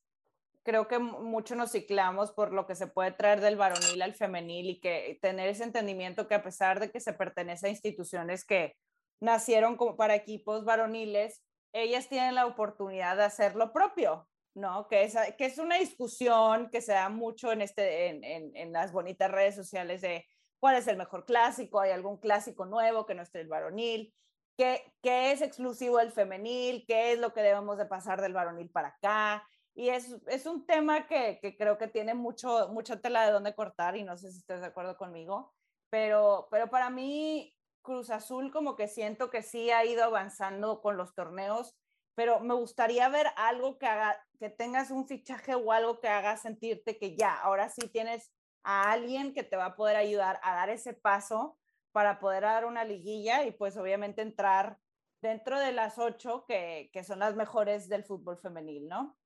creo 0.62 0.88
que 0.88 0.98
mucho 0.98 1.56
nos 1.56 1.72
ciclamos 1.72 2.32
por 2.32 2.54
lo 2.54 2.66
que 2.66 2.74
se 2.74 2.86
puede 2.86 3.12
traer 3.12 3.42
del 3.42 3.56
varonil 3.56 4.00
al 4.00 4.14
femenil 4.14 4.70
y 4.70 4.80
que 4.80 5.18
tener 5.20 5.50
ese 5.50 5.64
entendimiento 5.64 6.26
que 6.26 6.36
a 6.36 6.42
pesar 6.42 6.80
de 6.80 6.90
que 6.90 7.00
se 7.00 7.12
pertenece 7.12 7.66
a 7.66 7.70
instituciones 7.70 8.46
que 8.46 8.74
nacieron 9.20 9.76
como 9.76 9.96
para 9.96 10.14
equipos 10.14 10.64
varoniles, 10.64 11.42
ellas 11.74 12.08
tienen 12.08 12.34
la 12.34 12.46
oportunidad 12.46 13.18
de 13.18 13.24
hacer 13.24 13.56
lo 13.56 13.74
propio, 13.74 14.26
¿no? 14.54 14.88
Que 14.88 15.04
es, 15.04 15.16
que 15.36 15.44
es 15.44 15.58
una 15.58 15.76
discusión 15.76 16.70
que 16.70 16.80
se 16.80 16.92
da 16.92 17.10
mucho 17.10 17.52
en, 17.52 17.60
este, 17.60 18.06
en, 18.08 18.56
en 18.56 18.72
las 18.72 18.90
bonitas 18.90 19.30
redes 19.30 19.54
sociales 19.54 20.00
de 20.00 20.26
cuál 20.64 20.76
es 20.76 20.88
el 20.88 20.96
mejor 20.96 21.26
clásico, 21.26 21.78
hay 21.78 21.90
algún 21.90 22.16
clásico 22.16 22.64
nuevo 22.64 23.04
que 23.04 23.14
no 23.14 23.20
esté 23.20 23.38
el 23.38 23.48
varonil, 23.48 24.14
qué, 24.56 24.94
qué 25.02 25.30
es 25.30 25.42
exclusivo 25.42 25.98
del 25.98 26.10
femenil, 26.10 26.86
qué 26.88 27.12
es 27.12 27.18
lo 27.18 27.34
que 27.34 27.42
debemos 27.42 27.76
de 27.76 27.84
pasar 27.84 28.22
del 28.22 28.32
varonil 28.32 28.70
para 28.70 28.88
acá. 28.88 29.46
Y 29.74 29.90
es, 29.90 30.16
es 30.26 30.46
un 30.46 30.64
tema 30.64 31.06
que, 31.06 31.38
que, 31.42 31.58
creo 31.58 31.76
que 31.76 31.88
tiene 31.88 32.14
mucho, 32.14 32.70
mucha 32.70 32.98
tela 32.98 33.26
de 33.26 33.32
dónde 33.32 33.54
cortar 33.54 33.94
y 33.98 34.04
no 34.04 34.16
sé 34.16 34.32
si 34.32 34.38
estás 34.38 34.62
de 34.62 34.68
acuerdo 34.68 34.96
conmigo, 34.96 35.52
pero, 35.90 36.48
pero 36.50 36.70
para 36.70 36.88
mí 36.88 37.54
Cruz 37.82 38.08
Azul 38.08 38.50
como 38.50 38.74
que 38.74 38.88
siento 38.88 39.28
que 39.28 39.42
sí 39.42 39.70
ha 39.70 39.84
ido 39.84 40.02
avanzando 40.02 40.80
con 40.80 40.96
los 40.96 41.14
torneos, 41.14 41.76
pero 42.14 42.40
me 42.40 42.54
gustaría 42.54 43.06
ver 43.10 43.26
algo 43.36 43.78
que 43.78 43.84
haga, 43.84 44.18
que 44.38 44.48
tengas 44.48 44.90
un 44.90 45.06
fichaje 45.06 45.54
o 45.56 45.72
algo 45.72 46.00
que 46.00 46.08
haga 46.08 46.38
sentirte 46.38 46.96
que 46.96 47.16
ya, 47.16 47.34
ahora 47.34 47.68
sí 47.68 47.86
tienes 47.88 48.32
a 48.64 48.90
alguien 48.90 49.32
que 49.32 49.44
te 49.44 49.56
va 49.56 49.66
a 49.66 49.76
poder 49.76 49.96
ayudar 49.96 50.40
a 50.42 50.54
dar 50.54 50.70
ese 50.70 50.94
paso 50.94 51.58
para 51.92 52.18
poder 52.18 52.42
dar 52.42 52.64
una 52.64 52.84
liguilla 52.84 53.44
y 53.44 53.52
pues 53.52 53.76
obviamente 53.76 54.22
entrar 54.22 54.78
dentro 55.20 55.58
de 55.58 55.72
las 55.72 55.98
ocho 55.98 56.44
que, 56.46 56.90
que 56.92 57.04
son 57.04 57.20
las 57.20 57.36
mejores 57.36 57.88
del 57.88 58.04
fútbol 58.04 58.38
femenil, 58.38 58.88
¿no? 58.88 59.16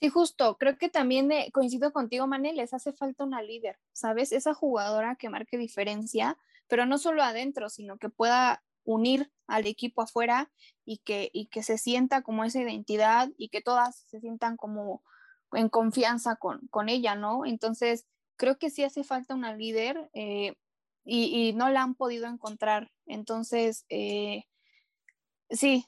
Sí, 0.00 0.10
justo. 0.10 0.58
Creo 0.58 0.76
que 0.76 0.88
también 0.88 1.32
eh, 1.32 1.50
coincido 1.52 1.92
contigo, 1.92 2.26
Manel, 2.26 2.56
les 2.56 2.74
hace 2.74 2.92
falta 2.92 3.24
una 3.24 3.40
líder, 3.42 3.78
¿sabes? 3.92 4.32
Esa 4.32 4.52
jugadora 4.52 5.16
que 5.16 5.30
marque 5.30 5.56
diferencia, 5.56 6.38
pero 6.68 6.86
no 6.86 6.98
solo 6.98 7.22
adentro, 7.22 7.70
sino 7.70 7.96
que 7.98 8.10
pueda 8.10 8.62
unir 8.84 9.30
al 9.46 9.66
equipo 9.66 10.02
afuera 10.02 10.50
y 10.84 10.98
que, 10.98 11.30
y 11.32 11.46
que 11.46 11.62
se 11.62 11.78
sienta 11.78 12.22
como 12.22 12.44
esa 12.44 12.60
identidad 12.60 13.30
y 13.38 13.48
que 13.48 13.62
todas 13.62 14.04
se 14.06 14.20
sientan 14.20 14.56
como 14.56 15.02
en 15.52 15.68
confianza 15.68 16.36
con, 16.36 16.66
con 16.68 16.88
ella, 16.88 17.14
¿no? 17.14 17.46
Entonces, 17.46 18.06
creo 18.36 18.58
que 18.58 18.70
sí 18.70 18.84
hace 18.84 19.04
falta 19.04 19.34
una 19.34 19.54
líder 19.54 20.10
eh, 20.14 20.54
y, 21.04 21.48
y, 21.48 21.52
no 21.52 21.68
la 21.70 21.82
han 21.82 21.94
podido 21.94 22.26
encontrar. 22.26 22.90
Entonces, 23.06 23.84
eh, 23.88 24.44
sí, 25.50 25.86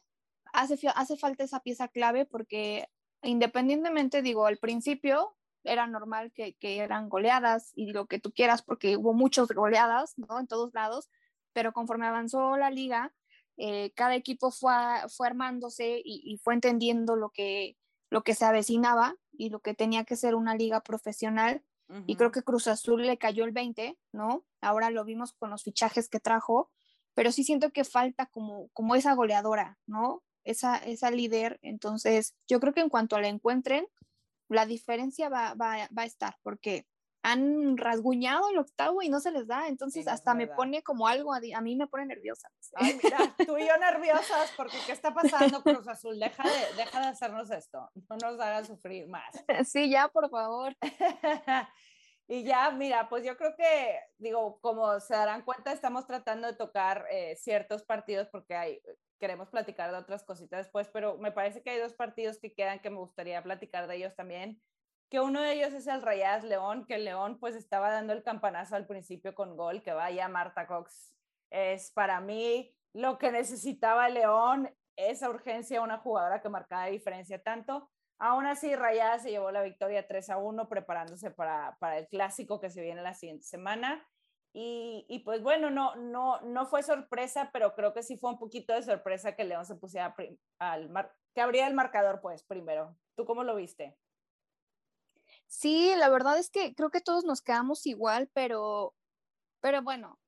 hace, 0.52 0.78
hace 0.94 1.16
falta 1.16 1.44
esa 1.44 1.60
pieza 1.60 1.88
clave 1.88 2.24
porque 2.24 2.88
independientemente, 3.22 4.22
digo, 4.22 4.46
al 4.46 4.58
principio 4.58 5.36
era 5.64 5.86
normal 5.86 6.32
que, 6.32 6.56
eran 6.60 7.08
goleadas 7.08 7.72
y 7.74 7.92
lo 7.92 8.06
que 8.06 8.20
tú 8.20 8.32
quieras 8.32 8.62
porque 8.62 8.96
hubo 8.96 9.12
muchas 9.12 9.48
goleadas, 9.48 10.14
¿no? 10.16 10.38
En 10.38 10.46
todos 10.46 10.72
lados, 10.72 11.10
pero 11.52 11.72
conforme 11.72 12.06
avanzó 12.06 12.56
la 12.56 12.70
liga, 12.70 13.12
eh, 13.56 13.92
cada 13.94 14.14
equipo 14.14 14.50
fue, 14.50 14.72
fue 15.08 15.26
armándose 15.26 16.00
y, 16.04 16.38
fue 16.42 16.54
entendiendo 16.54 17.16
lo 17.16 17.30
que, 17.30 17.76
lo 18.10 18.22
que 18.22 18.34
se 18.34 18.44
avecinaba 18.44 19.16
y 19.32 19.50
lo 19.50 19.60
que 19.60 19.74
tenía 19.74 20.04
que 20.04 20.16
ser 20.16 20.34
una 20.34 20.54
liga 20.54 20.80
profesional. 20.80 21.62
Y 22.06 22.16
creo 22.16 22.30
que 22.30 22.42
Cruz 22.42 22.68
Azul 22.68 23.06
le 23.06 23.16
cayó 23.16 23.44
el 23.44 23.52
20, 23.52 23.98
¿no? 24.12 24.44
Ahora 24.60 24.90
lo 24.90 25.04
vimos 25.04 25.32
con 25.32 25.48
los 25.48 25.62
fichajes 25.62 26.10
que 26.10 26.20
trajo, 26.20 26.70
pero 27.14 27.32
sí 27.32 27.44
siento 27.44 27.70
que 27.70 27.84
falta 27.84 28.26
como, 28.26 28.68
como 28.74 28.94
esa 28.94 29.14
goleadora, 29.14 29.78
¿no? 29.86 30.22
Esa, 30.44 30.76
esa 30.76 31.10
líder. 31.10 31.58
Entonces, 31.62 32.34
yo 32.46 32.60
creo 32.60 32.74
que 32.74 32.80
en 32.80 32.90
cuanto 32.90 33.18
la 33.18 33.28
encuentren, 33.28 33.86
la 34.48 34.66
diferencia 34.66 35.30
va, 35.30 35.54
va, 35.54 35.88
va 35.96 36.02
a 36.02 36.06
estar, 36.06 36.36
porque 36.42 36.86
han 37.22 37.76
rasguñado 37.76 38.48
el 38.50 38.58
octavo 38.58 39.02
y 39.02 39.08
no 39.08 39.20
se 39.20 39.30
les 39.30 39.46
da, 39.46 39.68
entonces 39.68 40.06
hasta 40.06 40.34
me 40.34 40.46
pone 40.46 40.82
como 40.82 41.08
algo, 41.08 41.32
a, 41.34 41.60
mí 41.60 41.76
me 41.76 41.86
pone 41.86 42.06
nerviosa. 42.06 42.48
Ay, 42.74 42.98
mira, 43.02 43.18
tú 43.44 43.58
y 43.58 43.66
yo 43.66 43.76
nerviosas 43.78 44.52
porque 44.56 44.76
¿qué 44.86 44.92
está 44.92 45.12
pasando 45.12 45.62
Cruz 45.62 45.86
Azul? 45.88 46.18
Deja 46.18 46.42
de, 46.44 46.76
deja 46.76 47.00
de 47.00 47.06
hacernos 47.06 47.50
esto, 47.50 47.90
no 48.08 48.16
nos 48.16 48.40
hagas 48.40 48.66
sufrir 48.66 49.08
más. 49.08 49.28
Sí, 49.68 49.90
ya, 49.90 50.08
por 50.08 50.30
favor. 50.30 50.74
y 52.28 52.44
ya, 52.44 52.70
mira, 52.70 53.08
pues 53.08 53.24
yo 53.24 53.36
creo 53.36 53.54
que, 53.56 53.98
digo, 54.18 54.60
como 54.60 55.00
se 55.00 55.14
darán 55.14 55.42
cuenta, 55.42 55.72
estamos 55.72 56.06
tratando 56.06 56.46
de 56.46 56.54
tocar 56.54 57.06
eh, 57.10 57.36
ciertos 57.36 57.82
partidos 57.82 58.28
porque 58.28 58.54
hay, 58.54 58.80
queremos 59.18 59.48
platicar 59.50 59.90
de 59.90 59.98
otras 59.98 60.22
cositas 60.24 60.60
después, 60.60 60.88
pero 60.92 61.18
me 61.18 61.32
parece 61.32 61.62
que 61.62 61.70
hay 61.70 61.80
dos 61.80 61.94
partidos 61.94 62.38
que 62.38 62.54
quedan 62.54 62.78
que 62.78 62.90
me 62.90 62.98
gustaría 62.98 63.42
platicar 63.42 63.88
de 63.88 63.96
ellos 63.96 64.14
también 64.14 64.62
que 65.10 65.20
uno 65.20 65.40
de 65.40 65.52
ellos 65.52 65.72
es 65.72 65.86
el 65.86 66.02
Rayas 66.02 66.44
León, 66.44 66.84
que 66.86 66.98
León 66.98 67.38
pues 67.38 67.54
estaba 67.54 67.90
dando 67.90 68.12
el 68.12 68.22
campanazo 68.22 68.76
al 68.76 68.86
principio 68.86 69.34
con 69.34 69.56
gol, 69.56 69.82
que 69.82 69.92
vaya 69.92 70.28
Marta 70.28 70.66
Cox. 70.66 71.14
Es 71.50 71.90
para 71.92 72.20
mí 72.20 72.74
lo 72.92 73.18
que 73.18 73.32
necesitaba 73.32 74.08
León, 74.08 74.70
esa 74.96 75.30
urgencia, 75.30 75.80
una 75.80 75.98
jugadora 75.98 76.42
que 76.42 76.48
marcaba 76.48 76.86
diferencia 76.86 77.42
tanto. 77.42 77.90
Aún 78.18 78.46
así, 78.46 78.74
Rayas 78.74 79.22
se 79.22 79.30
llevó 79.30 79.50
la 79.50 79.62
victoria 79.62 80.06
3 80.06 80.30
a 80.30 80.38
1, 80.38 80.68
preparándose 80.68 81.30
para, 81.30 81.76
para 81.78 81.98
el 81.98 82.08
clásico 82.08 82.60
que 82.60 82.68
se 82.68 82.82
viene 82.82 83.00
la 83.00 83.14
siguiente 83.14 83.44
semana. 83.44 84.04
Y, 84.52 85.06
y, 85.08 85.20
pues 85.20 85.40
bueno, 85.42 85.70
no, 85.70 85.94
no, 85.94 86.40
no 86.40 86.66
fue 86.66 86.82
sorpresa, 86.82 87.50
pero 87.52 87.74
creo 87.74 87.94
que 87.94 88.02
sí 88.02 88.18
fue 88.18 88.30
un 88.30 88.38
poquito 88.38 88.72
de 88.72 88.82
sorpresa 88.82 89.36
que 89.36 89.44
León 89.44 89.64
se 89.64 89.76
pusiera 89.76 90.14
al 90.58 90.88
mar, 90.90 91.12
que 91.34 91.40
abría 91.40 91.68
el 91.68 91.74
marcador 91.74 92.20
pues 92.20 92.42
primero. 92.42 92.96
¿Tú 93.14 93.24
cómo 93.24 93.44
lo 93.44 93.54
viste? 93.54 93.96
Sí, 95.48 95.92
la 95.96 96.10
verdad 96.10 96.38
es 96.38 96.50
que 96.50 96.74
creo 96.74 96.90
que 96.90 97.00
todos 97.00 97.24
nos 97.24 97.42
quedamos 97.42 97.86
igual, 97.86 98.30
pero, 98.34 98.94
pero 99.60 99.82
bueno, 99.82 100.18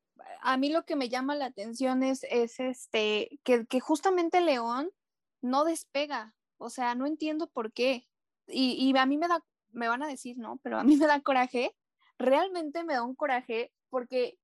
a 0.43 0.57
mí 0.57 0.71
lo 0.71 0.85
que 0.85 0.97
me 0.97 1.09
llama 1.09 1.35
la 1.35 1.47
atención 1.47 2.03
es, 2.03 2.25
es 2.31 2.59
este, 2.59 3.39
que, 3.45 3.67
que 3.67 3.81
justamente 3.81 4.41
León 4.41 4.91
no 5.43 5.65
despega, 5.65 6.35
o 6.59 6.71
sea, 6.71 6.95
no 6.95 7.07
entiendo 7.07 7.49
por 7.49 7.73
qué. 7.73 8.09
Y, 8.47 8.73
y, 8.73 8.97
a 8.97 9.07
mí 9.07 9.19
me 9.19 9.29
da, 9.29 9.45
me 9.73 9.89
van 9.89 10.03
a 10.03 10.09
decir, 10.09 10.39
no, 10.39 10.59
pero 10.63 10.79
a 10.79 10.85
mí 10.85 10.97
me 10.97 11.07
da 11.07 11.21
coraje, 11.21 11.77
realmente 12.19 12.83
me 12.85 12.95
da 12.95 13.03
un 13.03 13.15
coraje 13.15 13.73
porque 13.91 14.39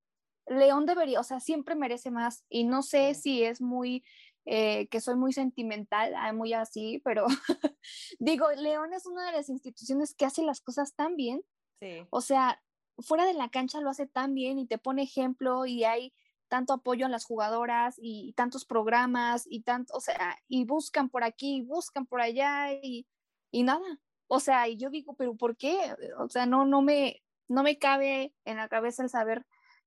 León 0.47 0.87
debería, 0.87 1.21
o 1.21 1.25
sea, 1.25 1.41
siempre 1.41 1.75
merece 1.75 2.11
más 2.11 2.45
y 2.49 2.65
no 2.65 2.83
sé 2.83 3.15
si 3.15 3.43
es 3.43 3.61
muy 3.61 4.05
eh, 4.47 4.87
que 4.89 5.01
soy 5.01 5.17
muy 5.17 5.33
sentimental, 5.33 6.15
ah, 6.17 6.33
muy 6.33 6.53
así, 6.53 7.01
pero 7.05 7.27
digo, 8.21 8.51
León 8.53 8.95
es 8.95 9.05
una 9.05 9.27
de 9.27 9.33
las 9.33 9.49
instituciones 9.49 10.15
que 10.15 10.25
hace 10.25 10.43
las 10.43 10.61
cosas 10.61 10.95
tan 10.95 11.17
bien. 11.17 11.43
Sí. 11.81 12.07
O 12.11 12.21
sea, 12.21 12.63
fuera 12.99 13.27
de 13.27 13.35
la 13.35 13.51
cancha 13.51 13.81
lo 13.81 13.91
hace 13.91 14.07
tan 14.07 14.35
bien 14.35 14.59
y 14.59 14.67
te 14.67 14.79
pone 14.79 15.03
ejemplo 15.03 15.67
y 15.67 15.85
hay 15.85 16.15
tanto 16.49 16.73
apoyo 16.73 17.07
a 17.07 17.09
las 17.09 17.25
jugadoras 17.25 17.97
y, 17.99 18.33
tantos 18.35 18.65
programas 18.65 19.47
y 19.51 19.63
tanto, 19.63 19.95
o 19.95 20.01
sea, 20.01 20.39
y 20.49 20.65
buscan 20.65 21.11
por 21.11 21.25
aquí, 21.25 21.63
buscan 21.63 22.07
por 22.07 22.21
allá 22.21 22.73
y, 22.73 23.07
y 23.51 23.65
nada. 23.65 24.01
O 24.29 24.41
sea, 24.41 24.69
y 24.69 24.77
yo 24.77 24.91
digo, 24.91 25.15
pero 25.17 25.37
¿por 25.37 25.57
qué? 25.57 25.77
O 26.19 26.29
sea, 26.29 26.47
no, 26.47 26.65
no 26.67 26.83
me, 26.83 27.23
no 27.49 27.63
me 27.63 27.79
cabe 27.79 28.33
en 28.45 28.59
la 28.59 28.69
cabeza 28.69 29.03
el 29.03 29.11
saber 29.11 29.45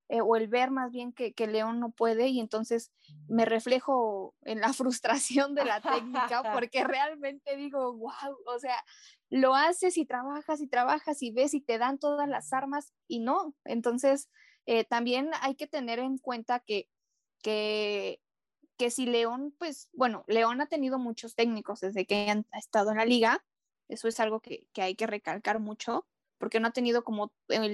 eh, 0.10 0.22
o 0.22 0.36
el 0.36 0.48
ver 0.48 0.72
más 0.72 0.92
bien 0.92 1.14
que, 1.14 1.34
que, 1.34 1.46
León 1.46 1.80
no 1.80 1.92
puede 1.92 2.30
y 2.30 2.40
entonces 2.40 2.92
me 3.28 3.46
reflejo 3.46 4.34
en 4.42 4.60
la 4.60 4.74
frustración 4.74 5.54
de 5.54 5.66
la 5.66 5.82
técnica 5.82 6.42
porque 6.54 6.84
realmente 6.84 7.56
digo, 7.56 7.94
wow, 7.94 8.38
o 8.48 8.60
sea, 8.60 8.84
lo 9.30 9.54
haces 9.54 9.98
y 9.98 10.06
trabajas 10.06 10.62
y 10.62 10.68
trabajas 10.68 11.22
y 11.22 11.32
ves 11.32 11.54
y 11.54 11.62
te 11.62 11.78
dan 11.78 12.00
todas 12.00 12.28
las 12.28 12.52
armas 12.54 12.92
y 13.08 13.20
no. 13.20 13.54
Entonces, 13.66 14.30
eh, 14.66 14.84
también 14.84 15.30
hay 15.42 15.54
que 15.54 15.68
tener 15.68 16.00
en 16.00 16.18
cuenta 16.18 16.60
que, 16.60 16.90
que, 17.44 18.20
que 18.78 18.90
si 18.90 19.06
León, 19.06 19.56
pues, 19.60 19.90
bueno, 19.94 20.24
León 20.28 20.60
ha 20.60 20.66
tenido 20.66 20.98
muchos 20.98 21.36
técnicos 21.36 21.82
desde 21.82 22.08
que 22.08 22.30
han 22.30 22.48
estado 22.54 22.90
en 22.90 22.98
la 22.98 23.06
liga, 23.06 23.46
eso 23.88 24.08
es 24.08 24.20
algo 24.20 24.40
que, 24.40 24.68
que 24.74 24.82
hay 24.82 24.96
que 24.96 25.08
recalcar 25.08 25.60
mucho, 25.60 26.08
porque 26.40 26.60
no 26.60 26.70
ha 26.70 26.72
tenido 26.72 27.04
como 27.04 27.32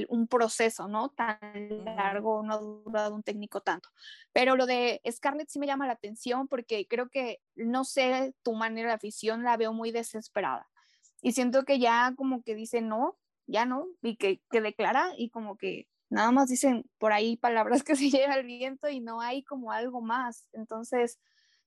un 0.10 0.28
proceso, 0.28 0.88
¿no? 0.88 1.10
Tan 1.10 1.39
largo, 1.86 2.43
no 2.43 2.54
ha 2.54 2.58
durado 2.58 3.15
un 3.15 3.23
técnico 3.23 3.62
tanto. 3.62 3.89
Pero 4.34 4.56
lo 4.56 4.65
de 4.65 5.01
Scarlett 5.10 5.49
sí 5.49 5.60
me 5.60 5.67
llama 5.67 5.88
la 5.88 5.93
atención 5.93 6.47
porque 6.47 6.88
creo 6.88 7.10
que, 7.10 7.39
no 7.56 7.86
sé, 7.86 8.34
tu 8.43 8.54
manera 8.54 8.89
de 8.89 8.95
afición 8.95 9.43
la 9.43 9.56
veo 9.56 9.71
muy 9.71 9.91
desesperada. 9.91 10.67
Y 11.21 11.32
siento 11.32 11.63
que 11.63 11.80
ya 11.80 12.13
como 12.17 12.43
que 12.43 12.56
dice 12.56 12.82
no, 12.82 13.17
ya 13.47 13.65
no, 13.65 13.88
y 14.01 14.17
que, 14.17 14.41
que 14.49 14.62
declara 14.62 15.12
y 15.15 15.30
como 15.30 15.58
que 15.58 15.88
nada 16.10 16.32
más 16.32 16.49
dicen 16.49 16.89
por 16.97 17.13
ahí 17.13 17.38
palabras 17.38 17.84
que 17.86 17.95
se 17.95 18.10
lleva 18.10 18.36
el 18.36 18.45
viento 18.45 18.89
y 18.89 18.99
no 18.99 19.21
hay 19.21 19.43
como 19.43 19.71
algo 19.71 20.01
más. 20.01 20.49
Entonces, 20.54 21.19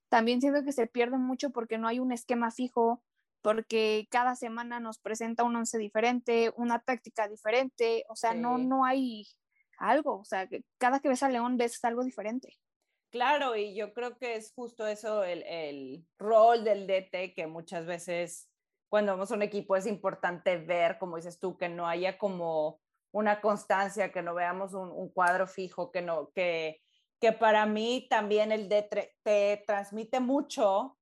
también 0.09 0.41
siento 0.41 0.63
que 0.63 0.73
se 0.73 0.87
pierde 0.87 1.17
mucho 1.17 1.51
porque 1.51 1.77
no 1.77 1.87
hay 1.87 1.99
un 1.99 2.11
esquema 2.11 2.51
fijo, 2.51 3.01
porque 3.41 4.07
cada 4.09 4.35
semana 4.35 4.79
nos 4.79 4.99
presenta 4.99 5.43
un 5.43 5.55
once 5.55 5.77
diferente, 5.77 6.51
una 6.55 6.79
táctica 6.79 7.27
diferente, 7.27 8.03
o 8.09 8.15
sea, 8.15 8.33
no, 8.33 8.57
no 8.57 8.85
hay 8.85 9.27
algo, 9.77 10.19
o 10.19 10.25
sea, 10.25 10.47
que 10.47 10.63
cada 10.77 10.99
que 10.99 11.09
ves 11.09 11.23
a 11.23 11.29
León 11.29 11.57
ves 11.57 11.83
algo 11.83 12.03
diferente. 12.03 12.57
Claro, 13.11 13.55
y 13.55 13.75
yo 13.75 13.93
creo 13.93 14.17
que 14.17 14.35
es 14.35 14.53
justo 14.53 14.85
eso, 14.85 15.23
el, 15.23 15.41
el 15.43 16.05
rol 16.19 16.63
del 16.63 16.85
DT, 16.85 17.33
que 17.33 17.47
muchas 17.47 17.85
veces 17.85 18.49
cuando 18.87 19.13
vamos 19.13 19.31
a 19.31 19.35
un 19.35 19.41
equipo 19.41 19.75
es 19.75 19.87
importante 19.87 20.57
ver, 20.57 20.99
como 20.99 21.15
dices 21.15 21.39
tú, 21.39 21.57
que 21.57 21.69
no 21.69 21.87
haya 21.87 22.17
como 22.17 22.81
una 23.11 23.41
constancia, 23.41 24.11
que 24.11 24.21
no 24.21 24.35
veamos 24.35 24.73
un, 24.73 24.91
un 24.91 25.09
cuadro 25.09 25.47
fijo, 25.47 25.91
que 25.91 26.01
no, 26.01 26.29
que, 26.35 26.81
que 27.19 27.31
para 27.31 27.65
mí 27.65 28.05
también 28.09 28.51
el 28.51 28.69
DT 28.69 29.15
te 29.23 29.63
transmite 29.65 30.19
mucho 30.19 30.98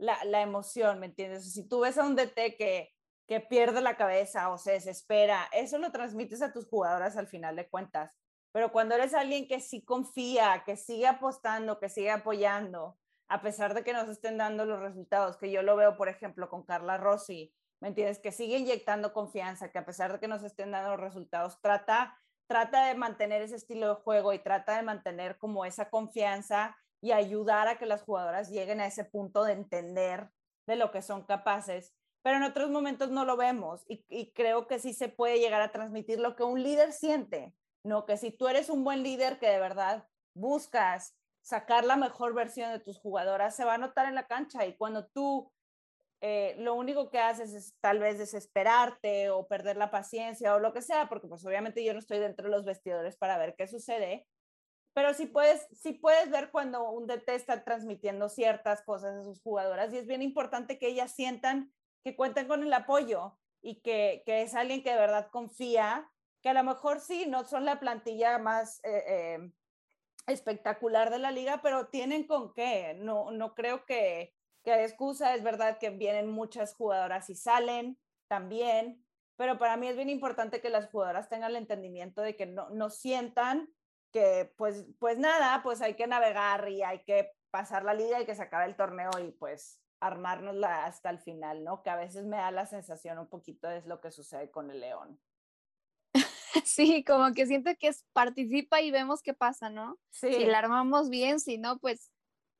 la, 0.00 0.42
emoción, 0.42 0.98
¿me 0.98 1.06
entiendes? 1.06 1.52
Si 1.52 1.68
tú 1.68 1.80
ves 1.80 1.98
a 1.98 2.04
un 2.04 2.16
DT 2.16 2.56
que, 2.56 2.92
que 3.26 3.40
pierde 3.40 3.80
la 3.80 3.96
cabeza 3.96 4.50
o 4.50 4.58
se 4.58 4.72
desespera, 4.72 5.48
eso 5.52 5.78
lo 5.78 5.92
transmites 5.92 6.42
a 6.42 6.52
tus 6.52 6.66
jugadoras 6.66 7.16
al 7.16 7.28
final 7.28 7.56
de 7.56 7.68
cuentas. 7.68 8.16
Pero 8.52 8.72
cuando 8.72 8.94
eres 8.94 9.14
alguien 9.14 9.46
que 9.46 9.60
sí 9.60 9.84
confía, 9.84 10.62
que 10.64 10.76
sigue 10.76 11.06
apostando, 11.06 11.78
que 11.78 11.88
sigue 11.88 12.10
apoyando, 12.10 12.98
a 13.28 13.42
pesar 13.42 13.74
de 13.74 13.84
que 13.84 13.92
nos 13.92 14.08
estén 14.08 14.38
dando 14.38 14.64
los 14.64 14.80
resultados, 14.80 15.36
que 15.36 15.52
yo 15.52 15.62
lo 15.62 15.76
veo, 15.76 15.96
por 15.96 16.08
ejemplo, 16.08 16.48
con 16.48 16.64
Carla 16.64 16.96
Rossi, 16.96 17.54
¿me 17.80 17.88
entiendes? 17.88 18.18
Que 18.18 18.32
sigue 18.32 18.58
inyectando 18.58 19.12
confianza, 19.12 19.70
que 19.70 19.78
a 19.78 19.86
pesar 19.86 20.12
de 20.12 20.18
que 20.18 20.26
nos 20.26 20.42
estén 20.42 20.72
dando 20.72 20.90
los 20.90 21.00
resultados, 21.00 21.60
trata, 21.60 22.18
trata 22.48 22.86
de 22.86 22.96
mantener 22.96 23.42
ese 23.42 23.56
estilo 23.56 23.88
de 23.88 24.02
juego 24.02 24.32
y 24.32 24.40
trata 24.40 24.76
de 24.76 24.82
mantener 24.82 25.38
como 25.38 25.64
esa 25.64 25.90
confianza 25.90 26.76
y 27.00 27.12
ayudar 27.12 27.68
a 27.68 27.78
que 27.78 27.86
las 27.86 28.02
jugadoras 28.02 28.50
lleguen 28.50 28.80
a 28.80 28.86
ese 28.86 29.04
punto 29.04 29.44
de 29.44 29.52
entender 29.52 30.30
de 30.66 30.76
lo 30.76 30.90
que 30.90 31.02
son 31.02 31.24
capaces, 31.24 31.94
pero 32.22 32.36
en 32.36 32.42
otros 32.42 32.70
momentos 32.70 33.10
no 33.10 33.24
lo 33.24 33.36
vemos 33.36 33.84
y, 33.88 34.32
creo 34.32 34.66
que 34.66 34.78
sí 34.78 34.92
se 34.92 35.08
puede 35.08 35.38
llegar 35.38 35.62
a 35.62 35.72
transmitir 35.72 36.20
lo 36.20 36.36
que 36.36 36.42
un 36.42 36.62
líder 36.62 36.92
siente, 36.92 37.54
¿no? 37.82 38.04
Que 38.04 38.16
si 38.16 38.30
tú 38.30 38.48
eres 38.48 38.68
un 38.68 38.84
buen 38.84 39.02
líder 39.02 39.38
que 39.38 39.48
de 39.48 39.58
verdad 39.58 40.06
buscas 40.34 41.16
sacar 41.42 41.84
la 41.84 41.96
mejor 41.96 42.34
versión 42.34 42.70
de 42.70 42.80
tus 42.80 42.98
jugadoras, 42.98 43.56
se 43.56 43.64
va 43.64 43.74
a 43.74 43.78
notar 43.78 44.06
en 44.06 44.14
la 44.14 44.26
cancha 44.26 44.66
y 44.66 44.76
cuando 44.76 45.06
tú 45.06 45.50
eh, 46.22 46.54
lo 46.58 46.74
único 46.74 47.08
que 47.10 47.18
haces 47.18 47.54
es 47.54 47.74
tal 47.80 47.98
vez 47.98 48.18
desesperarte 48.18 49.30
o 49.30 49.48
perder 49.48 49.78
la 49.78 49.90
paciencia 49.90 50.54
o 50.54 50.58
lo 50.58 50.74
que 50.74 50.82
sea, 50.82 51.08
porque 51.08 51.26
pues 51.28 51.44
obviamente 51.46 51.82
yo 51.82 51.94
no 51.94 51.98
estoy 51.98 52.18
dentro 52.18 52.44
de 52.44 52.50
los 52.50 52.66
vestidores 52.66 53.16
para 53.16 53.38
ver 53.38 53.54
qué 53.56 53.66
sucede, 53.66 54.26
pero 54.92 55.14
sí 55.14 55.26
puedes, 55.26 55.66
sí 55.72 55.92
puedes 55.92 56.30
ver 56.30 56.50
cuando 56.50 56.90
un 56.90 57.06
DT 57.06 57.28
está 57.34 57.64
transmitiendo 57.64 58.28
ciertas 58.28 58.82
cosas 58.82 59.16
a 59.16 59.24
sus 59.24 59.40
jugadoras 59.40 59.92
y 59.92 59.98
es 59.98 60.06
bien 60.06 60.22
importante 60.22 60.78
que 60.78 60.88
ellas 60.88 61.12
sientan 61.12 61.72
que 62.02 62.16
cuentan 62.16 62.48
con 62.48 62.62
el 62.62 62.72
apoyo 62.72 63.38
y 63.62 63.80
que, 63.82 64.22
que 64.24 64.42
es 64.42 64.54
alguien 64.54 64.82
que 64.82 64.90
de 64.90 64.98
verdad 64.98 65.28
confía, 65.30 66.10
que 66.42 66.48
a 66.48 66.54
lo 66.54 66.64
mejor 66.64 67.00
sí, 67.00 67.26
no 67.26 67.44
son 67.44 67.64
la 67.64 67.78
plantilla 67.78 68.38
más 68.38 68.80
eh, 68.84 69.04
eh, 69.06 69.52
espectacular 70.26 71.10
de 71.10 71.18
la 71.18 71.30
liga, 71.30 71.60
pero 71.62 71.88
tienen 71.88 72.26
con 72.26 72.54
qué. 72.54 72.94
No, 72.94 73.30
no 73.30 73.54
creo 73.54 73.84
que, 73.84 74.34
que 74.64 74.72
hay 74.72 74.84
excusa, 74.84 75.34
es 75.34 75.42
verdad 75.42 75.78
que 75.78 75.90
vienen 75.90 76.30
muchas 76.30 76.74
jugadoras 76.74 77.28
y 77.28 77.34
salen 77.34 77.98
también, 78.28 79.04
pero 79.36 79.58
para 79.58 79.76
mí 79.76 79.88
es 79.88 79.96
bien 79.96 80.10
importante 80.10 80.60
que 80.60 80.70
las 80.70 80.88
jugadoras 80.90 81.28
tengan 81.28 81.50
el 81.50 81.56
entendimiento 81.56 82.22
de 82.22 82.36
que 82.36 82.46
no, 82.46 82.70
no 82.70 82.90
sientan 82.90 83.68
que 84.12 84.52
pues, 84.56 84.86
pues 84.98 85.18
nada, 85.18 85.62
pues 85.62 85.80
hay 85.80 85.94
que 85.94 86.06
navegar 86.06 86.68
y 86.68 86.82
hay 86.82 87.04
que 87.04 87.32
pasar 87.50 87.84
la 87.84 87.94
liga 87.94 88.20
y 88.20 88.26
que 88.26 88.34
se 88.34 88.42
acabe 88.42 88.66
el 88.66 88.76
torneo 88.76 89.10
y 89.22 89.32
pues 89.32 89.80
armárnosla 90.00 90.86
hasta 90.86 91.10
el 91.10 91.18
final, 91.18 91.62
¿no? 91.64 91.82
Que 91.82 91.90
a 91.90 91.96
veces 91.96 92.24
me 92.24 92.38
da 92.38 92.50
la 92.50 92.66
sensación 92.66 93.18
un 93.18 93.28
poquito 93.28 93.68
de 93.68 93.82
lo 93.82 94.00
que 94.00 94.10
sucede 94.10 94.50
con 94.50 94.70
el 94.70 94.80
León. 94.80 95.20
Sí, 96.64 97.04
como 97.04 97.32
que 97.32 97.46
siento 97.46 97.70
que 97.78 97.88
es 97.88 98.04
participa 98.12 98.80
y 98.80 98.90
vemos 98.90 99.22
qué 99.22 99.34
pasa, 99.34 99.70
¿no? 99.70 99.98
Sí. 100.10 100.32
Si 100.32 100.44
la 100.46 100.58
armamos 100.58 101.08
bien, 101.08 101.38
si 101.38 101.58
no, 101.58 101.78
pues 101.78 102.10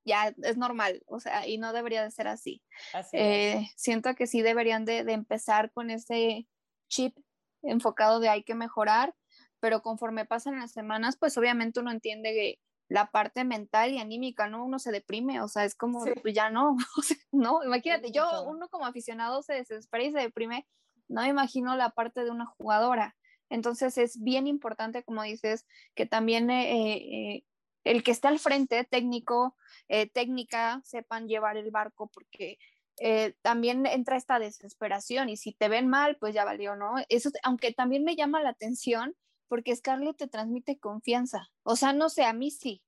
ya 0.05 0.33
es 0.43 0.57
normal, 0.57 1.03
o 1.07 1.21
sea, 1.21 1.47
y 1.47 1.59
no 1.59 1.73
debería 1.73 2.03
de 2.03 2.11
ser 2.11 2.29
así. 2.29 2.63
Así 2.93 3.17
Eh, 3.17 3.69
siento 3.77 4.15
que 4.15 4.27
sí 4.27 4.43
deberían 4.43 4.85
de, 4.85 5.05
de 5.05 5.13
empezar 5.13 5.73
con 5.73 5.91
ese 5.91 6.47
chip 6.89 7.17
enfocado 7.63 8.21
de 8.21 8.29
hay 8.29 8.45
que 8.45 8.55
mejorar, 8.55 9.15
pero 9.61 9.83
conforme 9.83 10.25
pasan 10.27 10.59
las 10.59 10.73
semanas, 10.73 11.17
pues 11.19 11.37
obviamente 11.39 11.81
uno 11.81 11.91
entiende 11.91 12.33
que 12.33 12.59
la 12.89 13.11
parte 13.13 13.45
mental 13.45 13.93
y 13.93 13.99
anímica, 13.99 14.49
¿no? 14.49 14.65
Uno 14.65 14.79
se 14.81 14.91
deprime, 14.91 15.41
o 15.43 15.49
sea, 15.49 15.65
es 15.65 15.77
como, 15.77 16.05
Sí. 16.05 16.13
pues 16.23 16.35
ya 16.35 16.51
no, 16.51 16.77
no, 17.33 17.63
imagínate, 17.65 18.11
yo, 18.11 18.43
uno 18.45 18.69
como 18.69 18.87
aficionado 18.87 19.43
se 19.43 19.55
desespera 19.55 20.05
y 20.05 20.13
se 20.13 20.19
deprime, 20.19 20.67
no 21.09 21.23
me 21.23 21.29
imagino 21.29 21.77
la 21.77 21.91
parte 21.91 22.25
de 22.25 22.31
una 22.31 22.47
jugadora. 22.47 23.17
Entonces 23.49 23.99
es 23.99 24.23
bien 24.23 24.47
importante, 24.47 25.05
como 25.05 25.23
dices, 25.23 25.67
que 25.95 26.07
también 26.07 26.51
eh, 26.51 27.35
eh, 27.37 27.45
el 27.85 28.03
que 28.03 28.11
esté 28.13 28.29
al 28.29 28.39
frente, 28.39 28.85
técnico, 28.85 29.57
eh, 29.89 30.09
técnica, 30.09 30.81
sepan 30.85 31.29
llevar 31.29 31.57
el 31.57 31.71
barco, 31.71 32.09
porque 32.13 32.59
eh, 33.01 33.35
también 33.43 33.87
entra 33.87 34.17
esta 34.17 34.39
desesperación 34.39 35.29
y 35.31 35.37
si 35.37 35.53
te 35.53 35.69
ven 35.69 35.89
mal, 35.89 36.17
pues 36.19 36.35
ya 36.35 36.45
valió, 36.45 36.77
¿no? 36.77 36.95
Eso, 37.09 37.31
aunque 37.43 37.73
también 37.73 38.05
me 38.05 38.15
llama 38.17 38.43
la 38.43 38.51
atención 38.51 39.17
porque 39.51 39.77
Scarlett 39.77 40.17
te 40.17 40.29
transmite 40.29 40.79
confianza. 40.79 41.51
O 41.65 41.77
sea, 41.77 41.93
no 41.93 42.09
sé, 42.09 42.25
a 42.25 42.33
mí 42.33 42.53
sí. 42.53 42.83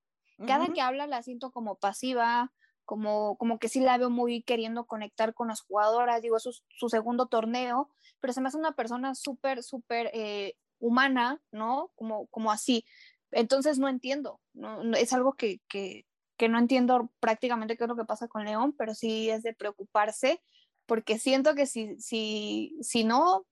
Cada 0.46 0.68
que 0.72 0.80
habla 0.80 1.06
la 1.08 1.22
siento 1.22 1.50
como 1.52 1.76
pasiva, 1.76 2.52
como, 2.84 3.36
como 3.36 3.58
que 3.58 3.68
sí 3.68 3.80
la 3.80 3.98
veo 3.98 4.10
muy 4.10 4.42
queriendo 4.44 4.86
conectar 4.86 5.34
con 5.34 5.48
las 5.48 5.60
jugadoras. 5.62 6.22
Digo, 6.22 6.36
es 6.38 6.44
su, 6.44 6.52
su 6.68 6.88
segundo 6.88 7.26
torneo, 7.26 7.90
pero 8.20 8.32
se 8.32 8.40
me 8.40 8.48
hace 8.48 8.58
una 8.58 8.72
persona 8.72 9.14
súper, 9.16 9.62
súper 9.64 10.10
eh, 10.14 10.54
humana, 10.78 11.42
¿no? 11.52 11.90
Como, 11.96 12.26
como 12.28 12.52
así. 12.52 12.84
Entonces 13.32 13.78
no 13.78 13.88
entiendo, 13.88 14.40
no, 14.54 14.84
no- 14.84 14.96
es 14.96 15.12
algo 15.12 15.34
que, 15.34 15.60
que, 15.68 16.06
que 16.36 16.48
no 16.48 16.58
entiendo 16.58 17.10
prácticamente 17.20 17.76
qué 17.76 17.84
es 17.84 17.88
lo 17.88 17.96
que 17.96 18.04
pasa 18.04 18.28
con 18.28 18.44
León, 18.44 18.74
pero 18.78 18.94
sí 18.94 19.30
es 19.30 19.42
de 19.42 19.54
preocuparse, 19.54 20.40
porque 20.86 21.18
siento 21.18 21.54
que 21.54 21.66
si, 21.66 21.98
si, 22.00 22.76
si 22.82 23.04
no, 23.04 23.46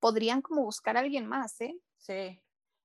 podrían 0.00 0.42
como 0.42 0.62
buscar 0.64 0.96
a 0.96 1.00
alguien 1.00 1.26
más, 1.26 1.60
¿eh? 1.60 1.76
Sí, 1.98 2.40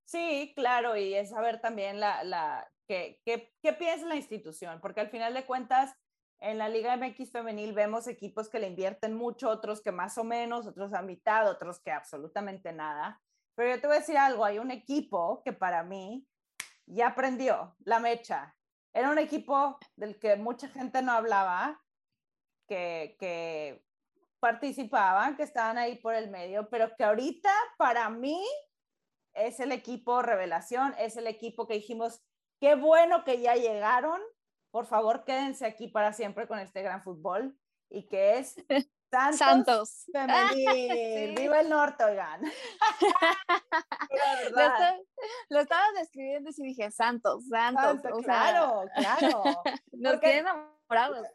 sí, 0.06 0.54
claro, 0.56 0.96
y 0.96 1.14
es 1.14 1.32
saber 1.32 1.60
también 1.60 2.00
la, 2.00 2.24
la, 2.24 2.68
qué, 2.88 3.22
qué, 3.26 3.74
piensa 3.74 4.06
la 4.06 4.16
institución, 4.16 4.80
porque 4.82 5.02
al 5.02 5.10
final 5.10 5.34
de 5.34 5.46
cuentas, 5.46 5.94
en 6.40 6.58
la 6.58 6.70
Liga 6.70 6.96
MX 6.98 7.32
femenil 7.32 7.74
vemos 7.74 8.08
equipos 8.08 8.50
que 8.50 8.60
le 8.60 8.68
invierten 8.68 9.16
mucho, 9.16 9.50
otros 9.50 9.82
que 9.82 9.92
más 9.92 10.18
o 10.18 10.24
menos, 10.24 10.68
otros 10.68 10.94
a 10.94 11.02
mitad, 11.02 11.50
otros 11.50 11.80
que 11.80 11.92
absolutamente 11.92 12.72
nada. 12.74 13.22
Pero 13.56 13.74
yo 13.74 13.82
te 13.82 13.88
voy 13.88 13.96
a 13.96 14.00
decir 14.00 14.18
algo, 14.18 14.44
hay 14.44 14.60
un 14.60 14.70
equipo 14.70 15.42
que 15.44 15.54
para 15.54 15.84
mí 15.84 16.28
ya 16.86 17.08
aprendió 17.08 17.76
la 17.80 18.00
mecha. 18.00 18.56
Era 18.94 19.10
un 19.10 19.18
equipo 19.18 19.78
del 19.96 20.20
que 20.20 20.36
mucha 20.36 20.68
gente 20.68 21.02
no 21.02 21.14
hablaba, 21.14 21.82
que, 22.68 23.16
que 23.20 23.84
participaban, 24.40 25.38
que 25.38 25.44
estaban 25.44 25.78
ahí 25.78 25.98
por 25.98 26.16
el 26.16 26.30
medio, 26.30 26.70
pero 26.70 26.96
que 26.96 27.04
ahorita 27.04 27.52
para 27.78 28.10
mí 28.10 28.46
es 29.36 29.60
el 29.60 29.72
equipo 29.72 30.22
revelación, 30.22 30.96
es 30.98 31.18
el 31.18 31.28
equipo 31.28 31.68
que 31.68 31.76
dijimos, 31.76 32.24
qué 32.60 32.76
bueno 32.76 33.24
que 33.24 33.42
ya 33.42 33.56
llegaron, 33.56 34.22
por 34.72 34.86
favor 34.86 35.26
quédense 35.26 35.66
aquí 35.66 35.88
para 35.88 36.14
siempre 36.14 36.48
con 36.48 36.60
este 36.60 36.82
gran 36.82 37.04
fútbol 37.04 37.58
y 37.90 38.08
que 38.08 38.38
es 38.38 38.56
Santos, 39.12 39.38
Santos. 39.38 40.06
Femenil. 40.12 41.38
Sí. 41.38 41.42
Viva 41.42 41.62
el 41.62 41.70
norte, 41.70 42.04
oigan. 42.04 42.42
Lo, 45.50 45.62
estaba 45.62 45.84
describiendo 45.98 46.50
y 46.58 46.64
dije, 46.64 46.92
Santos, 46.92 47.48
Santos. 47.48 47.84
Santos, 47.84 48.12
o 48.14 48.22
sea, 48.22 48.24
claro, 48.24 48.84
claro. 48.96 49.44
nos 49.94 50.14
porque- 50.14 50.28
tienen 50.28 50.48
enamorados. 50.48 51.28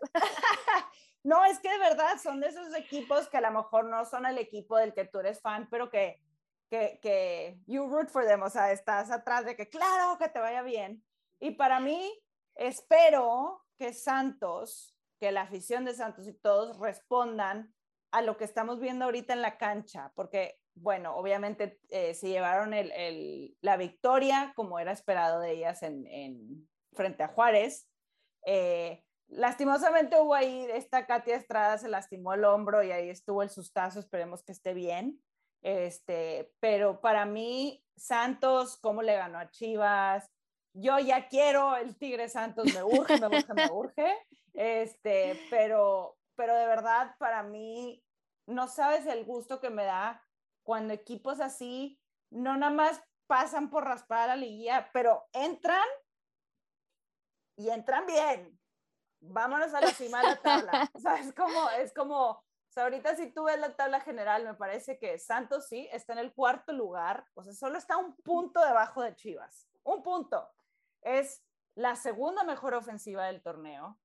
No, 1.22 1.44
es 1.44 1.58
que 1.58 1.70
de 1.70 1.78
verdad 1.78 2.18
son 2.22 2.40
de 2.40 2.48
esos 2.48 2.74
equipos 2.74 3.28
que 3.28 3.36
a 3.36 3.42
lo 3.42 3.50
mejor 3.50 3.84
no 3.84 4.04
son 4.04 4.26
el 4.26 4.38
equipo 4.38 4.76
del 4.76 4.94
que 4.94 5.04
tú 5.04 5.20
eres 5.20 5.40
fan, 5.40 5.68
pero 5.70 5.90
que, 5.90 6.20
que, 6.70 7.00
que 7.02 7.60
you 7.66 7.86
root 7.86 8.08
for 8.08 8.24
them, 8.24 8.42
o 8.42 8.48
sea, 8.48 8.72
estás 8.72 9.10
atrás 9.10 9.44
de 9.44 9.56
que 9.56 9.68
claro 9.68 10.16
que 10.18 10.28
te 10.28 10.38
vaya 10.38 10.62
bien. 10.62 11.04
Y 11.40 11.52
para 11.52 11.80
mí, 11.80 12.22
espero 12.54 13.66
que 13.76 13.92
Santos, 13.92 14.96
que 15.18 15.32
la 15.32 15.42
afición 15.42 15.84
de 15.84 15.94
Santos 15.94 16.26
y 16.28 16.32
todos 16.32 16.78
respondan 16.78 17.74
a 18.12 18.22
lo 18.22 18.36
que 18.36 18.44
estamos 18.44 18.80
viendo 18.80 19.04
ahorita 19.04 19.32
en 19.32 19.42
la 19.42 19.56
cancha, 19.56 20.12
porque, 20.14 20.60
bueno, 20.74 21.16
obviamente 21.16 21.80
eh, 21.90 22.14
se 22.14 22.28
llevaron 22.28 22.72
el, 22.74 22.90
el, 22.92 23.56
la 23.60 23.76
victoria 23.76 24.52
como 24.56 24.78
era 24.78 24.92
esperado 24.92 25.40
de 25.40 25.52
ellas 25.52 25.82
en, 25.82 26.06
en 26.06 26.68
frente 26.92 27.22
a 27.22 27.28
Juárez. 27.28 27.88
Eh, 28.46 29.04
lastimosamente 29.28 30.20
hubo 30.20 30.34
ahí, 30.34 30.66
esta 30.72 31.06
Katia 31.06 31.36
Estrada 31.36 31.78
se 31.78 31.88
lastimó 31.88 32.34
el 32.34 32.44
hombro 32.44 32.82
y 32.82 32.90
ahí 32.90 33.08
estuvo 33.10 33.42
el 33.42 33.50
sustazo, 33.50 34.00
esperemos 34.00 34.42
que 34.42 34.52
esté 34.52 34.74
bien. 34.74 35.20
Este, 35.62 36.52
pero 36.60 37.00
para 37.00 37.26
mí, 37.26 37.84
Santos, 37.96 38.78
cómo 38.78 39.02
le 39.02 39.14
ganó 39.14 39.38
a 39.38 39.50
Chivas, 39.50 40.30
yo 40.72 40.98
ya 40.98 41.28
quiero 41.28 41.76
el 41.76 41.96
Tigre 41.96 42.28
Santos, 42.28 42.72
me 42.72 42.82
urge, 42.82 43.18
me 43.18 43.26
urge, 43.26 43.54
me 43.54 43.70
urge. 43.70 44.26
Este, 44.54 45.40
pero, 45.50 46.16
pero 46.36 46.54
de 46.56 46.66
verdad, 46.66 47.14
para 47.18 47.42
mí, 47.42 48.02
no 48.46 48.68
sabes 48.68 49.06
el 49.06 49.24
gusto 49.24 49.60
que 49.60 49.70
me 49.70 49.84
da 49.84 50.24
cuando 50.62 50.92
equipos 50.92 51.40
así 51.40 52.00
no 52.30 52.56
nada 52.56 52.72
más 52.72 53.02
pasan 53.26 53.70
por 53.70 53.84
raspar 53.84 54.22
a 54.22 54.26
la 54.28 54.36
liguilla, 54.36 54.90
pero 54.92 55.28
entran 55.32 55.86
y 57.56 57.70
entran 57.70 58.06
bien. 58.06 58.58
Vámonos 59.20 59.74
a 59.74 59.80
la 59.80 59.88
cima 59.88 60.20
de 60.22 60.28
la 60.28 60.36
tabla. 60.36 60.90
O 60.94 60.98
sea, 60.98 61.16
es 61.16 61.32
como, 61.34 61.70
es 61.70 61.92
como, 61.92 62.42
o 62.70 62.72
sea, 62.72 62.84
ahorita 62.84 63.16
si 63.16 63.32
tú 63.32 63.44
ves 63.44 63.58
la 63.58 63.74
tabla 63.74 64.00
general, 64.00 64.44
me 64.44 64.54
parece 64.54 64.96
que 64.96 65.18
Santos 65.18 65.66
sí 65.66 65.88
está 65.90 66.12
en 66.12 66.20
el 66.20 66.32
cuarto 66.32 66.72
lugar, 66.72 67.26
o 67.34 67.42
sea, 67.42 67.52
solo 67.52 67.76
está 67.76 67.96
un 67.96 68.14
punto 68.14 68.64
debajo 68.64 69.02
de 69.02 69.12
Chivas. 69.16 69.66
Un 69.82 70.04
punto. 70.04 70.48
Es 71.02 71.42
la 71.74 71.96
segunda 71.96 72.44
mejor 72.44 72.74
ofensiva 72.74 73.26
del 73.26 73.42
torneo. 73.42 73.98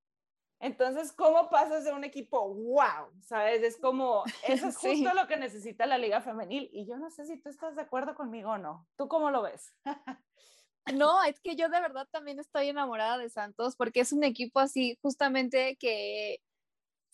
Entonces, 0.60 1.12
¿cómo 1.13 1.49
pasas 1.51 1.84
de 1.84 1.93
un 1.93 2.04
equipo 2.06 2.56
wow? 2.56 3.12
¿Sabes? 3.21 3.62
Es 3.62 3.78
como, 3.78 4.23
eso 4.47 4.69
es 4.69 4.78
justo 4.78 5.10
Sí. 5.12 5.15
lo 5.15 5.28
que 5.28 5.38
necesita 5.38 5.86
la 5.86 5.99
liga 5.99 6.21
femenil. 6.21 6.67
Y 6.73 6.88
yo 6.88 6.97
no 6.97 7.12
sé 7.12 7.25
si 7.25 7.38
tú 7.39 7.49
estás 7.49 7.75
de 7.75 7.84
acuerdo 7.84 8.15
conmigo 8.15 8.49
o 8.51 8.58
no. 8.58 8.88
¿Tú 8.95 9.08
cómo 9.08 9.30
lo 9.30 9.43
ves? 9.43 9.75
No, 10.93 11.23
es 11.23 11.39
que 11.39 11.56
yo 11.56 11.67
de 11.67 11.82
verdad 11.82 12.08
también 12.12 12.38
estoy 12.39 12.69
enamorada 12.69 13.17
de 13.17 13.28
Santos 13.32 13.75
porque 13.75 14.01
es 14.01 14.13
un 14.13 14.23
equipo 14.23 14.60
así 14.60 14.99
justamente 15.01 15.78
que 15.78 16.43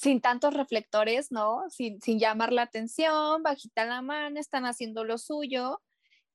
sin 0.01 0.19
tantos 0.19 0.55
reflectores, 0.55 1.31
¿no? 1.31 1.69
Sin, 1.69 2.01
sin 2.01 2.17
llamar 2.19 2.51
la 2.51 2.63
atención, 2.63 3.43
bajita 3.43 3.85
la 3.85 4.01
mano, 4.01 4.39
están 4.39 4.65
haciendo 4.65 5.03
lo 5.03 5.19
suyo 5.19 5.79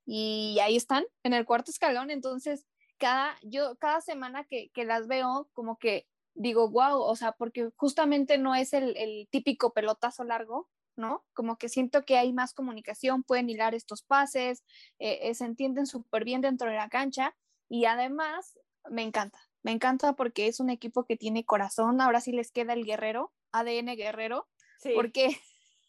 y 0.07 0.59
ahí 0.63 0.77
están 0.77 1.05
en 1.25 1.33
el 1.35 1.45
cuarto 1.45 1.73
escalón. 1.73 2.11
Entonces, 2.13 2.65
cada, 2.97 3.37
yo, 3.43 3.77
cada 3.79 4.01
semana 4.01 4.45
que, 4.45 4.71
que 4.73 4.85
las 4.85 5.09
veo, 5.09 5.51
como 5.53 5.79
que 5.79 6.07
digo, 6.35 6.71
wow, 6.71 7.01
o 7.01 7.17
sea, 7.17 7.33
porque 7.33 7.71
justamente 7.75 8.39
no 8.39 8.55
es 8.55 8.73
el, 8.73 8.97
el 8.97 9.27
típico 9.31 9.73
pelotazo 9.73 10.23
largo, 10.23 10.69
¿no? 10.95 11.25
Como 11.33 11.59
que 11.59 11.69
siento 11.69 12.05
que 12.05 12.19
hay 12.19 12.33
más 12.33 12.55
comunicación, 12.55 13.25
pueden 13.25 13.51
hilar 13.51 13.75
estos 13.75 14.03
pases, 14.03 14.63
eh, 15.01 15.19
eh, 15.23 15.35
se 15.35 15.45
entienden 15.45 15.87
súper 15.87 16.25
bien 16.25 16.41
dentro 16.41 16.71
de 16.71 16.77
la 16.77 16.89
cancha 16.89 17.35
y 17.69 17.87
además 17.87 18.57
me 18.89 19.03
encanta, 19.03 19.41
me 19.65 19.73
encanta 19.73 20.13
porque 20.13 20.47
es 20.47 20.61
un 20.61 20.71
equipo 20.71 21.05
que 21.05 21.17
tiene 21.17 21.45
corazón, 21.45 22.01
ahora 22.01 22.21
sí 22.21 22.31
les 22.31 22.53
queda 22.53 22.73
el 22.75 22.85
guerrero, 22.85 23.33
ADN 23.61 23.97
guerrero, 23.97 24.49
Sí. 24.79 24.93
porque 24.95 25.29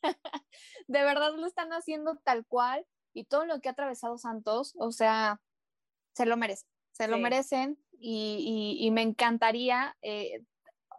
de 0.88 1.04
verdad 1.04 1.34
lo 1.36 1.46
están 1.46 1.72
haciendo 1.74 2.18
tal 2.24 2.46
cual 2.46 2.86
y 3.14 3.26
todo 3.26 3.46
lo 3.46 3.60
que 3.60 3.70
ha 3.70 3.74
atravesado 3.74 4.18
Santos, 4.18 4.74
o 4.78 4.92
sea, 4.92 5.42
se 6.14 6.26
lo 6.26 6.38
merecen, 6.38 6.70
se 6.92 7.08
lo 7.08 7.18
merecen 7.18 7.78
y, 8.00 8.76
y- 8.80 8.86
y 8.88 8.92
me 8.92 9.02
encantaría 9.02 9.96
eh, 10.02 10.42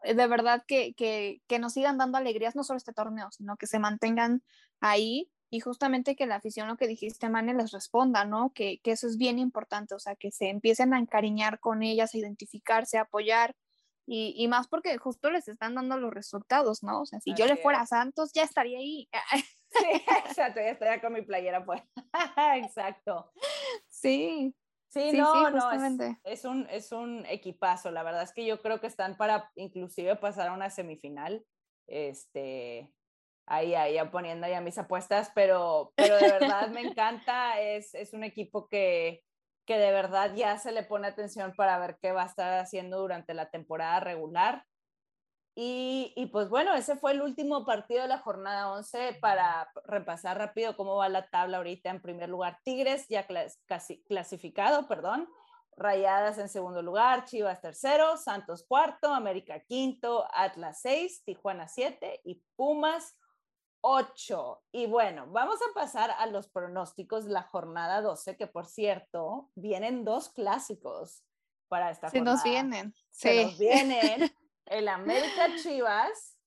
de 0.03 0.27
verdad 0.29 0.63
que, 0.67 0.95
que, 0.95 1.43
que 1.49 1.59
nos 1.59 1.73
sigan 1.73 1.99
dando 1.99 2.19
alegrías, 2.19 2.55
no 2.55 2.63
solo 2.63 2.77
este 2.77 2.93
torneo, 2.93 3.29
sino 3.33 3.57
que 3.57 3.67
se 3.67 3.81
mantengan 3.81 4.43
ahí 4.81 5.29
y 5.51 5.59
justamente 5.61 6.15
que 6.15 6.27
la 6.27 6.37
afición, 6.37 6.69
lo 6.69 6.77
que 6.77 6.87
dijiste, 6.87 7.29
Mane, 7.29 7.55
les 7.55 7.73
responda, 7.73 8.25
¿no? 8.25 8.53
Que, 8.55 8.79
que 8.83 8.93
eso 8.93 9.07
es 9.09 9.17
bien 9.17 9.39
importante, 9.41 9.95
o 9.95 9.99
sea, 9.99 10.15
que 10.15 10.31
se 10.31 10.51
empiecen 10.51 10.93
a 10.95 10.99
encariñar 10.99 11.59
con 11.59 11.83
ellas, 11.83 12.15
a 12.15 12.19
identificarse, 12.19 12.99
a 12.99 13.03
apoyar. 13.03 13.57
Y, 14.11 14.33
y 14.37 14.49
más 14.49 14.69
porque 14.69 14.97
justo 14.97 15.31
les 15.31 15.49
están 15.49 15.75
dando 15.75 15.99
los 15.99 16.15
resultados, 16.15 16.83
¿no? 16.83 17.03
O 17.03 17.07
sea, 17.07 17.21
si 17.21 17.35
yo 17.35 17.45
le 17.45 17.57
fuera 17.57 17.81
a 17.81 17.83
es. 17.83 17.91
Santos, 17.91 18.33
ya 18.33 18.43
estaría 18.43 18.79
ahí. 18.79 19.07
Sí, 19.71 19.85
exacto, 20.25 20.61
ya 20.61 20.71
estaría 20.71 21.03
con 21.03 21.13
mi 21.13 21.21
playera 21.21 21.63
pues. 21.65 21.83
Exacto. 22.57 23.31
Sí, 23.87 24.55
Sí, 24.91 25.13
no, 25.13 25.51
no, 25.51 25.71
es, 26.25 26.45
un, 26.47 26.67
es 26.71 26.93
un 26.93 27.27
equipazo. 27.27 27.91
La 27.91 28.03
verdad 28.03 28.23
es 28.23 28.33
que 28.33 28.47
yo 28.47 28.63
creo 28.63 28.81
que 28.81 28.87
están 28.87 29.19
para 29.19 29.51
inclusive 29.55 30.17
pasar 30.17 30.49
a 30.49 30.55
una 30.55 30.71
semifinal. 30.71 31.45
Este, 31.87 32.91
ahí, 33.47 33.75
ahí 33.75 33.99
poniendo 34.11 34.49
ya 34.49 34.63
mis 34.63 34.79
apuestas, 34.79 35.31
pero, 35.35 35.93
pero 35.95 36.17
de 36.17 36.33
verdad 36.33 36.71
me 36.71 36.81
encanta. 36.89 37.61
Es, 37.61 37.95
es 37.95 38.15
un 38.15 38.25
equipo 38.25 38.67
que, 38.69 39.25
que 39.69 39.77
de 39.77 39.93
verdad 39.93 40.35
ya 40.35 40.57
se 40.59 40.73
le 40.73 40.83
pone 40.83 41.09
atención 41.09 41.53
para 41.55 41.79
ver 41.79 41.99
qué 42.01 42.11
va 42.11 42.23
a 42.23 42.27
estar 42.27 42.59
haciendo 42.59 43.01
durante 43.01 43.35
la 43.35 43.51
temporada 43.51 44.01
regular. 44.01 44.65
Y, 45.55 46.31
pues 46.33 46.49
bueno, 46.49 46.73
ese 46.75 46.97
fue 46.97 47.13
el 47.13 47.21
último 47.21 47.67
partido 47.67 48.01
de 48.01 48.09
la 48.09 48.19
jornada 48.19 48.73
11 48.73 49.19
para 49.21 49.71
repasar 49.85 50.39
rápido 50.39 50.75
cómo 50.75 50.97
va 50.97 51.11
la 51.11 51.29
tabla 51.29 51.59
ahorita. 51.59 51.91
En 51.91 52.01
primer 52.01 52.31
lugar, 52.31 52.61
Tigres 52.65 53.09
ya 53.09 53.27
casi 53.67 54.03
clasificado, 54.05 54.89
perdón. 54.89 55.29
Rayadas 55.77 56.39
en 56.39 56.49
segundo 56.49 56.81
lugar, 56.81 57.27
Chivas 57.27 57.61
tercero, 57.61 58.17
Santos 58.17 58.65
cuarto, 58.67 59.13
América 59.13 59.61
quinto, 59.61 60.27
Atlas 60.33 60.81
seis, 60.81 61.23
Tijuana 61.25 61.69
siete 61.69 62.23
y 62.25 62.43
Pumas 62.57 63.19
8. 63.81 64.63
Y 64.73 64.87
bueno, 64.87 65.27
vamos 65.29 65.59
a 65.63 65.75
pasar 65.75 66.11
a 66.11 66.27
los 66.27 66.49
pronósticos 66.49 67.25
de 67.27 67.33
la 67.33 67.43
jornada 67.43 68.01
12, 68.01 68.37
que 68.37 68.47
por 68.47 68.67
cierto, 68.67 69.51
vienen 69.55 70.05
dos 70.05 70.31
clásicos 70.31 71.23
para 71.69 71.91
esta 71.91 72.11
jornada. 72.11 72.37
nos 72.37 72.45
vienen. 72.45 72.95
Se 73.11 73.45
nos 73.45 73.59
vienen 73.59 74.31
el 74.67 74.89
América 74.89 75.49
Chivas 75.63 76.38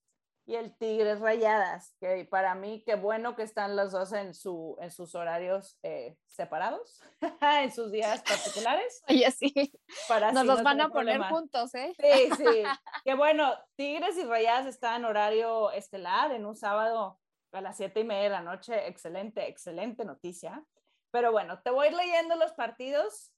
y 0.51 0.57
el 0.57 0.75
Tigres 0.75 1.21
Rayadas, 1.21 1.95
que 2.01 2.25
para 2.25 2.55
mí 2.55 2.83
qué 2.85 2.95
bueno 2.95 3.37
que 3.37 3.43
están 3.43 3.77
los 3.77 3.93
dos 3.93 4.11
en, 4.11 4.33
su, 4.33 4.75
en 4.81 4.91
sus 4.91 5.15
horarios 5.15 5.79
eh, 5.81 6.17
separados, 6.27 7.01
en 7.41 7.71
sus 7.71 7.89
días 7.89 8.21
particulares. 8.21 9.01
Oye, 9.09 9.31
sí, 9.31 9.71
para 10.09 10.33
nos 10.33 10.45
los 10.45 10.61
van 10.61 10.81
a 10.81 10.89
poner 10.89 11.21
juntos, 11.21 11.73
¿eh? 11.73 11.95
Sí, 11.97 12.29
sí, 12.35 12.63
qué 13.05 13.13
bueno, 13.13 13.53
Tigres 13.77 14.17
y 14.17 14.25
Rayadas 14.25 14.65
están 14.65 15.01
en 15.01 15.05
horario 15.05 15.71
estelar, 15.71 16.33
en 16.33 16.45
un 16.45 16.57
sábado 16.57 17.17
a 17.53 17.61
las 17.61 17.77
siete 17.77 18.01
y 18.01 18.03
media 18.03 18.23
de 18.23 18.29
la 18.31 18.41
noche, 18.41 18.89
excelente, 18.89 19.47
excelente 19.47 20.03
noticia. 20.03 20.65
Pero 21.11 21.31
bueno, 21.31 21.61
te 21.61 21.69
voy 21.69 21.91
leyendo 21.91 22.35
los 22.35 22.51
partidos 22.51 23.31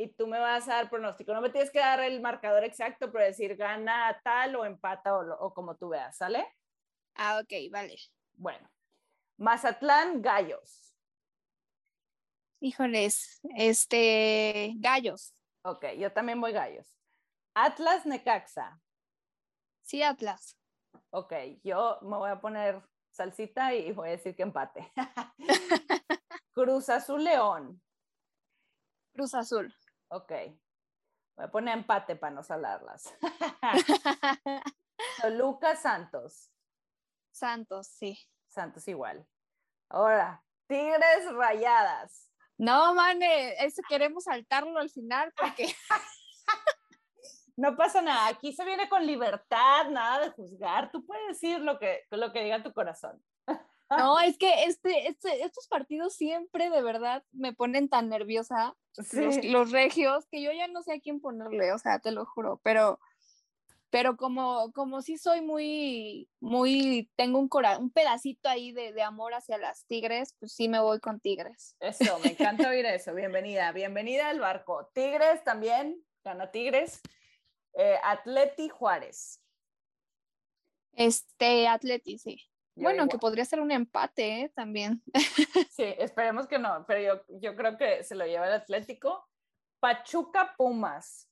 y 0.00 0.08
tú 0.14 0.26
me 0.26 0.38
vas 0.38 0.66
a 0.68 0.76
dar 0.76 0.90
pronóstico. 0.90 1.34
No 1.34 1.42
me 1.42 1.50
tienes 1.50 1.70
que 1.70 1.78
dar 1.78 2.00
el 2.00 2.20
marcador 2.22 2.64
exacto, 2.64 3.12
pero 3.12 3.24
decir 3.24 3.56
gana 3.56 4.18
tal 4.24 4.56
o 4.56 4.64
empata 4.64 5.14
o, 5.14 5.46
o 5.46 5.52
como 5.52 5.76
tú 5.76 5.90
veas, 5.90 6.16
¿sale? 6.16 6.46
Ah, 7.14 7.38
ok, 7.42 7.70
vale. 7.70 7.96
Bueno, 8.32 8.70
Mazatlán, 9.36 10.22
Gallos. 10.22 10.94
Híjoles, 12.60 13.40
este, 13.56 14.72
Gallos. 14.76 15.34
Ok, 15.62 15.84
yo 15.98 16.12
también 16.12 16.40
voy 16.40 16.52
Gallos. 16.52 16.86
Atlas, 17.54 18.06
Necaxa. 18.06 18.80
Sí, 19.82 20.02
Atlas. 20.02 20.56
Ok, 21.10 21.34
yo 21.62 21.98
me 22.02 22.16
voy 22.16 22.30
a 22.30 22.40
poner 22.40 22.82
salsita 23.10 23.74
y 23.74 23.92
voy 23.92 24.08
a 24.08 24.12
decir 24.12 24.34
que 24.34 24.42
empate. 24.42 24.90
Cruz 26.52 26.88
Azul 26.88 27.22
León. 27.22 27.82
Cruz 29.12 29.34
Azul. 29.34 29.74
Ok. 30.10 30.32
Voy 31.36 31.46
a 31.46 31.50
poner 31.50 31.78
empate 31.78 32.16
para 32.16 32.34
no 32.34 32.42
salarlas. 32.42 33.14
Lucas 35.30 35.80
Santos. 35.82 36.50
Santos, 37.30 37.86
sí. 37.86 38.18
Santos 38.48 38.86
igual. 38.88 39.26
Ahora, 39.88 40.42
Tigres 40.66 41.32
Rayadas. 41.32 42.28
No, 42.58 42.94
mane, 42.94 43.54
eso 43.64 43.80
queremos 43.88 44.24
saltarlo 44.24 44.78
al 44.78 44.90
final 44.90 45.32
porque 45.34 45.74
no 47.56 47.74
pasa 47.76 48.02
nada, 48.02 48.28
aquí 48.28 48.52
se 48.52 48.64
viene 48.64 48.88
con 48.88 49.06
libertad, 49.06 49.88
nada 49.88 50.26
de 50.26 50.30
juzgar, 50.30 50.90
tú 50.90 51.06
puedes 51.06 51.26
decir 51.28 51.60
lo 51.60 51.78
que, 51.78 52.04
lo 52.10 52.32
que 52.32 52.44
diga 52.44 52.62
tu 52.62 52.74
corazón. 52.74 53.22
No, 53.90 54.20
es 54.20 54.38
que 54.38 54.64
este, 54.64 55.08
este, 55.08 55.44
estos 55.44 55.68
partidos 55.68 56.14
siempre 56.14 56.70
de 56.70 56.82
verdad 56.82 57.24
me 57.32 57.52
ponen 57.52 57.88
tan 57.88 58.08
nerviosa, 58.08 58.76
los, 59.42 59.70
regios, 59.70 60.26
que 60.26 60.42
yo 60.42 60.52
ya 60.52 60.68
no 60.68 60.82
sé 60.82 60.94
a 60.94 61.00
quién 61.00 61.20
ponerle, 61.20 61.72
o 61.72 61.78
sea, 61.78 62.00
te 62.00 62.10
lo 62.10 62.26
juro, 62.26 62.60
pero, 62.62 62.98
pero 63.88 64.16
como, 64.16 64.72
como 64.72 65.00
sí 65.00 65.16
soy 65.16 65.40
muy, 65.40 66.28
muy, 66.40 67.10
tengo 67.16 67.38
un, 67.38 67.48
un 67.78 67.90
pedacito 67.90 68.48
ahí 68.48 68.72
de, 68.72 68.92
de 68.92 69.02
amor 69.02 69.34
hacia 69.34 69.58
las 69.58 69.86
tigres, 69.86 70.34
pues 70.38 70.52
sí 70.52 70.68
me 70.68 70.80
voy 70.80 71.00
con 71.00 71.20
tigres. 71.20 71.76
Eso, 71.80 72.18
me 72.18 72.30
encanta 72.30 72.68
oír 72.68 72.84
eso, 72.86 73.14
bienvenida, 73.14 73.72
bienvenida 73.72 74.28
al 74.28 74.40
barco. 74.40 74.90
Tigres 74.92 75.42
también, 75.44 76.04
gana 76.24 76.50
Tigres. 76.50 77.00
Eh, 77.74 77.96
Atleti 78.02 78.68
Juárez. 78.68 79.40
Este, 80.92 81.68
Atleti, 81.68 82.18
sí. 82.18 82.49
Bueno, 82.80 83.08
que 83.08 83.18
podría 83.18 83.44
ser 83.44 83.60
un 83.60 83.70
empate 83.70 84.42
¿eh? 84.42 84.52
también. 84.54 85.02
Sí, 85.70 85.94
esperemos 85.98 86.46
que 86.46 86.58
no, 86.58 86.84
pero 86.86 87.00
yo, 87.00 87.38
yo 87.40 87.56
creo 87.56 87.76
que 87.76 88.04
se 88.04 88.14
lo 88.14 88.26
lleva 88.26 88.46
el 88.46 88.54
Atlético. 88.54 89.26
Pachuca 89.80 90.54
Pumas. 90.56 91.28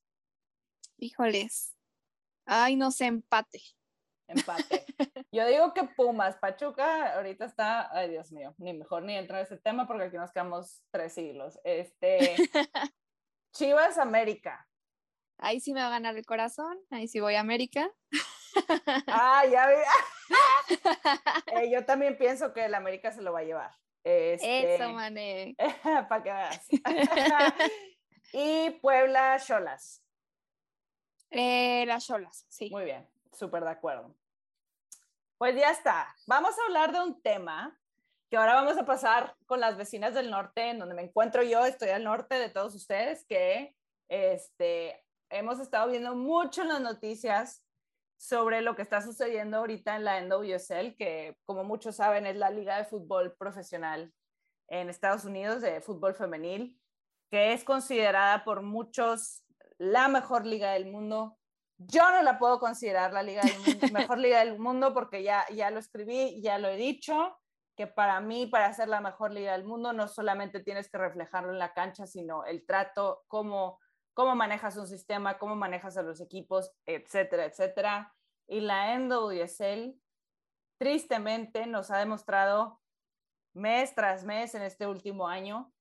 Híjoles. 0.96 1.76
Ay, 2.46 2.76
no 2.76 2.90
sé, 2.90 3.06
empate. 3.06 3.61
Empate. 4.26 4.87
Yo 5.32 5.46
digo 5.46 5.74
que 5.74 5.84
Pumas, 5.84 6.37
Pachuca 6.37 7.14
ahorita 7.14 7.44
está, 7.44 7.94
ay 7.94 8.11
Dios 8.11 8.32
mío, 8.32 8.54
ni 8.58 8.72
mejor 8.72 9.02
ni 9.02 9.16
entrar 9.16 9.40
en 9.40 9.46
ese 9.46 9.58
tema 9.58 9.87
porque 9.87 10.04
aquí 10.04 10.16
nos 10.16 10.32
quedamos 10.32 10.82
tres 10.90 11.14
siglos. 11.14 11.58
Este, 11.64 12.37
Chivas 13.54 13.98
América. 13.98 14.66
Ahí 15.38 15.61
sí 15.61 15.72
me 15.72 15.80
va 15.80 15.88
a 15.88 15.90
ganar 15.90 16.16
el 16.16 16.26
corazón, 16.26 16.78
ahí 16.90 17.06
sí 17.08 17.20
voy 17.20 17.34
a 17.34 17.40
América. 17.40 17.90
Ah, 19.06 19.44
ya 19.50 19.68
vi. 19.68 19.74
Eh, 21.47 21.71
yo 21.71 21.85
también 21.85 22.17
pienso 22.19 22.53
que 22.53 22.67
el 22.67 22.75
América 22.75 23.11
se 23.12 23.23
lo 23.23 23.33
va 23.33 23.41
a 23.41 23.45
llevar. 23.45 23.71
Este, 24.05 24.77
Eso, 24.77 24.93
mané. 24.93 25.57
Para 26.09 26.23
que 26.23 26.33
veas. 26.33 26.67
y 28.33 28.71
Puebla 28.81 29.38
Cholas. 29.45 30.03
Eh, 31.31 31.85
las 31.87 32.07
Cholas, 32.07 32.47
sí. 32.49 32.71
Muy 32.71 32.85
bien, 32.85 33.09
súper 33.33 33.64
de 33.64 33.71
acuerdo. 33.71 34.14
Pues 35.38 35.55
ya 35.57 35.71
está. 35.71 36.14
Vamos 36.27 36.55
a 36.59 36.67
hablar 36.67 36.93
de 36.93 37.01
un 37.01 37.21
tema 37.23 37.79
que 38.31 38.37
ahora 38.37 38.55
vamos 38.55 38.77
a 38.77 38.85
pasar 38.85 39.37
con 39.47 39.61
las 39.61 39.77
vecinas 39.77 40.14
del 40.14 40.31
norte, 40.31 40.71
en 40.71 40.79
donde 40.79 40.95
me 40.95 41.03
encuentro 41.03 41.43
yo, 41.43 41.64
estoy 41.64 41.91
al 41.91 42.05
norte 42.05 42.35
de 42.35 42.51
todos 42.51 42.75
ustedes, 42.75 43.25
que 43.25 43.75
este, 44.09 45.03
hemos 45.31 45.61
estado 45.61 45.88
viendo 45.88 46.14
mucho 46.14 46.62
en 46.62 46.69
las 46.69 46.81
noticias 46.81 47.62
sobre 48.18 48.62
lo 48.62 48.74
que 48.74 48.83
está 48.83 49.00
sucediendo 49.00 49.59
ahorita 49.59 49.96
en 49.96 50.04
la 50.04 50.20
NWSL, 50.20 50.96
que 50.96 51.38
como 51.46 51.64
muchos 51.64 51.96
saben 51.96 52.26
es 52.26 52.37
la 52.37 52.50
liga 52.50 52.76
de 52.76 52.85
fútbol 52.85 53.35
profesional 53.38 54.12
en 54.66 54.90
Estados 54.90 55.24
Unidos 55.24 55.62
de 55.62 55.81
fútbol 55.81 56.14
femenil, 56.14 56.78
que 57.31 57.52
es 57.52 57.62
considerada 57.62 58.44
por 58.44 58.62
muchos 58.62 59.44
la 59.78 60.09
mejor 60.09 60.44
liga 60.46 60.72
del 60.72 60.90
mundo. 60.90 61.38
Yo 61.78 62.11
no 62.11 62.22
la 62.22 62.40
puedo 62.40 62.59
considerar 62.59 63.12
la 63.12 63.22
liga 63.22 63.42
mejor 63.92 64.18
liga 64.18 64.40
del 64.40 64.59
mundo 64.59 64.92
porque 64.92 65.22
ya, 65.22 65.46
ya 65.54 65.70
lo 65.70 65.78
escribí, 65.78 66.42
ya 66.42 66.59
lo 66.59 66.68
he 66.68 66.76
dicho, 66.76 67.38
que 67.76 67.87
para 67.87 68.20
mí, 68.20 68.46
para 68.46 68.74
ser 68.74 68.88
la 68.88 69.00
mejor 69.00 69.33
liga 69.33 69.52
del 69.52 69.64
mundo, 69.64 69.92
no 69.92 70.09
solamente 70.09 70.59
tienes 70.59 70.90
que 70.90 70.98
reflejarlo 70.98 71.52
en 71.52 71.61
la 71.61 71.72
cancha, 71.72 72.09
sino 72.09 72.44
el 72.44 72.66
trato, 72.66 73.22
cómo 73.28 73.78
cómo 74.18 74.35
manejas 74.35 74.76
un 74.76 74.88
sistema, 74.88 75.38
cómo 75.38 75.54
manejas 75.54 75.96
a 75.96 76.02
los 76.02 76.20
equipos, 76.20 76.72
etcétera, 76.87 77.44
etcétera. 77.44 78.12
Y 78.48 78.59
la 78.59 78.98
NWSL 78.98 79.94
tristemente 80.76 81.68
nos 81.68 81.92
ha 81.92 81.98
demostrado 81.98 82.81
mes 83.54 83.94
tras 83.94 84.24
mes 84.24 84.57
en 84.57 84.62
este 84.62 84.88
último 84.88 85.28
año 85.28 85.72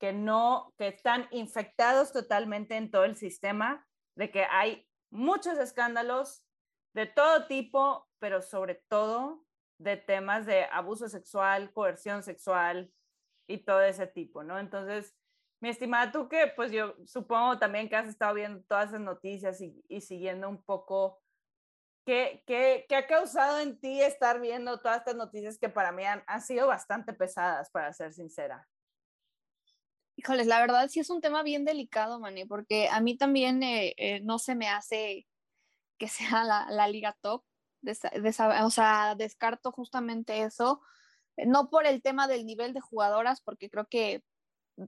que 0.00 0.12
no, 0.12 0.74
que 0.76 0.88
están 0.88 1.28
infectados 1.30 2.12
totalmente 2.12 2.76
en 2.76 2.90
todo 2.90 3.04
el 3.04 3.14
sistema, 3.14 3.86
de 4.16 4.32
que 4.32 4.46
hay 4.50 4.88
muchos 5.12 5.56
escándalos 5.56 6.44
de 6.92 7.06
todo 7.06 7.46
tipo, 7.46 8.08
pero 8.18 8.42
sobre 8.42 8.82
todo 8.88 9.44
de 9.78 9.96
temas 9.96 10.44
de 10.44 10.64
abuso 10.72 11.08
sexual, 11.08 11.72
coerción 11.72 12.24
sexual 12.24 12.92
y 13.48 13.58
todo 13.58 13.82
ese 13.82 14.08
tipo, 14.08 14.42
¿no? 14.42 14.58
Entonces, 14.58 15.14
estimada, 15.70 16.12
tú 16.12 16.28
que 16.28 16.52
pues 16.54 16.72
yo 16.72 16.94
supongo 17.06 17.58
también 17.58 17.88
que 17.88 17.96
has 17.96 18.08
estado 18.08 18.34
viendo 18.34 18.62
todas 18.64 18.88
esas 18.88 19.00
noticias 19.00 19.60
y, 19.60 20.00
siguiendo 20.00 20.48
un 20.48 20.62
poco, 20.62 21.22
¿qué, 22.04 22.42
¿qué, 22.46 22.86
qué, 22.88 22.96
ha 22.96 23.06
causado 23.06 23.58
en 23.58 23.78
ti 23.78 24.00
estar 24.00 24.40
viendo 24.40 24.80
todas 24.80 24.98
estas 24.98 25.16
noticias 25.16 25.58
que 25.58 25.68
para 25.68 25.92
mí 25.92 26.04
han, 26.04 26.40
sido 26.40 26.66
bastante 26.66 27.12
pesadas, 27.12 27.70
para 27.70 27.92
ser 27.92 28.12
sincera? 28.12 28.68
Híjoles, 30.16 30.46
la 30.46 30.60
verdad 30.60 30.88
sí 30.88 31.00
es 31.00 31.10
un 31.10 31.20
tema 31.20 31.42
bien 31.42 31.64
delicado, 31.64 32.18
Mani, 32.18 32.44
porque 32.46 32.88
a 32.88 33.00
mí 33.00 33.16
también 33.16 33.62
eh, 33.62 33.94
eh, 33.98 34.20
no 34.20 34.38
se 34.38 34.54
me 34.54 34.68
hace 34.68 35.26
que 35.98 36.08
sea 36.08 36.44
la, 36.44 36.66
la 36.70 36.88
liga 36.88 37.16
top, 37.20 37.44
de, 37.82 37.96
o 38.62 38.70
sea, 38.70 39.14
descarto 39.16 39.72
justamente 39.72 40.42
eso, 40.42 40.80
no 41.36 41.70
por 41.70 41.86
el 41.86 42.02
tema 42.02 42.26
del 42.28 42.46
nivel 42.46 42.72
de 42.72 42.80
jugadoras, 42.80 43.40
porque 43.40 43.70
creo 43.70 43.86
que 43.86 44.22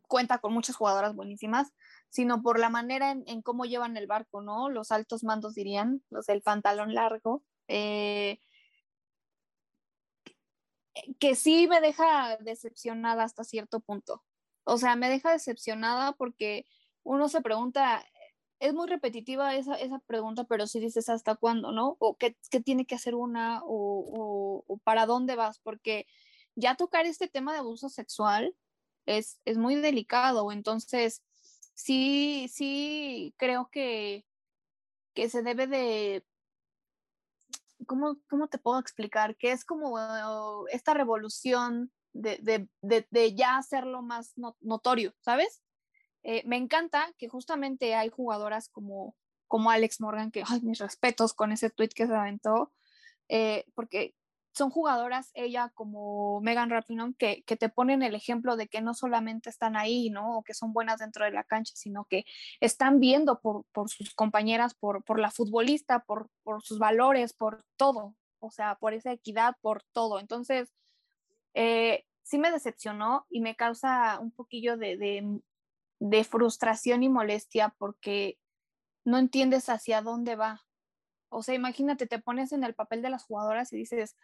cuenta 0.07 0.39
con 0.39 0.53
muchas 0.53 0.77
jugadoras 0.77 1.15
buenísimas, 1.15 1.73
sino 2.09 2.43
por 2.43 2.59
la 2.59 2.71
manera 2.71 3.13
en, 3.13 3.43
cómo 3.43 3.65
llevan 3.65 3.97
el 3.97 4.07
barco, 4.07 4.43
¿no? 4.43 4.69
Los 4.69 4.93
altos 4.93 5.25
mandos 5.25 5.55
dirían, 5.55 6.03
los 6.11 6.27
del 6.27 6.43
pantalón 6.43 6.95
largo. 6.95 7.43
Eh, 7.69 8.41
que 11.19 11.35
sí 11.35 11.67
me 11.69 11.81
deja 11.81 12.37
decepcionada 12.39 13.25
hasta 13.25 13.45
cierto 13.45 13.81
punto. 13.81 14.25
O 14.65 14.79
sea, 14.79 14.97
me 14.97 15.09
deja 15.09 15.33
decepcionada 15.33 16.13
porque 16.13 16.67
uno 17.03 17.29
se 17.29 17.41
pregunta, 17.41 18.05
es 18.61 18.75
muy 18.75 18.89
repetitiva 18.89 19.55
esa, 19.55 19.75
esa 19.77 19.99
pregunta, 20.01 20.45
pero 20.45 20.67
si 20.67 20.81
dices 20.81 21.09
hasta 21.09 21.37
cuándo, 21.37 21.73
¿no? 21.73 21.97
O 22.01 22.17
qué, 22.17 22.37
qué 22.51 22.61
tiene 22.61 22.87
que 22.87 22.95
hacer 22.95 23.15
una 23.15 23.63
o, 23.65 24.65
para 24.85 25.07
dónde 25.07 25.37
vas, 25.37 25.59
porque 25.61 26.07
ya 26.55 26.75
tocar 26.75 27.07
este 27.07 27.29
tema 27.29 27.53
de 27.53 27.61
abuso 27.61 27.89
sexual 27.89 28.55
es, 29.09 29.41
es 29.47 29.57
muy 29.57 29.75
delicado, 29.77 30.53
entonces 30.53 31.23
sí, 31.75 32.49
sí 32.53 33.35
creo 33.39 33.71
que, 33.71 34.27
que 35.15 35.31
se 35.31 35.43
debe 35.43 35.67
de, 35.67 36.25
¿cómo, 37.87 38.19
¿cómo, 38.29 38.49
te 38.49 38.59
puedo 38.59 38.79
explicar? 38.79 39.37
Que 39.37 39.53
es 39.53 39.65
como 39.65 39.99
esta 40.69 40.93
revolución 40.93 41.91
de, 42.13 42.39
de, 42.43 42.69
de, 42.83 43.07
de 43.11 43.35
ya 43.35 43.57
hacerlo 43.57 44.03
más 44.03 44.35
notorio, 44.61 45.15
¿sabes? 45.21 45.63
Eh, 46.23 46.43
me 46.47 46.57
encanta 46.57 47.15
que 47.17 47.29
justamente 47.29 47.95
hay 47.95 48.11
jugadoras 48.11 48.69
como, 48.69 49.17
como 49.47 49.71
Alex 49.71 50.01
Morgan, 50.03 50.31
que, 50.31 50.45
ay, 50.47 50.61
mis 50.61 50.79
respetos 50.79 51.33
con 51.33 51.53
ese 51.53 51.71
tweet 51.71 51.91
que 51.91 52.07
se 52.07 52.15
aventó, 52.15 52.73
eh, 53.29 53.65
porque 53.75 54.15
son 54.59 54.71
jugadoras, 54.71 55.31
ella 55.35 55.71
como 55.75 56.41
Megan 56.43 56.69
Rapinoe, 56.69 57.15
que, 57.15 57.43
que, 57.45 57.57
te 57.57 57.69
ponen 57.69 58.03
el 58.03 58.15
ejemplo 58.15 58.57
de 58.57 58.69
que 58.69 58.83
no 58.83 58.93
solamente 58.93 59.49
están 59.49 59.77
ahí, 59.77 60.11
¿no? 60.11 60.39
O 60.39 60.43
que 60.43 60.53
son 60.53 60.73
buenas 60.73 60.99
dentro 60.99 61.25
de 61.25 61.31
la 61.31 61.45
cancha, 61.45 61.75
sino 61.77 62.05
que 62.05 62.27
están 62.61 63.01
viendo 63.01 63.41
por, 63.41 63.65
por 63.73 63.89
sus 63.89 64.15
compañeras, 64.15 64.75
por, 64.75 65.05
por 65.05 65.21
la 65.21 65.31
futbolista, 65.31 66.01
por, 66.01 66.29
por, 66.43 66.63
sus 66.63 66.79
valores, 66.79 67.33
por 67.33 67.65
todo, 67.77 68.17
o 68.41 68.51
sea, 68.51 68.75
por 68.75 68.93
esa 68.93 69.13
equidad, 69.13 69.57
por 69.63 69.83
todo. 69.93 70.19
Entonces, 70.21 70.75
eh, 71.55 72.05
sí 72.23 72.39
me 72.39 72.51
decepcionó 72.51 73.27
y 73.31 73.41
me 73.41 73.57
causa 73.57 74.19
un 74.21 74.33
poquillo 74.33 74.77
de, 74.77 74.97
de, 74.97 75.41
de 76.01 76.25
frustración 76.25 77.03
y 77.03 77.09
molestia 77.09 77.75
porque 77.79 78.39
no 79.05 79.19
entiendes 79.19 79.69
hacia 79.69 80.03
dónde 80.03 80.37
va. 80.37 80.67
O 81.31 81.43
sea, 81.43 81.55
imagínate, 81.55 82.07
te 82.07 82.19
pones 82.19 82.53
en 82.53 82.65
el 82.65 82.75
papel 82.75 83.03
de 83.03 83.11
las 83.11 83.25
jugadoras 83.25 83.73
y 83.73 83.77
dices, 83.77 84.17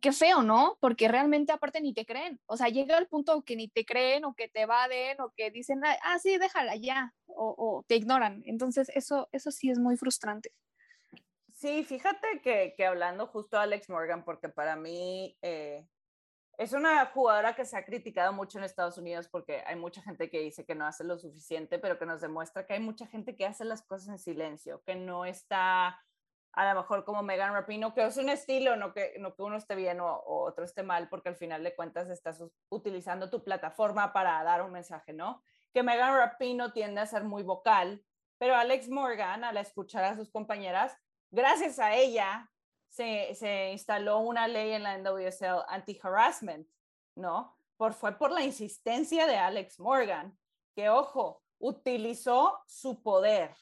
qué 0.00 0.12
feo, 0.12 0.42
¿no? 0.42 0.78
Porque 0.80 1.08
realmente 1.08 1.52
aparte 1.52 1.80
ni 1.80 1.94
te 1.94 2.06
creen. 2.06 2.40
O 2.46 2.56
sea, 2.56 2.68
llega 2.68 2.98
el 2.98 3.08
punto 3.08 3.42
que 3.42 3.56
ni 3.56 3.68
te 3.68 3.84
creen 3.84 4.24
o 4.24 4.34
que 4.34 4.48
te 4.48 4.62
evaden 4.62 5.20
o 5.20 5.30
que 5.36 5.50
dicen, 5.50 5.82
ah, 5.84 6.18
sí, 6.18 6.38
déjala 6.38 6.76
ya, 6.76 7.14
o, 7.26 7.84
te 7.86 7.96
ignoran. 7.96 8.42
Entonces, 8.46 8.90
eso, 8.94 9.28
eso 9.32 9.50
sí 9.50 9.70
es 9.70 9.78
muy 9.78 9.96
frustrante. 9.96 10.52
Sí, 11.52 11.84
fíjate 11.84 12.40
que, 12.42 12.74
que 12.76 12.86
hablando 12.86 13.26
justo 13.26 13.56
a 13.56 13.62
Alex 13.62 13.88
Morgan, 13.88 14.24
porque 14.24 14.48
para 14.48 14.74
mí 14.74 15.36
eh, 15.42 15.86
es 16.58 16.72
una 16.72 17.04
jugadora 17.06 17.54
que 17.54 17.64
se 17.64 17.76
ha 17.76 17.84
criticado 17.84 18.32
mucho 18.32 18.58
en 18.58 18.64
Estados 18.64 18.98
Unidos 18.98 19.28
porque 19.28 19.62
hay 19.66 19.76
mucha 19.76 20.02
gente 20.02 20.30
que 20.30 20.40
dice 20.40 20.64
que 20.64 20.74
no 20.74 20.86
hace 20.86 21.04
lo 21.04 21.18
suficiente, 21.18 21.78
pero 21.78 21.98
que 21.98 22.06
nos 22.06 22.20
demuestra 22.20 22.66
que 22.66 22.74
hay 22.74 22.80
mucha 22.80 23.06
gente 23.06 23.36
que 23.36 23.46
hace 23.46 23.64
las 23.64 23.82
cosas 23.82 24.08
en 24.08 24.18
silencio, 24.18 24.82
que 24.84 24.94
no 24.94 25.24
está 25.24 26.00
a 26.52 26.72
lo 26.72 26.80
mejor 26.80 27.04
como 27.04 27.22
Megan 27.22 27.54
Rapino, 27.54 27.94
que 27.94 28.04
es 28.04 28.16
un 28.16 28.28
estilo, 28.28 28.76
no 28.76 28.92
que, 28.92 29.14
no 29.18 29.34
que 29.34 29.42
uno 29.42 29.56
esté 29.56 29.74
bien 29.74 30.00
o, 30.00 30.22
otro 30.26 30.64
esté 30.64 30.82
mal, 30.82 31.08
porque 31.08 31.30
al 31.30 31.36
final 31.36 31.64
de 31.64 31.74
cuentas 31.74 32.10
estás 32.10 32.44
utilizando 32.68 33.30
tu 33.30 33.42
plataforma 33.42 34.12
para 34.12 34.42
dar 34.44 34.62
un 34.62 34.72
mensaje, 34.72 35.12
¿no? 35.12 35.42
Que 35.72 35.82
Megan 35.82 36.14
Rapino 36.14 36.72
tiende 36.72 37.00
a 37.00 37.06
ser 37.06 37.24
muy 37.24 37.42
vocal, 37.42 38.04
pero 38.38 38.54
Alex 38.54 38.88
Morgan, 38.88 39.44
al 39.44 39.56
escuchar 39.56 40.04
a 40.04 40.16
sus 40.16 40.30
compañeras, 40.30 40.96
gracias 41.30 41.78
a 41.78 41.94
ella, 41.94 42.50
se, 42.88 43.34
se 43.34 43.72
instaló 43.72 44.18
una 44.18 44.46
ley 44.46 44.72
en 44.72 44.82
la 44.82 44.98
NWSL 44.98 45.64
anti-harassment, 45.68 46.68
¿no? 47.14 47.56
Por, 47.78 47.94
fue 47.94 48.18
por 48.18 48.30
la 48.30 48.42
insistencia 48.42 49.26
de 49.26 49.38
Alex 49.38 49.80
Morgan, 49.80 50.36
que, 50.74 50.90
ojo, 50.90 51.42
utilizó 51.58 52.60
su 52.66 53.02
poder, 53.02 53.56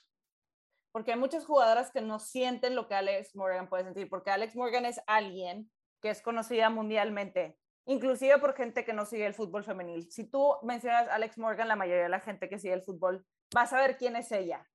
porque 0.92 1.12
hay 1.12 1.18
muchas 1.18 1.44
jugadoras 1.44 1.90
que 1.90 2.00
no 2.00 2.18
sienten 2.18 2.74
lo 2.74 2.88
que 2.88 2.94
Alex 2.94 3.34
Morgan 3.36 3.68
puede 3.68 3.84
sentir, 3.84 4.08
porque 4.08 4.30
Alex 4.30 4.56
Morgan 4.56 4.84
es 4.86 5.00
alguien 5.06 5.70
que 6.00 6.10
es 6.10 6.22
conocida 6.22 6.70
mundialmente, 6.70 7.58
inclusive 7.86 8.38
por 8.38 8.54
gente 8.54 8.84
que 8.84 8.92
no 8.92 9.04
sigue 9.04 9.26
el 9.26 9.34
fútbol 9.34 9.64
femenil. 9.64 10.10
Si 10.10 10.24
tú 10.24 10.56
mencionas 10.62 11.08
a 11.08 11.14
Alex 11.14 11.38
Morgan, 11.38 11.68
la 11.68 11.76
mayoría 11.76 12.04
de 12.04 12.08
la 12.08 12.20
gente 12.20 12.48
que 12.48 12.58
sigue 12.58 12.74
el 12.74 12.82
fútbol 12.82 13.26
va 13.56 13.62
a 13.62 13.66
saber 13.66 13.96
quién 13.96 14.16
es 14.16 14.32
ella. 14.32 14.68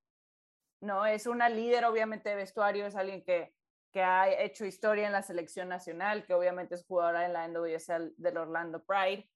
No, 0.80 1.06
es 1.06 1.26
una 1.26 1.48
líder 1.48 1.84
obviamente 1.84 2.28
de 2.28 2.36
vestuario, 2.36 2.86
es 2.86 2.96
alguien 2.96 3.24
que 3.24 3.56
que 3.96 4.02
ha 4.02 4.28
hecho 4.42 4.66
historia 4.66 5.06
en 5.06 5.12
la 5.12 5.22
selección 5.22 5.70
nacional, 5.70 6.26
que 6.26 6.34
obviamente 6.34 6.74
es 6.74 6.84
jugadora 6.84 7.24
en 7.24 7.32
la 7.32 7.48
NWSL 7.48 8.12
del 8.18 8.36
Orlando 8.36 8.84
Pride, 8.84 9.26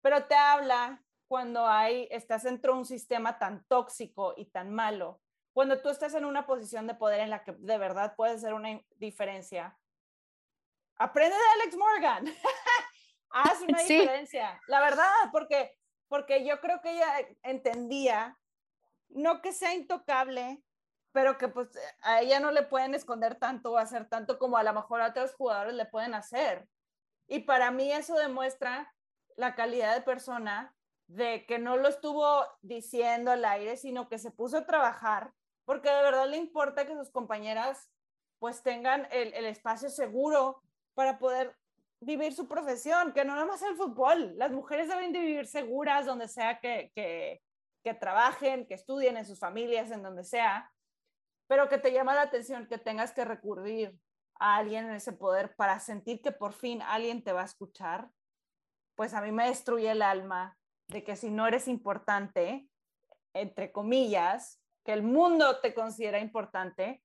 pero 0.00 0.24
te 0.24 0.34
habla 0.34 1.04
cuando 1.28 1.66
hay, 1.66 2.08
estás 2.10 2.44
dentro 2.44 2.72
de 2.72 2.78
un 2.78 2.84
sistema 2.86 3.38
tan 3.38 3.66
tóxico 3.66 4.32
y 4.38 4.46
tan 4.46 4.72
malo, 4.72 5.20
cuando 5.58 5.80
tú 5.80 5.88
estás 5.88 6.14
en 6.14 6.24
una 6.24 6.46
posición 6.46 6.86
de 6.86 6.94
poder 6.94 7.18
en 7.18 7.30
la 7.30 7.42
que 7.42 7.50
de 7.50 7.78
verdad 7.78 8.14
puedes 8.14 8.36
hacer 8.36 8.54
una 8.54 8.80
diferencia. 8.94 9.76
Aprende 10.94 11.34
de 11.34 11.42
Alex 11.54 11.76
Morgan, 11.76 12.26
haz 13.30 13.62
una 13.62 13.82
diferencia, 13.82 14.62
la 14.68 14.80
verdad, 14.80 15.12
porque, 15.32 15.76
porque 16.06 16.46
yo 16.46 16.60
creo 16.60 16.80
que 16.80 16.92
ella 16.92 17.12
entendía, 17.42 18.38
no 19.08 19.42
que 19.42 19.52
sea 19.52 19.74
intocable, 19.74 20.62
pero 21.10 21.36
que 21.38 21.48
pues 21.48 21.70
a 22.02 22.20
ella 22.20 22.38
no 22.38 22.52
le 22.52 22.62
pueden 22.62 22.94
esconder 22.94 23.34
tanto 23.34 23.72
o 23.72 23.78
hacer 23.78 24.08
tanto 24.08 24.38
como 24.38 24.58
a 24.58 24.62
lo 24.62 24.72
mejor 24.72 25.00
a 25.00 25.08
otros 25.08 25.34
jugadores 25.34 25.74
le 25.74 25.86
pueden 25.86 26.14
hacer. 26.14 26.68
Y 27.26 27.40
para 27.40 27.72
mí 27.72 27.90
eso 27.90 28.14
demuestra 28.14 28.94
la 29.34 29.56
calidad 29.56 29.96
de 29.96 30.02
persona 30.02 30.72
de 31.08 31.46
que 31.46 31.58
no 31.58 31.76
lo 31.76 31.88
estuvo 31.88 32.46
diciendo 32.62 33.32
al 33.32 33.44
aire, 33.44 33.76
sino 33.76 34.08
que 34.08 34.18
se 34.18 34.30
puso 34.30 34.58
a 34.58 34.66
trabajar, 34.66 35.32
porque 35.68 35.90
de 35.90 36.02
verdad 36.02 36.26
le 36.26 36.38
importa 36.38 36.86
que 36.86 36.96
sus 36.96 37.10
compañeras 37.10 37.90
pues 38.38 38.62
tengan 38.62 39.06
el, 39.10 39.44
espacio 39.44 39.90
seguro 39.90 40.62
para 40.94 41.18
poder 41.18 41.54
vivir 42.00 42.32
su 42.32 42.48
profesión, 42.48 43.12
que 43.12 43.22
no 43.22 43.34
nada 43.34 43.44
más 43.44 43.60
el 43.60 43.76
fútbol. 43.76 44.32
Las 44.38 44.50
mujeres 44.50 44.88
deben 44.88 45.12
de 45.12 45.18
vivir 45.18 45.46
seguras 45.46 46.06
donde 46.06 46.26
sea 46.26 46.58
que, 46.58 46.90
que, 46.94 47.42
que 47.84 47.92
trabajen, 47.92 48.66
que 48.66 48.72
estudien 48.72 49.18
en 49.18 49.26
sus 49.26 49.38
familias, 49.38 49.90
en 49.90 50.02
donde 50.02 50.24
sea 50.24 50.72
pero 51.48 51.68
que 51.68 51.78
te 51.78 51.92
llama 51.92 52.14
la 52.14 52.22
atención 52.22 52.66
que 52.66 52.78
tengas 52.78 53.12
que 53.12 53.24
recurrir 53.24 53.98
a 54.38 54.56
alguien 54.56 54.84
en 54.86 54.92
ese 54.92 55.12
poder 55.12 55.56
para 55.56 55.80
sentir 55.80 56.20
que 56.20 56.30
por 56.30 56.52
fin 56.52 56.82
alguien 56.82 57.24
te 57.24 57.32
va 57.32 57.42
a 57.42 57.46
escuchar, 57.46 58.10
pues 58.94 59.14
a 59.14 59.22
mí 59.22 59.32
me 59.32 59.48
destruye 59.48 59.90
el 59.90 60.02
alma 60.02 60.56
de 60.88 61.02
que 61.02 61.16
si 61.16 61.30
no 61.30 61.46
eres 61.46 61.66
importante, 61.66 62.68
entre 63.32 63.72
comillas, 63.72 64.60
que 64.88 64.94
el 64.94 65.02
mundo 65.02 65.60
te 65.60 65.74
considera 65.74 66.18
importante, 66.18 67.04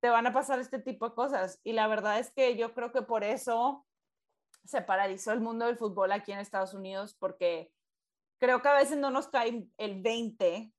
te 0.00 0.08
van 0.08 0.24
a 0.24 0.32
pasar 0.32 0.60
este 0.60 0.78
tipo 0.78 1.08
de 1.08 1.16
cosas. 1.16 1.58
Y 1.64 1.72
la 1.72 1.88
verdad 1.88 2.20
es 2.20 2.30
que 2.30 2.56
yo 2.56 2.74
creo 2.74 2.92
que 2.92 3.02
por 3.02 3.24
eso 3.24 3.84
se 4.64 4.82
paralizó 4.82 5.32
el 5.32 5.40
mundo 5.40 5.66
del 5.66 5.76
fútbol 5.76 6.12
aquí 6.12 6.30
en 6.30 6.38
Estados 6.38 6.74
Unidos, 6.74 7.16
porque 7.18 7.72
creo 8.38 8.62
que 8.62 8.68
a 8.68 8.74
veces 8.74 8.98
no 8.98 9.10
nos 9.10 9.26
cae 9.26 9.66
el 9.78 10.00
20 10.00 10.72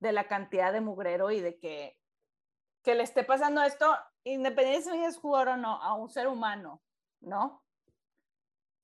de 0.00 0.12
la 0.12 0.28
cantidad 0.28 0.72
de 0.72 0.80
mugrero 0.80 1.30
y 1.30 1.40
de 1.40 1.58
que, 1.58 1.98
que 2.82 2.94
le 2.94 3.02
esté 3.02 3.22
pasando 3.22 3.62
esto, 3.62 3.94
independientemente 4.24 5.10
si 5.10 5.14
es 5.14 5.20
jugador 5.20 5.48
o 5.48 5.56
no, 5.58 5.82
a 5.82 5.92
un 5.92 6.08
ser 6.08 6.26
humano, 6.26 6.82
¿no? 7.20 7.62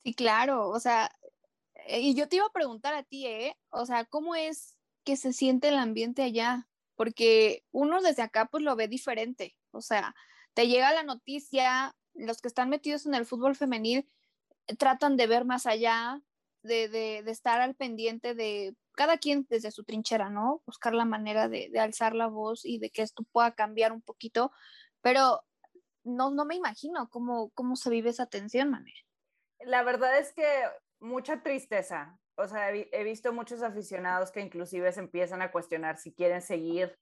Sí, 0.04 0.12
claro, 0.12 0.68
o 0.68 0.78
sea, 0.78 1.10
eh, 1.72 2.00
y 2.00 2.14
yo 2.14 2.28
te 2.28 2.36
iba 2.36 2.44
a 2.44 2.52
preguntar 2.52 2.92
a 2.92 3.02
ti, 3.02 3.26
¿eh? 3.26 3.56
O 3.70 3.86
sea, 3.86 4.04
¿cómo 4.04 4.34
es 4.34 4.76
que 5.04 5.16
se 5.16 5.32
siente 5.32 5.68
el 5.68 5.78
ambiente 5.78 6.22
allá? 6.22 6.68
Porque 6.96 7.64
uno 7.72 8.00
desde 8.00 8.22
acá 8.22 8.46
pues 8.46 8.62
lo 8.62 8.76
ve 8.76 8.88
diferente, 8.88 9.56
o 9.70 9.80
sea, 9.80 10.14
te 10.54 10.66
llega 10.66 10.92
la 10.92 11.02
noticia, 11.02 11.94
los 12.14 12.40
que 12.40 12.48
están 12.48 12.68
metidos 12.68 13.06
en 13.06 13.14
el 13.14 13.26
fútbol 13.26 13.56
femenil 13.56 14.08
tratan 14.78 15.16
de 15.16 15.26
ver 15.26 15.44
más 15.44 15.66
allá, 15.66 16.20
de, 16.62 16.88
de, 16.88 17.18
estar 17.30 17.60
al 17.60 17.74
pendiente 17.74 18.34
de 18.34 18.74
cada 18.92 19.18
quien 19.18 19.46
desde 19.48 19.70
su 19.70 19.84
trinchera, 19.84 20.28
¿no? 20.28 20.62
Buscar 20.66 20.94
la 20.94 21.04
manera 21.04 21.48
de, 21.48 21.70
alzar 21.78 22.14
la 22.14 22.26
voz 22.26 22.64
y 22.64 22.78
de 22.78 22.90
que 22.90 23.02
esto 23.02 23.24
pueda 23.32 23.52
cambiar 23.52 23.92
un 23.92 24.02
poquito, 24.02 24.52
pero 25.00 25.42
no, 26.04 26.30
no 26.30 26.44
me 26.44 26.56
imagino 26.56 27.08
cómo, 27.08 27.50
cómo 27.50 27.76
se 27.76 27.90
vive 27.90 28.10
esa 28.10 28.26
tensión, 28.26 28.70
Manuel. 28.70 28.94
La 29.60 29.82
verdad 29.82 30.18
es 30.18 30.32
que 30.32 30.44
mucha 30.98 31.42
tristeza. 31.42 32.18
O 32.40 32.48
sea, 32.48 32.72
he, 32.72 33.04
visto 33.04 33.32
muchos 33.32 33.62
aficionados 33.62 34.30
que 34.30 34.40
inclusive 34.40 34.90
se 34.92 35.00
empiezan 35.00 35.42
a 35.42 35.52
cuestionar 35.52 35.98
si 35.98 36.12
quieren 36.12 36.42
seguir 36.42 36.96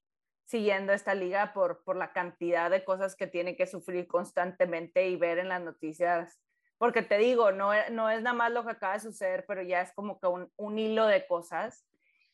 siguiendo 0.45 0.93
esta 0.93 1.15
liga 1.15 1.53
por, 1.53 1.85
por 1.85 1.97
la 1.97 2.13
cantidad 2.13 2.71
de 2.71 2.85
cosas 2.85 3.17
que 3.17 3.27
tienen 3.27 3.57
que 3.57 3.67
sufrir 3.67 4.07
constantemente 4.07 5.09
y 5.09 5.17
ver 5.17 5.39
en 5.39 5.49
las 5.49 5.63
noticias 5.63 6.41
porque 6.79 7.03
te 7.03 7.19
digo, 7.19 7.51
no, 7.51 7.73
no 7.91 8.09
es 8.09 8.23
nada 8.23 8.35
más 8.35 8.53
lo 8.53 8.65
que 8.65 8.71
acaba 8.71 8.95
de 8.95 9.01
suceder, 9.01 9.45
pero 9.47 9.63
ya 9.63 9.83
es 9.83 9.93
como 9.93 10.21
que 10.21 10.29
un, 10.29 10.51
un 10.57 10.79
hilo 10.79 11.07
de 11.07 11.27
cosas. 11.27 11.85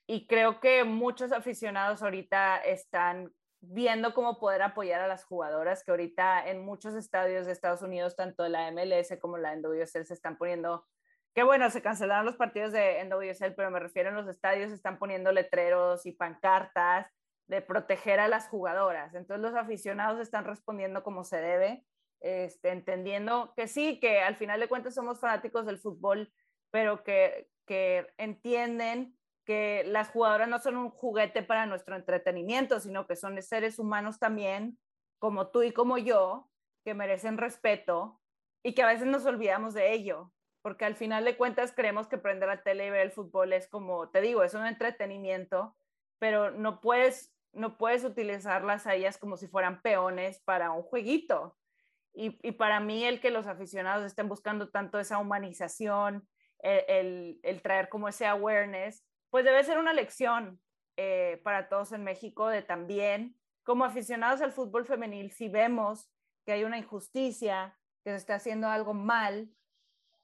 Y 0.06 0.26
creo 0.26 0.60
que 0.60 0.84
muchos 0.84 1.32
aficionados 1.32 2.02
ahorita 2.02 2.58
están 2.58 3.32
viendo 3.62 4.12
cómo 4.12 4.38
poder 4.38 4.60
apoyar 4.60 5.00
a 5.00 5.08
las 5.08 5.24
jugadoras, 5.24 5.82
que 5.82 5.92
ahorita 5.92 6.46
en 6.46 6.62
muchos 6.62 6.94
estadios 6.94 7.46
de 7.46 7.52
Estados 7.52 7.80
Unidos, 7.80 8.16
tanto 8.16 8.46
la 8.46 8.70
MLS 8.70 9.18
como 9.18 9.38
la 9.38 9.56
NWSL, 9.56 10.04
se 10.04 10.12
están 10.12 10.36
poniendo, 10.36 10.86
que 11.34 11.42
bueno, 11.42 11.68
se 11.70 11.82
cancelaron 11.82 12.24
los 12.24 12.36
partidos 12.36 12.72
de 12.72 13.04
NWSL, 13.04 13.54
pero 13.56 13.70
me 13.70 13.80
refiero 13.80 14.10
a 14.10 14.12
los 14.12 14.28
estadios, 14.28 14.70
están 14.70 14.98
poniendo 14.98 15.32
letreros 15.32 16.06
y 16.06 16.12
pancartas 16.12 17.10
de 17.48 17.60
proteger 17.60 18.20
a 18.20 18.28
las 18.28 18.48
jugadoras. 18.48 19.14
Entonces 19.14 19.42
los 19.42 19.54
aficionados 19.54 20.20
están 20.20 20.44
respondiendo 20.44 21.02
como 21.02 21.24
se 21.24 21.38
debe, 21.38 21.84
este, 22.20 22.70
entendiendo 22.70 23.52
que 23.56 23.66
sí, 23.66 23.98
que 23.98 24.20
al 24.20 24.36
final 24.36 24.60
de 24.60 24.68
cuentas 24.68 24.94
somos 24.94 25.20
fanáticos 25.20 25.66
del 25.66 25.78
fútbol, 25.78 26.32
pero 26.70 27.02
que, 27.02 27.50
que 27.66 28.06
entienden 28.16 29.18
que 29.44 29.82
las 29.86 30.10
jugadoras 30.10 30.48
no 30.48 30.58
son 30.58 30.76
un 30.76 30.90
juguete 30.90 31.42
para 31.42 31.66
nuestro 31.66 31.96
entretenimiento, 31.96 32.80
sino 32.80 33.06
que 33.06 33.16
son 33.16 33.40
seres 33.42 33.78
humanos 33.78 34.18
también, 34.18 34.78
como 35.18 35.48
tú 35.48 35.62
y 35.62 35.72
como 35.72 35.98
yo, 35.98 36.48
que 36.84 36.94
merecen 36.94 37.38
respeto 37.38 38.20
y 38.62 38.74
que 38.74 38.82
a 38.82 38.86
veces 38.86 39.06
nos 39.06 39.26
olvidamos 39.26 39.74
de 39.74 39.92
ello, 39.92 40.32
porque 40.64 40.86
al 40.86 40.96
final 40.96 41.26
de 41.26 41.36
cuentas 41.36 41.72
creemos 41.76 42.08
que 42.08 42.16
prender 42.16 42.48
la 42.48 42.62
tele 42.62 42.86
y 42.86 42.90
ver 42.90 43.02
el 43.02 43.12
fútbol 43.12 43.52
es 43.52 43.68
como, 43.68 44.08
te 44.08 44.22
digo, 44.22 44.42
es 44.42 44.54
un 44.54 44.64
entretenimiento, 44.64 45.76
pero 46.18 46.52
no 46.52 46.80
puedes 46.80 47.34
no 47.52 47.76
puedes 47.76 48.02
utilizarlas 48.02 48.86
a 48.86 48.94
ellas 48.94 49.18
como 49.18 49.36
si 49.36 49.46
fueran 49.46 49.82
peones 49.82 50.40
para 50.40 50.70
un 50.70 50.82
jueguito. 50.82 51.54
Y, 52.14 52.30
para 52.52 52.80
mí 52.80 53.04
el 53.04 53.20
que 53.20 53.30
los 53.30 53.46
aficionados 53.46 54.06
estén 54.06 54.26
buscando 54.28 54.70
tanto 54.70 54.98
esa 54.98 55.18
humanización, 55.18 56.26
el, 56.60 57.60
traer 57.62 57.90
como 57.90 58.08
ese 58.08 58.26
awareness, 58.26 59.04
pues 59.28 59.44
debe 59.44 59.62
ser 59.64 59.78
una 59.78 59.92
lección 59.92 60.60
eh, 60.96 61.42
para 61.44 61.68
todos 61.68 61.92
en 61.92 62.04
México 62.04 62.48
de 62.48 62.62
también, 62.62 63.36
como 63.64 63.84
aficionados 63.84 64.40
al 64.40 64.52
fútbol 64.52 64.86
femenil, 64.86 65.30
si 65.30 65.50
vemos 65.50 66.08
que 66.46 66.52
hay 66.52 66.64
una 66.64 66.78
injusticia, 66.78 67.76
que 68.02 68.10
se 68.10 68.16
está 68.16 68.36
haciendo 68.36 68.68
algo 68.68 68.94
mal, 68.94 69.50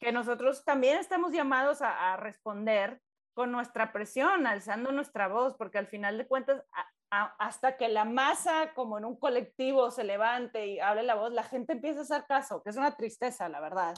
que 0.01 0.13
nosotros 0.13 0.65
también 0.65 0.99
estamos 0.99 1.33
llamados 1.33 1.83
a, 1.83 2.13
a 2.13 2.17
responder 2.17 3.01
con 3.35 3.53
nuestra 3.53 3.93
presión, 3.93 4.47
alzando 4.47 4.93
nuestra 4.93 5.29
voz, 5.29 5.55
porque 5.57 5.79
al 5.79 5.87
final 5.87 6.19
de 6.19 6.27
cuentas 6.27 6.63
hasta 7.11 7.77
que 7.77 7.89
la 7.89 8.05
masa, 8.05 8.73
como 8.75 8.97
en 8.97 9.05
un 9.05 9.19
colectivo, 9.19 9.91
se 9.91 10.05
levante 10.05 10.67
y 10.67 10.81
hable 10.81 11.03
la 11.03 11.17
voz, 11.17 11.33
la 11.33 11.43
gente 11.43 11.73
empieza 11.73 12.01
a 12.01 12.03
hacer 12.03 12.25
caso, 12.27 12.63
que 12.63 12.71
es 12.71 12.77
una 12.77 12.97
tristeza, 12.97 13.49
la 13.49 13.61
verdad. 13.61 13.95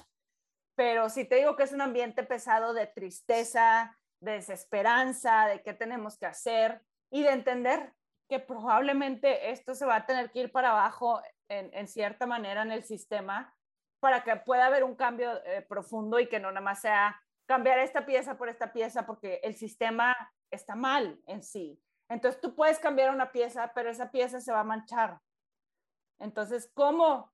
Pero 0.74 1.10
si 1.10 1.26
te 1.26 1.36
digo 1.36 1.54
que 1.54 1.64
es 1.64 1.72
un 1.72 1.82
ambiente 1.82 2.22
pesado 2.22 2.72
de 2.72 2.86
tristeza, 2.86 3.98
de 4.20 4.32
desesperanza, 4.32 5.46
de 5.46 5.62
qué 5.62 5.74
tenemos 5.74 6.16
que 6.16 6.26
hacer 6.26 6.80
y 7.10 7.22
de 7.22 7.32
entender 7.32 7.92
que 8.28 8.40
probablemente 8.40 9.50
esto 9.50 9.74
se 9.74 9.84
va 9.84 9.96
a 9.96 10.06
tener 10.06 10.30
que 10.30 10.40
ir 10.40 10.52
para 10.52 10.70
abajo 10.70 11.20
en, 11.48 11.86
cierta 11.86 12.26
manera 12.26 12.62
en 12.62 12.72
el 12.72 12.82
sistema 12.82 13.54
para 14.02 14.24
que 14.24 14.34
pueda 14.34 14.66
haber 14.66 14.82
un 14.82 14.96
cambio 14.96 15.30
eh, 15.44 15.62
profundo 15.62 16.18
y 16.18 16.28
que 16.28 16.40
no 16.40 16.50
nada 16.50 16.60
más 16.60 16.80
sea 16.80 17.22
cambiar 17.46 17.78
esta 17.78 18.04
pieza 18.04 18.36
por 18.36 18.48
esta 18.48 18.72
pieza 18.72 19.06
porque 19.06 19.38
el 19.44 19.54
sistema 19.54 20.16
está 20.50 20.74
mal 20.74 21.22
en 21.28 21.44
sí. 21.44 21.80
Entonces 22.08 22.40
tú 22.40 22.56
puedes 22.56 22.80
cambiar 22.80 23.14
una 23.14 23.30
pieza, 23.30 23.70
pero 23.76 23.88
esa 23.88 24.10
pieza 24.10 24.40
se 24.40 24.50
va 24.50 24.58
a 24.58 24.64
manchar. 24.64 25.20
Entonces, 26.18 26.68
¿cómo, 26.74 27.32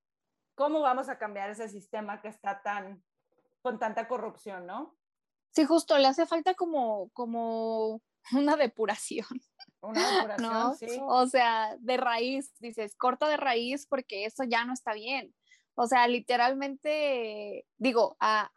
cómo 0.55 0.83
vamos 0.83 1.09
a 1.09 1.17
cambiar 1.17 1.49
ese 1.49 1.71
sistema 1.71 2.21
que 2.21 2.29
está 2.29 2.61
tan 2.61 3.03
con 3.63 3.79
tanta 3.79 4.07
corrupción, 4.07 4.67
no? 4.67 4.95
Sí, 5.55 5.65
justo, 5.65 5.97
le 5.97 6.09
hace 6.09 6.27
falta 6.27 6.53
como, 6.53 7.09
como 7.15 8.03
una 8.33 8.57
depuración. 8.57 9.27
Una 9.81 10.01
depuración, 10.21 10.77
sí. 10.77 11.01
O 11.01 11.27
sea, 11.27 11.75
de 11.79 11.97
raíz, 11.97 12.53
dices, 12.59 12.95
corta 12.95 13.27
de 13.27 13.39
raíz 13.39 13.87
porque 13.87 14.27
eso 14.27 14.45
ya 14.45 14.67
no 14.67 14.75
está 14.75 14.93
bien. 14.93 15.35
O 15.81 15.87
sea, 15.87 16.09
literalmente, 16.09 17.65
digo, 17.77 18.17
a, 18.19 18.51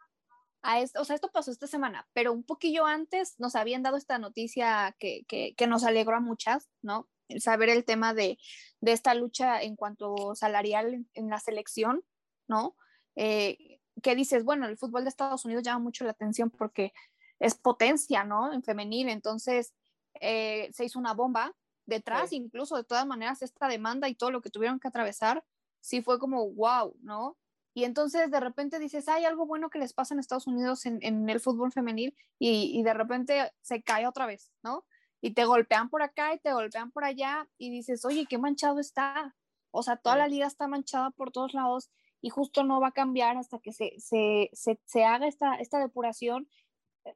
esto, 0.80 1.00
o 1.00 1.04
sea, 1.04 1.14
esto 1.14 1.30
pasó 1.30 1.52
esta 1.52 1.68
semana, 1.68 2.08
pero 2.12 2.32
un 2.32 2.42
poquillo 2.42 2.84
antes 2.84 3.38
nos 3.38 3.54
habían 3.54 3.84
dado 3.84 3.96
esta 3.96 4.18
noticia 4.18 4.96
que, 4.98 5.54
nos 5.68 5.84
alegró 5.84 6.16
a 6.16 6.20
muchas, 6.20 6.68
¿no? 6.82 7.08
El 7.28 7.40
saber 7.40 7.68
el 7.68 7.84
tema 7.84 8.12
de, 8.12 8.38
esta 8.80 9.14
lucha 9.14 9.62
en 9.62 9.76
cuanto 9.76 10.34
salarial 10.34 11.06
en, 11.14 11.30
la 11.30 11.38
selección, 11.38 12.02
¿no? 12.48 12.74
Eh, 13.14 13.78
que 14.02 14.16
dices, 14.16 14.42
bueno, 14.42 14.66
el 14.66 14.76
fútbol 14.76 15.04
de 15.04 15.10
Estados 15.10 15.44
Unidos 15.44 15.62
llama 15.62 15.78
mucho 15.78 16.02
la 16.04 16.10
atención 16.10 16.50
porque 16.50 16.92
es 17.38 17.54
potencia, 17.54 18.24
¿no? 18.24 18.52
En 18.52 18.64
femenil, 18.64 19.08
entonces 19.08 19.74
eh, 20.20 20.70
se 20.72 20.86
hizo 20.86 20.98
una 20.98 21.14
bomba 21.14 21.54
detrás, 21.86 22.32
incluso 22.32 22.76
de 22.76 22.82
todas 22.82 23.06
maneras, 23.06 23.42
esta 23.42 23.68
demanda 23.68 24.08
y 24.08 24.16
todo 24.16 24.32
lo 24.32 24.40
que 24.42 24.50
tuvieron 24.50 24.80
que 24.80 24.88
atravesar, 24.88 25.44
sí 25.82 26.00
fue 26.00 26.18
como, 26.18 26.48
wow, 26.52 26.96
¿no? 27.02 27.36
Y 27.74 27.84
entonces 27.84 28.30
de 28.30 28.40
repente 28.40 28.78
dices, 28.78 29.08
hay 29.08 29.24
algo 29.24 29.46
bueno 29.46 29.68
que 29.68 29.78
les 29.78 29.92
pasa 29.92 30.14
en 30.14 30.20
Estados 30.20 30.46
Unidos 30.46 30.86
en, 30.86 31.28
el 31.28 31.40
fútbol 31.40 31.72
femenil 31.72 32.14
y, 32.38 32.82
de 32.82 32.94
repente 32.94 33.52
se 33.62 33.82
cae 33.82 34.06
otra 34.06 34.26
vez, 34.26 34.52
¿no? 34.62 34.84
Y 35.20 35.32
te 35.32 35.44
golpean 35.44 35.88
por 35.88 36.02
acá 36.02 36.34
y 36.34 36.38
te 36.38 36.52
golpean 36.52 36.90
por 36.90 37.04
allá 37.04 37.48
y 37.56 37.70
dices, 37.70 38.04
oye, 38.04 38.26
qué 38.28 38.38
manchado 38.38 38.78
está. 38.78 39.34
O 39.70 39.82
sea, 39.82 39.96
toda 39.96 40.16
la 40.16 40.28
liga 40.28 40.46
está 40.46 40.68
manchada 40.68 41.10
por 41.10 41.30
todos 41.30 41.54
lados 41.54 41.90
y 42.20 42.28
justo 42.28 42.62
no 42.62 42.80
va 42.80 42.88
a 42.88 42.92
cambiar 42.92 43.36
hasta 43.36 43.58
que 43.58 43.72
se, 43.72 43.94
se, 43.98 44.50
se, 44.52 45.04
haga 45.04 45.26
esta, 45.26 45.54
esta 45.54 45.78
depuración. 45.78 46.48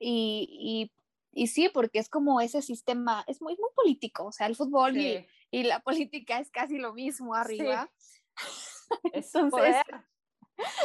Y, 0.00 0.90
y, 1.32 1.42
y, 1.42 1.48
sí, 1.48 1.68
porque 1.68 1.98
es 1.98 2.08
como 2.08 2.40
ese 2.40 2.62
sistema, 2.62 3.24
es 3.26 3.42
muy, 3.42 3.56
muy 3.56 3.70
político, 3.74 4.24
o 4.24 4.32
sea, 4.32 4.46
el 4.46 4.56
fútbol 4.56 4.96
y, 4.96 5.26
y, 5.50 5.64
la 5.64 5.80
política 5.84 6.40
es 6.40 6.50
casi 6.50 6.78
lo 6.78 6.94
mismo 6.94 7.34
arriba. 7.34 7.90
Es 7.98 8.25
Entonces, 9.12 9.76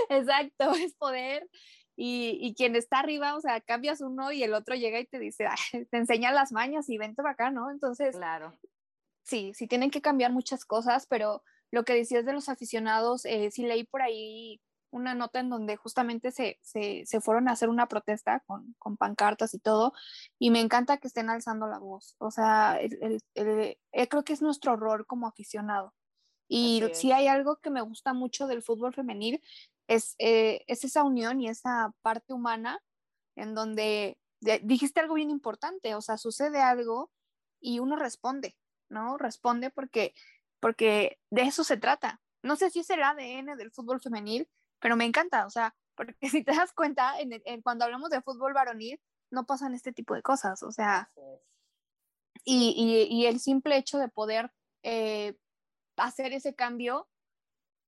Exacto, 0.10 0.72
es 0.76 0.96
poder. 0.96 1.48
Y, 1.96 2.38
y, 2.42 2.56
quien 2.56 2.76
está 2.76 3.00
arriba, 3.00 3.36
o 3.36 3.42
sea, 3.42 3.62
cambias 3.62 4.02
uno 4.02 4.32
y 4.32 4.44
el 4.44 4.54
otro 4.54 4.76
llega 4.76 5.00
y 5.00 5.06
te 5.06 5.20
dice, 5.20 5.46
te 5.92 5.98
enseña 5.98 6.32
las 6.32 6.52
mañas 6.52 6.90
y 6.90 6.98
vente 6.98 7.22
para 7.22 7.34
acá, 7.34 7.52
¿no? 7.52 7.70
Entonces, 7.70 8.16
claro. 8.16 8.58
Sí, 9.24 9.52
sí 9.54 9.68
tienen 9.68 9.92
que 9.92 10.02
cambiar 10.02 10.32
muchas 10.32 10.66
cosas, 10.66 11.06
pero 11.08 11.44
lo 11.70 11.84
que 11.84 11.94
decías 11.94 12.26
de 12.26 12.34
los 12.34 12.50
aficionados, 12.50 13.26
eh, 13.26 13.52
sí 13.52 13.64
leí 13.64 13.84
por 13.84 14.02
ahí 14.02 14.60
una 14.90 15.14
nota 15.14 15.40
en 15.40 15.50
donde 15.50 15.78
justamente 15.78 16.32
se, 16.32 16.60
se, 16.62 17.04
se 17.06 17.22
fueron 17.22 17.48
a 17.48 17.52
hacer 17.52 17.70
una 17.70 17.88
protesta 17.88 18.42
con, 18.46 18.76
con, 18.80 18.98
pancartas 18.98 19.54
y 19.54 19.60
todo, 19.60 19.94
y 20.40 20.50
me 20.50 20.60
encanta 20.60 20.98
que 20.98 21.08
estén 21.08 21.30
alzando 21.30 21.68
la 21.68 21.78
voz. 21.78 22.16
O 22.18 22.32
sea, 22.32 22.78
el, 22.82 23.22
el, 23.36 23.78
eh, 23.92 24.08
creo 24.10 24.24
que 24.24 24.34
es 24.34 24.42
nuestro 24.42 24.76
rol 24.76 25.06
como 25.06 25.28
aficionado. 25.28 25.94
Y 26.54 26.84
si 26.92 27.14
hay 27.14 27.28
algo 27.28 27.62
que 27.62 27.70
me 27.70 27.82
gusta 27.82 28.12
mucho 28.12 28.46
del 28.46 28.62
fútbol 28.62 28.94
femenil, 28.94 29.42
es, 29.88 30.16
eh, 30.20 30.66
es 30.68 30.84
esa 30.84 31.02
unión 31.04 31.40
y 31.40 31.48
esa 31.48 31.94
parte 32.02 32.34
humana 32.34 32.84
en 33.38 33.56
donde 33.56 34.20
dijiste 34.62 35.00
algo 35.00 35.14
bien 35.14 35.30
importante, 35.30 35.96
o 35.96 36.02
sea, 36.02 36.18
sucede 36.18 36.62
algo 36.62 37.10
y 37.62 37.80
uno 37.80 37.96
responde, 37.96 38.58
¿no? 38.90 39.18
Responde 39.18 39.70
porque, 39.70 40.14
porque 40.60 41.20
de 41.30 41.44
eso 41.44 41.64
se 41.64 41.78
trata. 41.78 42.20
No 42.44 42.58
sé 42.58 42.70
si 42.70 42.80
es 42.80 42.90
el 42.90 43.02
ADN 43.02 43.56
del 43.56 43.72
fútbol 43.72 44.02
femenil, 44.02 44.50
pero 44.82 44.98
me 44.98 45.06
encanta, 45.06 45.46
o 45.46 45.50
sea, 45.50 45.74
porque 45.96 46.16
si 46.30 46.44
te 46.44 46.54
das 46.54 46.74
cuenta, 46.74 47.14
en, 47.18 47.62
cuando 47.62 47.86
hablamos 47.86 48.10
de 48.10 48.22
fútbol 48.22 48.52
varonil, 48.52 49.00
no 49.32 49.46
pasan 49.46 49.74
este 49.74 49.94
tipo 49.94 50.16
de 50.16 50.22
cosas, 50.22 50.64
o 50.64 50.72
sea, 50.74 51.08
y, 52.44 53.08
y, 53.10 53.16
y 53.16 53.28
el 53.28 53.40
simple 53.40 53.78
hecho 53.78 54.00
de 54.00 54.10
poder 54.10 54.52
eh, 54.84 55.38
hacer 56.06 56.34
ese 56.34 56.56
cambio 56.56 57.08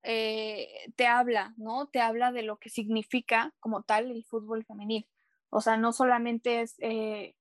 eh, 0.04 0.92
te 0.98 1.08
habla, 1.08 1.54
¿no? 1.58 1.88
Te 1.88 2.02
habla 2.02 2.32
de 2.32 2.44
lo 2.44 2.58
que 2.58 2.70
significa 2.70 3.54
como 3.60 3.84
tal 3.84 4.12
el 4.12 4.26
fútbol 4.26 4.66
femenil. 4.66 5.08
O 5.50 5.62
sea, 5.62 5.78
no 5.78 5.94
solamente 5.94 6.62
es 6.62 6.76
eh, 6.80 7.36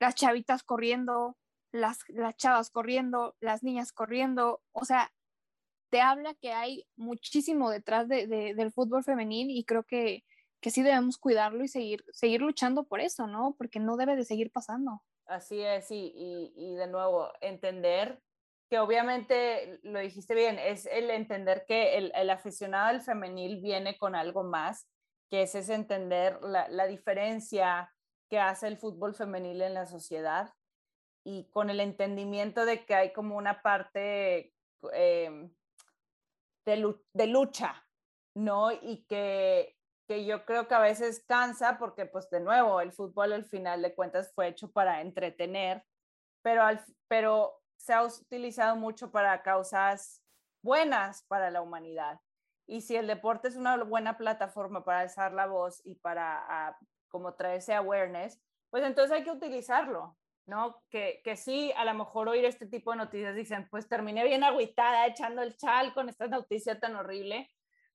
las 0.00 0.16
chavitas 0.16 0.64
corriendo, 0.64 1.36
las, 1.70 1.98
las 2.08 2.36
chavas 2.36 2.70
corriendo, 2.70 3.36
las 3.40 3.62
niñas 3.62 3.92
corriendo, 3.92 4.60
o 4.72 4.84
sea, 4.84 5.12
te 5.90 6.00
habla 6.00 6.34
que 6.34 6.52
hay 6.52 6.84
muchísimo 6.96 7.70
detrás 7.70 8.08
de, 8.08 8.26
del 8.26 8.72
fútbol 8.72 9.04
femenil 9.04 9.50
y 9.50 9.64
creo 9.64 9.84
que, 9.84 10.24
que 10.60 10.70
sí 10.70 10.82
debemos 10.82 11.16
cuidarlo 11.16 11.64
y 11.64 11.68
seguir, 11.68 12.04
seguir 12.12 12.42
luchando 12.42 12.84
por 12.84 13.00
eso, 13.00 13.26
¿no? 13.26 13.54
Porque 13.56 13.78
no 13.78 13.96
debe 13.96 14.16
de 14.16 14.24
seguir 14.24 14.50
pasando. 14.50 15.02
Así 15.26 15.60
es, 15.60 15.90
y, 15.90 16.12
y, 16.14 16.52
y 16.56 16.74
de 16.74 16.86
nuevo, 16.88 17.28
entender 17.40 18.20
que 18.68 18.78
obviamente 18.78 19.80
lo 19.82 19.98
dijiste 19.98 20.34
bien, 20.34 20.58
es 20.58 20.86
el 20.86 21.10
entender 21.10 21.64
que 21.66 21.96
el, 21.96 22.12
el 22.14 22.30
aficionado 22.30 22.88
del 22.88 23.00
femenil 23.00 23.60
viene 23.62 23.96
con 23.96 24.14
algo 24.14 24.44
más, 24.44 24.88
que 25.30 25.42
es, 25.42 25.54
es 25.54 25.68
entender 25.68 26.38
la, 26.42 26.68
la, 26.68 26.86
diferencia 26.86 27.92
que 28.28 28.38
hace 28.38 28.68
el 28.68 28.78
fútbol 28.78 29.14
femenil 29.14 29.62
en 29.62 29.74
la 29.74 29.86
sociedad 29.86 30.52
y 31.24 31.48
con 31.50 31.70
el 31.70 31.80
entendimiento 31.80 32.64
de 32.64 32.84
que 32.84 32.94
hay 32.94 33.12
como 33.12 33.36
una 33.36 33.62
parte 33.62 34.54
eh, 34.92 35.50
de, 36.64 37.26
lucha, 37.26 37.86
¿no? 38.34 38.72
Y 38.72 39.04
que, 39.08 39.76
que 40.06 40.24
yo 40.26 40.44
creo 40.44 40.68
que 40.68 40.74
a 40.74 40.80
veces 40.80 41.24
cansa 41.26 41.78
porque 41.78 42.06
pues 42.06 42.28
de 42.30 42.40
nuevo 42.40 42.80
el 42.80 42.92
fútbol 42.92 43.32
al 43.32 43.44
final 43.44 43.82
de 43.82 43.94
cuentas 43.94 44.32
fue 44.34 44.48
hecho 44.48 44.70
para 44.70 45.00
entretener, 45.00 45.84
pero, 46.42 46.62
al, 46.62 46.84
pero 47.08 47.57
se 47.78 47.94
ha 47.94 48.04
utilizado 48.04 48.76
mucho 48.76 49.10
para 49.10 49.42
causas 49.42 50.22
buenas 50.62 51.22
para 51.22 51.50
la 51.50 51.62
humanidad. 51.62 52.20
Y 52.66 52.82
si 52.82 52.96
el 52.96 53.06
deporte 53.06 53.48
es 53.48 53.56
una 53.56 53.82
buena 53.82 54.18
plataforma 54.18 54.84
para 54.84 55.00
alzar 55.00 55.32
la 55.32 55.46
voz 55.46 55.80
y 55.86 55.94
para 55.94 56.44
ah, 56.48 56.78
como 57.08 57.34
traer 57.34 57.58
ese 57.58 57.74
awareness, 57.74 58.38
pues 58.68 58.84
entonces 58.84 59.16
hay 59.16 59.24
que 59.24 59.30
utilizarlo, 59.30 60.18
¿no? 60.44 60.82
Que, 60.90 61.22
que 61.24 61.36
sí, 61.36 61.72
a 61.76 61.84
lo 61.86 61.94
mejor 61.94 62.28
oír 62.28 62.44
este 62.44 62.66
tipo 62.66 62.90
de 62.90 62.98
noticias 62.98 63.34
dicen, 63.34 63.66
pues 63.70 63.88
terminé 63.88 64.24
bien 64.24 64.44
agüitada 64.44 65.06
echando 65.06 65.40
el 65.40 65.56
chal 65.56 65.94
con 65.94 66.10
esta 66.10 66.26
noticia 66.26 66.78
tan 66.78 66.96
horrible, 66.96 67.48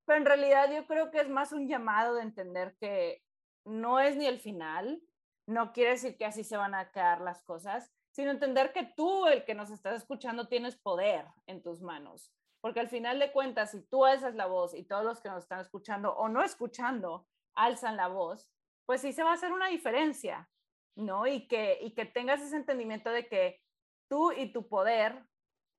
pero 0.05 0.17
en 0.17 0.25
realidad 0.25 0.71
yo 0.73 0.87
creo 0.87 1.11
que 1.11 1.19
es 1.19 1.29
más 1.29 1.51
un 1.51 1.67
llamado 1.67 2.15
de 2.15 2.23
entender 2.23 2.75
que 2.79 3.21
no 3.65 3.99
es 3.99 4.17
ni 4.17 4.25
el 4.25 4.39
final, 4.39 5.01
no 5.45 5.71
quiere 5.71 5.91
decir 5.91 6.17
que 6.17 6.25
así 6.25 6.43
se 6.43 6.57
van 6.57 6.73
a 6.73 6.89
quedar 6.91 7.21
las 7.21 7.43
cosas, 7.43 7.93
sino 8.13 8.31
entender 8.31 8.71
que 8.71 8.83
tú, 8.95 9.27
el 9.27 9.43
que 9.43 9.55
nos 9.55 9.71
estás 9.71 9.97
escuchando, 9.97 10.47
tienes 10.47 10.77
poder 10.77 11.25
en 11.47 11.61
tus 11.61 11.81
manos. 11.81 12.31
Porque 12.61 12.79
al 12.79 12.87
final 12.87 13.19
de 13.19 13.33
cuentas, 13.33 13.71
si 13.71 13.81
tú 13.81 14.05
alzas 14.05 14.35
la 14.35 14.45
voz 14.45 14.73
y 14.73 14.83
todos 14.83 15.03
los 15.03 15.19
que 15.19 15.29
nos 15.29 15.43
están 15.43 15.59
escuchando 15.59 16.15
o 16.15 16.29
no 16.29 16.41
escuchando 16.43 17.27
alzan 17.55 17.97
la 17.97 18.07
voz, 18.07 18.49
pues 18.85 19.01
sí 19.01 19.11
se 19.11 19.23
va 19.23 19.31
a 19.31 19.33
hacer 19.33 19.51
una 19.51 19.67
diferencia, 19.67 20.49
¿no? 20.95 21.27
Y 21.27 21.47
que, 21.47 21.79
y 21.81 21.93
que 21.93 22.05
tengas 22.05 22.41
ese 22.41 22.55
entendimiento 22.55 23.09
de 23.09 23.27
que 23.27 23.61
tú 24.07 24.31
y 24.31 24.53
tu 24.53 24.69
poder, 24.69 25.25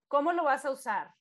¿cómo 0.08 0.32
lo 0.32 0.44
vas 0.44 0.64
a 0.66 0.70
usar? 0.70 1.14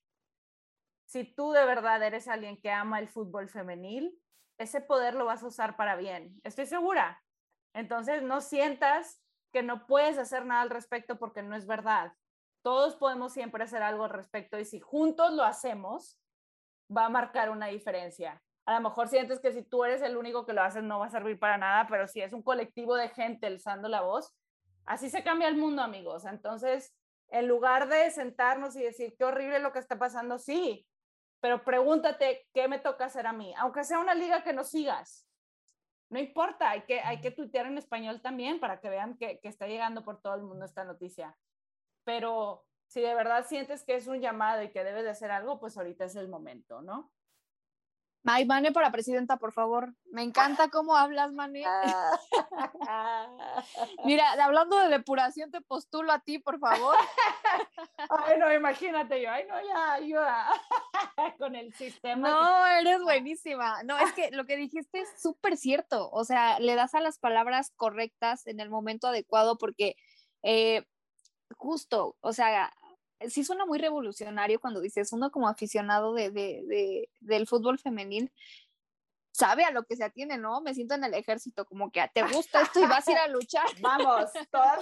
si 1.14 1.24
tú 1.24 1.51
de 1.51 1.64
verdad 1.64 2.01
eres 2.01 2.28
alguien 2.28 2.59
que 2.59 2.72
ama 2.72 2.99
el 2.99 3.07
fútbol 3.07 3.47
femenil, 3.47 4.20
ese 4.57 4.82
poder 4.82 5.14
lo 5.14 5.26
vas 5.26 5.43
a 5.43 5.47
usar 5.47 5.76
para 5.76 5.95
bien. 5.95 6.39
Estoy 6.43 6.66
segura. 6.66 7.24
Entonces, 7.76 8.24
no 8.24 8.41
sientas 8.41 9.22
que 9.54 9.64
no 9.64 9.86
puedes 9.86 10.18
hacer 10.18 10.45
nada 10.45 10.64
al 10.64 10.72
respecto 10.72 11.18
porque 11.18 11.43
no 11.43 11.56
es 11.56 11.68
verdad. 11.68 12.12
Todos 12.64 12.95
podemos 12.95 13.32
siempre 13.32 13.64
hacer 13.64 13.84
algo 13.84 14.06
al 14.06 14.10
respecto 14.10 14.60
y 14.60 14.66
si 14.66 14.80
juntos 14.80 15.32
lo 15.34 15.43
hacemos, 15.43 16.20
va 16.95 17.06
a 17.06 17.10
marcar 17.10 17.51
una 17.51 17.68
diferencia. 17.68 18.41
A 18.66 18.74
lo 18.76 18.82
mejor 18.82 19.10
sientes 19.10 19.39
que 19.39 19.51
si 19.51 19.62
tú 19.62 19.84
eres 19.84 20.01
el 20.01 20.18
único 20.18 20.45
que 20.45 20.54
lo 20.54 20.64
haces 20.64 20.84
no 20.84 20.99
va 20.99 21.06
a 21.06 21.12
servir 21.12 21.38
para 21.38 21.58
nada, 21.58 21.86
pero 21.88 22.08
si 22.08 22.22
es 22.22 22.34
un 22.34 22.41
colectivo 22.41 22.95
de 22.95 23.10
gente 23.10 23.47
alzando 23.47 23.88
la 23.89 24.01
voz, 24.01 24.34
así 24.86 25.10
se 25.10 25.24
cambia 25.24 25.49
el 25.49 25.58
mundo, 25.58 25.82
amigos. 25.82 26.26
Entonces, 26.26 26.95
en 27.30 27.47
lugar 27.47 27.89
de 27.89 28.10
sentarnos 28.12 28.76
y 28.76 28.84
decir, 28.84 29.16
qué 29.18 29.26
horrible 29.26 29.60
lo 29.60 29.72
que 29.72 29.80
está 29.80 29.99
pasando, 29.99 30.39
sí, 30.39 30.88
pero 31.41 31.64
pregúntate 31.64 32.47
qué 32.54 32.68
me 32.68 32.80
toca 32.80 33.06
hacer 33.06 33.28
a 33.28 33.34
mí, 33.34 33.54
aunque 33.58 33.84
sea 33.84 33.99
una 33.99 34.16
liga 34.16 34.43
que 34.43 34.54
no 34.54 34.64
sigas. 34.64 35.28
No 36.14 36.20
importa, 36.20 36.70
hay 36.70 36.82
que, 36.82 37.01
hay 37.01 37.22
que 37.22 37.32
tuitear 37.32 37.66
en 37.66 37.80
español 37.80 38.22
también 38.22 38.59
para 38.59 38.80
que 38.80 38.88
vean 38.88 39.18
que, 39.18 39.39
que 39.39 39.47
está 39.47 39.66
llegando 39.66 40.03
por 40.03 40.22
todo 40.22 40.36
el 40.36 40.43
mundo 40.43 40.64
esta 40.64 40.84
noticia. 40.84 41.36
Pero 42.03 42.68
si 42.86 43.01
de 43.01 43.16
verdad 43.16 43.47
sientes 43.47 43.84
que 43.84 43.95
es 43.95 44.05
un 44.05 44.22
llamado 44.22 44.61
y 44.61 44.70
que 44.70 44.84
debes 44.84 45.05
de 45.05 45.09
hacer 45.09 45.32
algo, 45.32 45.59
pues 45.59 45.76
ahorita 45.76 46.05
es 46.05 46.16
el 46.16 46.28
momento, 46.28 46.84
¿no? 46.84 47.11
Ay, 48.26 48.45
Mane 48.45 48.71
para 48.71 48.91
presidenta, 48.91 49.38
por 49.38 49.51
favor. 49.51 49.93
Me 50.11 50.24
encanta 50.24 50.69
cómo 50.69 50.95
hablas, 50.95 51.34
Mane. 51.34 51.63
Mira, 54.05 54.32
hablando 54.41 54.80
de 54.80 54.88
depuración, 54.88 55.51
te 55.51 55.59
postulo 55.59 56.13
a 56.13 56.19
ti, 56.19 56.39
por 56.39 56.57
favor. 56.57 56.95
Ay, 58.09 58.39
no, 58.39 58.53
imagínate 58.53 59.21
yo. 59.21 59.30
Ay, 59.30 59.45
no, 59.47 59.55
ya, 59.67 59.93
ayuda. 59.93 60.47
Con 61.38 61.55
el 61.55 61.74
sistema. 61.74 62.30
No, 62.30 62.67
eres 62.67 63.03
buenísima. 63.03 63.84
No, 63.84 63.97
es 63.97 64.13
que 64.13 64.32
lo 64.32 64.45
que 64.45 64.55
dijiste 64.55 65.01
es 65.01 65.21
súper 65.21 65.57
cierto. 65.57 66.09
O 66.11 66.24
sea, 66.24 66.59
le 66.59 66.76
das 66.76 66.95
a 66.95 67.01
las 67.01 67.19
palabras 67.19 67.74
correctas 67.76 68.47
en 68.47 68.61
el 68.61 68.69
momento 68.69 69.07
adecuado 69.07 69.57
porque 69.57 69.97
eh, 70.43 70.86
justo, 71.57 72.15
o 72.21 72.32
sea, 72.32 72.74
sí 73.30 73.43
suena 73.43 73.65
muy 73.65 73.80
revolucionario 73.80 74.59
cuando 74.59 74.82
dices, 74.82 75.13
uno 75.13 75.32
como 75.32 75.47
aficionado 75.47 76.13
de, 76.13 76.32
de, 76.32 77.09
del 77.21 77.47
fútbol 77.47 77.80
femenil, 77.80 78.32
sabe 79.34 79.65
a 79.65 79.71
lo 79.71 79.84
que 79.84 79.95
se 79.95 80.03
atiene, 80.03 80.38
¿no? 80.38 80.61
Me 80.61 80.74
siento 80.74 80.93
en 80.93 81.03
el 81.03 81.13
ejército, 81.15 81.65
como 81.65 81.91
que 81.91 82.07
te 82.13 82.21
gusta 82.24 82.61
esto 82.61 82.80
y 82.80 82.86
vas 82.86 83.07
a 83.07 83.11
ir 83.11 83.17
a 83.17 83.28
luchar. 83.28 83.65
Vamos, 83.82 84.32
todas 84.51 84.80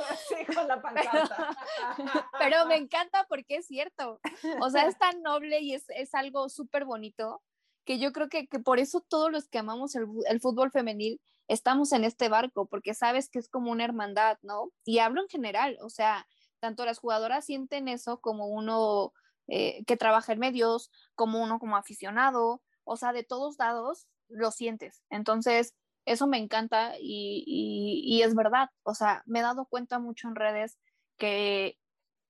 con 0.53 0.67
la 0.67 0.81
pancarta. 0.81 1.57
Pero 2.39 2.65
me 2.65 2.75
encanta 2.75 3.25
porque 3.29 3.55
es 3.57 3.67
cierto. 3.67 4.19
O 4.59 4.69
sea, 4.69 4.85
es 4.85 4.97
tan 4.97 5.21
noble 5.21 5.61
y 5.61 5.73
es, 5.73 5.85
es 5.89 6.13
algo 6.13 6.49
súper 6.49 6.85
bonito 6.85 7.41
que 7.85 7.97
yo 7.97 8.11
creo 8.11 8.29
que, 8.29 8.47
que, 8.47 8.59
por 8.59 8.77
eso 8.77 9.01
todos 9.01 9.31
los 9.31 9.47
que 9.47 9.57
amamos 9.57 9.95
el, 9.95 10.05
el, 10.27 10.39
fútbol 10.39 10.69
femenil 10.69 11.19
estamos 11.47 11.93
en 11.93 12.03
este 12.03 12.29
barco, 12.29 12.67
porque 12.67 12.93
sabes 12.93 13.27
que 13.27 13.39
es 13.39 13.49
como 13.49 13.71
una 13.71 13.85
hermandad, 13.85 14.37
¿no? 14.43 14.71
Y 14.85 14.99
hablo 14.99 15.21
en 15.21 15.29
general, 15.29 15.77
o 15.81 15.89
sea, 15.89 16.27
tanto 16.61 16.85
las 16.85 16.99
jugadoras 16.99 17.45
sienten 17.45 17.89
eso 17.89 18.21
como 18.21 18.47
uno 18.47 19.13
eh, 19.47 19.83
que 19.85 19.97
trabaja 19.97 20.31
en 20.31 20.39
medios, 20.39 20.91
como 21.15 21.43
uno 21.43 21.59
como 21.59 21.75
aficionado, 21.75 22.61
o 22.85 22.95
sea, 22.95 23.11
de 23.11 23.23
todos 23.23 23.57
lados 23.59 24.07
lo 24.29 24.51
sientes. 24.51 25.03
Entonces, 25.09 25.75
eso 26.05 26.27
me 26.27 26.37
encanta 26.37 26.93
y, 26.99 28.21
es 28.23 28.33
verdad, 28.33 28.69
o 28.83 28.93
sea, 28.95 29.23
me 29.25 29.39
he 29.39 29.41
dado 29.41 29.65
cuenta 29.65 29.99
mucho 29.99 30.27
en 30.27 30.35
redes 30.35 30.79
que 31.17 31.77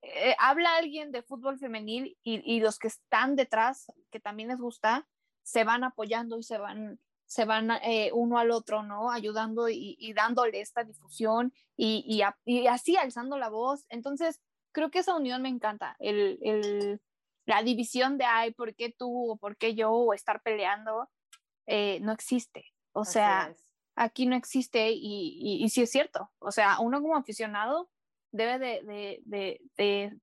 eh, 0.01 0.35
habla 0.39 0.75
alguien 0.77 1.11
de 1.11 1.21
fútbol 1.21 1.59
femenil 1.59 2.17
y, 2.23 2.41
y, 2.43 2.59
los 2.59 2.79
que 2.79 2.87
están 2.87 3.35
detrás, 3.35 3.85
que 4.09 4.19
también 4.19 4.49
les 4.49 4.59
gusta, 4.59 5.07
se 5.43 5.63
van 5.63 5.83
apoyando 5.83 6.39
y 6.39 6.43
se 6.43 6.57
van 6.57 6.99
se 7.31 7.45
van 7.45 7.71
eh, 7.81 8.11
uno 8.13 8.39
al 8.39 8.51
otro, 8.51 8.83
¿no? 8.83 9.09
Ayudando 9.09 9.69
y, 9.69 10.11
dándole 10.13 10.59
esta 10.59 10.83
difusión 10.83 11.53
y, 11.77 12.21
así 12.69 12.97
alzando 12.97 13.37
la 13.37 13.47
voz. 13.47 13.85
Entonces, 13.87 14.41
creo 14.73 14.91
que 14.91 14.99
esa 14.99 15.15
unión 15.15 15.41
me 15.41 15.47
encanta, 15.47 15.95
el, 15.99 16.99
la 17.45 17.63
división 17.63 18.17
de, 18.17 18.25
ay, 18.25 18.51
¿por 18.51 18.75
qué 18.75 18.89
tú 18.91 19.31
o 19.31 19.37
por 19.37 19.55
qué 19.55 19.75
yo 19.75 19.93
o 19.93 20.13
estar 20.13 20.41
peleando? 20.41 21.09
Eh, 21.67 22.01
no 22.01 22.11
existe. 22.11 22.65
O 22.91 23.05
sea, 23.05 23.55
aquí 23.95 24.25
no 24.25 24.35
existe 24.35 24.91
y, 24.91 25.63
y, 25.63 25.69
sí 25.69 25.83
es 25.83 25.89
cierto. 25.89 26.33
O 26.39 26.51
sea, 26.51 26.81
uno 26.81 27.01
como 27.01 27.15
aficionado 27.15 27.89
debe 28.33 28.59
de, 28.59 29.21
de, 29.23 30.19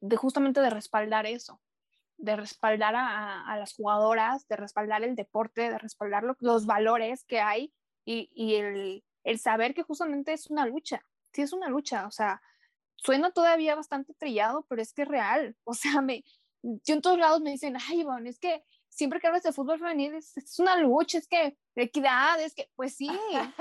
de 0.00 0.16
justamente 0.16 0.60
de 0.60 0.70
respaldar 0.70 1.26
eso 1.26 1.60
de 2.22 2.36
respaldar 2.36 2.94
a, 2.96 3.56
las 3.58 3.74
jugadoras, 3.74 4.46
de 4.46 4.56
respaldar 4.56 5.02
el 5.02 5.16
deporte, 5.16 5.62
de 5.62 5.76
respaldar 5.76 6.22
los 6.38 6.66
valores 6.66 7.24
que 7.24 7.40
hay 7.40 7.72
y, 8.04 8.54
el, 8.54 9.02
saber 9.40 9.74
que 9.74 9.82
justamente 9.82 10.32
es 10.32 10.48
una 10.48 10.64
lucha, 10.64 11.04
sí 11.32 11.42
es 11.42 11.52
una 11.52 11.68
lucha, 11.68 12.06
o 12.06 12.12
sea, 12.12 12.40
suena 12.94 13.32
todavía 13.32 13.74
bastante 13.74 14.14
trillado, 14.14 14.64
pero 14.68 14.80
es 14.80 14.92
que 14.92 15.02
es 15.02 15.08
real, 15.08 15.56
o 15.64 15.74
sea, 15.74 16.00
me, 16.00 16.24
yo 16.62 16.94
en 16.94 17.02
todos 17.02 17.18
lados 17.18 17.40
me 17.40 17.50
dicen, 17.50 17.76
ay, 17.88 18.02
Ivonne, 18.02 18.30
es 18.30 18.38
que 18.38 18.64
siempre 18.88 19.18
que 19.18 19.26
hablas 19.26 19.42
de 19.42 19.52
fútbol 19.52 19.80
femenil 19.80 20.14
es, 20.14 20.58
una 20.60 20.76
lucha, 20.76 21.18
es 21.18 21.26
que 21.26 21.58
equidad, 21.74 22.40
es 22.40 22.54
que, 22.54 22.70
pues 22.76 22.94
sí, 22.94 23.10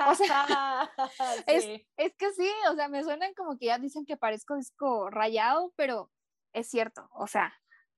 o 0.07 0.15
sea, 0.15 0.91
Es, 1.47 1.65
es, 1.97 2.15
que 2.15 2.31
sí, 2.33 2.49
o 2.69 2.75
sea, 2.75 2.89
me 2.89 3.03
suenan 3.03 3.33
como 3.33 3.57
que 3.57 3.65
ya 3.65 3.79
dicen 3.79 4.05
que 4.05 4.17
parezco 4.17 4.55
disco 4.55 5.09
rayado, 5.09 5.73
pero 5.75 6.11
es 6.53 6.69
cierto, 6.69 7.09
o 7.13 7.25
sea, 7.25 7.51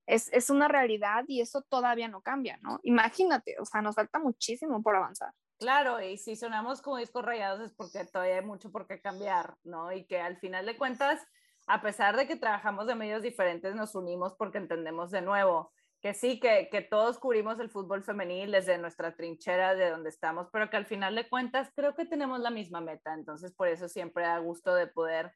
es, 0.06 0.32
es, 0.32 0.50
una 0.50 0.68
realidad 0.68 1.24
y 1.28 1.40
eso 1.40 1.62
todavía 1.62 2.08
no 2.08 2.20
cambia, 2.20 2.58
¿no? 2.62 2.80
Imagínate, 2.82 3.56
o 3.60 3.64
sea, 3.64 3.82
nos 3.82 3.94
falta 3.94 4.18
muchísimo 4.18 4.82
por 4.82 4.96
avanzar. 4.96 5.32
Claro, 5.58 6.00
y 6.00 6.18
si 6.18 6.36
sonamos 6.36 6.82
como 6.82 6.98
discos 6.98 7.24
rayados 7.24 7.60
es 7.60 7.72
porque 7.72 8.04
todavía 8.04 8.36
hay 8.36 8.44
mucho 8.44 8.70
por 8.70 8.86
qué 8.86 9.00
cambiar, 9.00 9.54
¿no? 9.62 9.92
Y 9.92 10.04
que 10.04 10.20
al 10.20 10.36
final 10.36 10.66
de 10.66 10.76
cuentas, 10.76 11.22
a 11.66 11.80
pesar 11.80 12.16
de 12.16 12.26
que 12.26 12.36
trabajamos 12.36 12.86
de 12.86 12.94
medios 12.94 13.22
diferentes, 13.22 13.74
nos 13.74 13.94
unimos 13.94 14.34
porque 14.34 14.58
entendemos 14.58 15.10
de 15.10 15.22
nuevo 15.22 15.72
que 16.04 16.12
sí, 16.12 16.38
que, 16.38 16.68
que 16.70 16.82
todos 16.82 17.18
cubrimos 17.18 17.58
el 17.60 17.70
fútbol 17.70 18.02
femenil 18.02 18.50
desde 18.50 18.76
nuestra 18.76 19.16
trinchera, 19.16 19.74
de 19.74 19.88
donde 19.88 20.10
estamos, 20.10 20.48
pero 20.52 20.68
que 20.68 20.76
al 20.76 20.84
final 20.84 21.14
de 21.14 21.30
cuentas 21.30 21.70
creo 21.74 21.94
que 21.94 22.04
tenemos 22.04 22.40
la 22.40 22.50
misma 22.50 22.82
meta, 22.82 23.14
entonces 23.14 23.54
por 23.54 23.68
eso 23.68 23.88
siempre 23.88 24.24
da 24.24 24.38
gusto 24.38 24.74
de 24.74 24.86
poder 24.86 25.32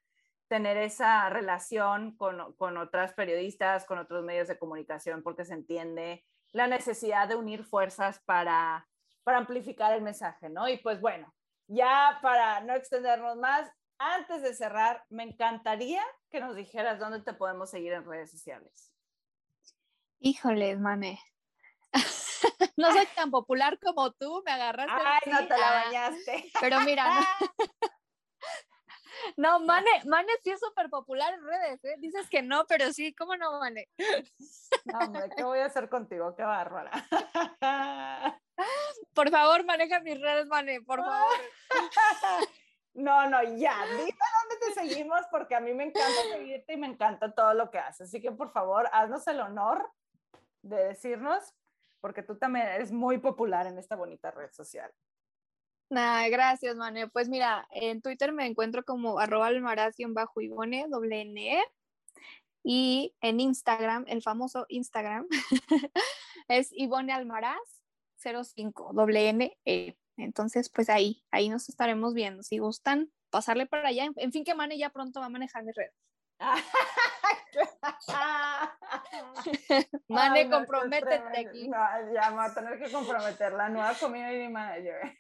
tener 0.48 0.76
esa 0.78 1.28
relación 1.28 2.16
con, 2.16 2.54
con, 2.54 2.76
otras 2.78 3.12
periodistas, 3.12 3.84
con 3.84 3.98
otros 3.98 4.24
medios 4.24 4.48
de 4.48 4.58
comunicación, 4.58 5.22
porque 5.22 5.44
se 5.44 5.54
entiende 5.54 6.24
la 6.52 6.66
necesidad 6.66 7.28
de 7.28 7.36
unir 7.36 7.64
fuerzas 7.64 8.20
para, 8.24 8.88
para 9.22 9.38
amplificar 9.38 9.92
el 9.92 10.02
mensaje, 10.02 10.48
¿no? 10.48 10.68
Y 10.68 10.78
pues 10.78 11.00
bueno, 11.00 11.32
ya 11.66 12.18
para 12.22 12.60
no 12.62 12.74
extendernos 12.74 13.36
más, 13.36 13.70
antes 13.98 14.42
de 14.42 14.54
cerrar, 14.54 15.04
me 15.10 15.24
encantaría 15.24 16.02
que 16.30 16.40
nos 16.40 16.56
dijeras 16.56 16.98
dónde 16.98 17.20
te 17.20 17.34
podemos 17.34 17.70
seguir 17.70 17.92
en 17.92 18.06
redes 18.06 18.30
sociales. 18.30 18.92
Híjole, 20.20 20.76
mane. 20.76 21.20
no 22.76 22.92
soy 22.92 23.06
tan 23.14 23.30
popular 23.30 23.78
como 23.80 24.12
tú, 24.12 24.42
me 24.46 24.52
agarraste. 24.52 24.92
Ay, 25.04 25.32
no 25.32 25.46
te 25.46 25.58
la 25.58 25.70
bañaste. 25.84 26.50
Pero 26.60 26.80
mira, 26.80 27.06
No, 27.97 27.97
Mane, 29.36 29.90
Mane 30.06 30.32
sí 30.42 30.50
es 30.50 30.60
súper 30.60 30.88
popular 30.90 31.34
en 31.34 31.44
redes, 31.44 31.84
¿eh? 31.84 31.96
Dices 31.98 32.28
que 32.28 32.42
no, 32.42 32.66
pero 32.66 32.92
sí, 32.92 33.14
¿cómo 33.14 33.36
no, 33.36 33.58
Mane? 33.58 33.88
No, 34.84 34.98
hombre, 34.98 35.30
¿qué 35.36 35.44
voy 35.44 35.60
a 35.60 35.66
hacer 35.66 35.88
contigo? 35.88 36.34
Qué 36.34 36.42
bárbara. 36.42 36.90
Por 39.14 39.30
favor, 39.30 39.64
maneja 39.64 40.00
mis 40.00 40.20
redes, 40.20 40.46
Mane, 40.46 40.80
por 40.82 41.00
favor. 41.00 41.38
No, 42.94 43.28
no, 43.30 43.42
ya, 43.56 43.86
dime 43.86 44.18
dónde 44.40 44.66
te 44.66 44.74
seguimos 44.74 45.20
porque 45.30 45.54
a 45.54 45.60
mí 45.60 45.72
me 45.72 45.84
encanta 45.84 46.22
seguirte 46.32 46.72
y 46.72 46.76
me 46.76 46.88
encanta 46.88 47.32
todo 47.32 47.54
lo 47.54 47.70
que 47.70 47.78
haces. 47.78 48.08
Así 48.08 48.20
que 48.20 48.32
por 48.32 48.50
favor, 48.50 48.88
haznos 48.92 49.26
el 49.28 49.40
honor 49.40 49.88
de 50.62 50.88
decirnos, 50.88 51.54
porque 52.00 52.24
tú 52.24 52.36
también 52.36 52.66
eres 52.66 52.90
muy 52.90 53.18
popular 53.18 53.66
en 53.66 53.78
esta 53.78 53.94
bonita 53.94 54.32
red 54.32 54.50
social. 54.52 54.92
Nah, 55.90 56.28
gracias, 56.28 56.76
Mane. 56.76 57.08
Pues 57.08 57.28
mira, 57.28 57.66
en 57.70 58.02
Twitter 58.02 58.32
me 58.32 58.46
encuentro 58.46 58.84
como 58.84 59.18
arroba 59.18 59.50
bajo 60.08 60.40
Ivone, 60.40 60.86
doble 60.88 61.22
N, 61.22 61.58
e. 61.58 61.62
y 62.62 63.14
en 63.22 63.40
Instagram, 63.40 64.04
el 64.08 64.22
famoso 64.22 64.66
Instagram, 64.68 65.26
es 66.48 66.70
Ivone 66.72 67.12
Almaraz 67.12 67.58
05, 68.22 68.92
doble 68.92 69.28
N, 69.30 69.56
E. 69.64 69.96
Entonces, 70.18 70.68
pues 70.68 70.90
ahí, 70.90 71.24
ahí 71.30 71.48
nos 71.48 71.68
estaremos 71.68 72.12
viendo. 72.12 72.42
Si 72.42 72.58
gustan, 72.58 73.10
pasarle 73.30 73.66
para 73.66 73.88
allá. 73.88 74.10
En 74.16 74.32
fin, 74.32 74.44
que 74.44 74.54
Mane 74.54 74.76
ya 74.76 74.90
pronto 74.90 75.20
va 75.20 75.26
a 75.26 75.30
manejar 75.30 75.64
mis 75.64 75.74
redes. 75.74 75.94
Mane, 80.08 80.50
comprométete 80.50 81.46
aquí. 81.46 81.70
ya 82.12 82.30
va 82.30 82.44
a 82.44 82.54
tener 82.54 82.78
que 82.78 82.92
comprometer 82.92 83.52
la 83.52 83.68
nueva 83.68 83.94
community 83.94 84.48
manager. 84.48 85.18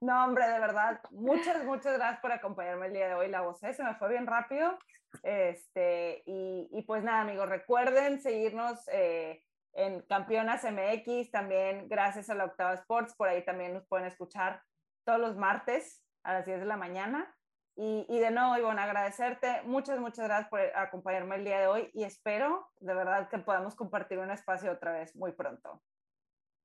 No, 0.00 0.24
hombre, 0.24 0.48
de 0.48 0.58
verdad, 0.58 1.00
muchas, 1.10 1.64
muchas 1.64 1.96
gracias 1.96 2.20
por 2.20 2.32
acompañarme 2.32 2.86
el 2.86 2.92
día 2.92 3.08
de 3.08 3.14
hoy. 3.14 3.28
La 3.28 3.42
voz 3.42 3.58
se 3.58 3.82
me 3.82 3.94
fue 3.94 4.08
bien 4.08 4.26
rápido. 4.26 4.78
Este, 5.22 6.22
y, 6.26 6.68
y 6.72 6.82
pues 6.82 7.02
nada, 7.02 7.22
amigos, 7.22 7.48
recuerden 7.48 8.20
seguirnos 8.20 8.78
eh, 8.92 9.42
en 9.72 10.02
Campeonas 10.02 10.64
MX, 10.64 11.30
también 11.30 11.88
gracias 11.88 12.30
a 12.30 12.34
la 12.34 12.44
Octava 12.44 12.74
Sports, 12.74 13.14
por 13.14 13.28
ahí 13.28 13.44
también 13.44 13.74
nos 13.74 13.86
pueden 13.86 14.06
escuchar 14.06 14.62
todos 15.04 15.20
los 15.20 15.36
martes 15.36 16.02
a 16.22 16.34
las 16.34 16.46
10 16.46 16.60
de 16.60 16.66
la 16.66 16.76
mañana. 16.76 17.34
Y, 17.76 18.04
y, 18.08 18.18
de 18.18 18.30
nuevo, 18.30 18.58
Ivonne, 18.58 18.82
agradecerte. 18.82 19.62
Muchas, 19.62 19.98
muchas 20.00 20.26
gracias 20.26 20.50
por 20.50 20.60
acompañarme 20.60 21.36
el 21.36 21.44
día 21.44 21.60
de 21.60 21.66
hoy 21.66 21.90
y 21.94 22.04
espero 22.04 22.68
de 22.80 22.94
verdad 22.94 23.28
que 23.28 23.38
podamos 23.38 23.74
compartir 23.74 24.18
un 24.18 24.30
espacio 24.30 24.72
otra 24.72 24.92
vez 24.92 25.16
muy 25.16 25.32
pronto. 25.32 25.80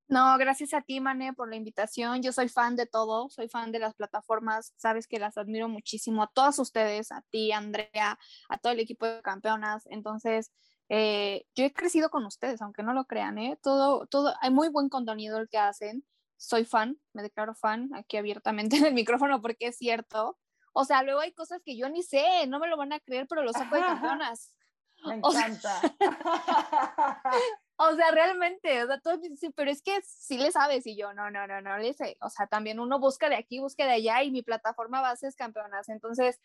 No, 0.07 0.37
gracias 0.37 0.73
a 0.73 0.81
ti, 0.81 0.99
Mane, 0.99 1.33
por 1.33 1.49
la 1.49 1.55
invitación. 1.55 2.21
Yo 2.21 2.31
soy 2.31 2.47
fan 2.47 2.75
de 2.75 2.85
todo, 2.85 3.29
soy 3.29 3.49
fan 3.49 3.71
de 3.71 3.79
las 3.79 3.95
plataformas, 3.95 4.73
sabes 4.77 5.07
que 5.07 5.17
las 5.17 5.37
admiro 5.37 5.67
muchísimo, 5.67 6.21
a 6.21 6.27
todas 6.27 6.59
ustedes, 6.59 7.11
a 7.11 7.23
ti, 7.31 7.51
Andrea, 7.51 8.19
a 8.49 8.57
todo 8.57 8.73
el 8.73 8.79
equipo 8.79 9.07
de 9.07 9.21
campeonas. 9.23 9.87
Entonces, 9.87 10.51
eh, 10.89 11.45
yo 11.55 11.65
he 11.65 11.73
crecido 11.73 12.09
con 12.09 12.25
ustedes, 12.25 12.61
aunque 12.61 12.83
no 12.83 12.93
lo 12.93 13.05
crean, 13.05 13.39
¿eh? 13.39 13.57
Todo, 13.63 14.05
todo, 14.05 14.35
hay 14.41 14.51
muy 14.51 14.69
buen 14.69 14.89
contenido 14.89 15.39
el 15.39 15.49
que 15.49 15.57
hacen. 15.57 16.05
Soy 16.37 16.65
fan, 16.65 16.99
me 17.13 17.23
declaro 17.23 17.55
fan 17.55 17.89
aquí 17.95 18.17
abiertamente 18.17 18.77
en 18.77 18.85
el 18.85 18.93
micrófono 18.93 19.41
porque 19.41 19.67
es 19.67 19.77
cierto. 19.77 20.37
O 20.73 20.85
sea, 20.85 21.01
luego 21.03 21.21
hay 21.21 21.33
cosas 21.33 21.61
que 21.63 21.77
yo 21.77 21.89
ni 21.89 22.03
sé, 22.03 22.45
no 22.47 22.59
me 22.59 22.67
lo 22.67 22.77
van 22.77 22.93
a 22.93 22.99
creer, 22.99 23.27
pero 23.27 23.41
lo 23.41 23.53
saco 23.53 23.75
de 23.75 23.81
campeonas. 23.81 24.53
Me 25.05 25.15
encanta. 25.15 25.81
O 25.97 26.11
sea, 26.91 27.21
realmente, 28.11 28.83
o 28.83 28.87
sea, 28.87 28.99
todos 28.99 29.21
dicen, 29.21 29.53
pero 29.55 29.69
es 29.69 29.81
que 29.81 30.01
sí 30.03 30.37
le 30.37 30.51
sabes 30.51 30.85
y 30.87 30.95
yo, 30.95 31.13
no, 31.13 31.29
no, 31.29 31.47
no, 31.47 31.61
no 31.61 31.77
le 31.77 31.93
sé. 31.93 32.17
O 32.21 32.29
sea, 32.29 32.47
también 32.47 32.79
uno 32.79 32.99
busca 32.99 33.29
de 33.29 33.35
aquí, 33.35 33.59
busca 33.59 33.85
de 33.85 33.93
allá 33.93 34.23
y 34.23 34.31
mi 34.31 34.43
plataforma 34.43 35.01
base 35.01 35.27
es 35.27 35.35
campeonas. 35.35 35.89
Entonces, 35.89 36.39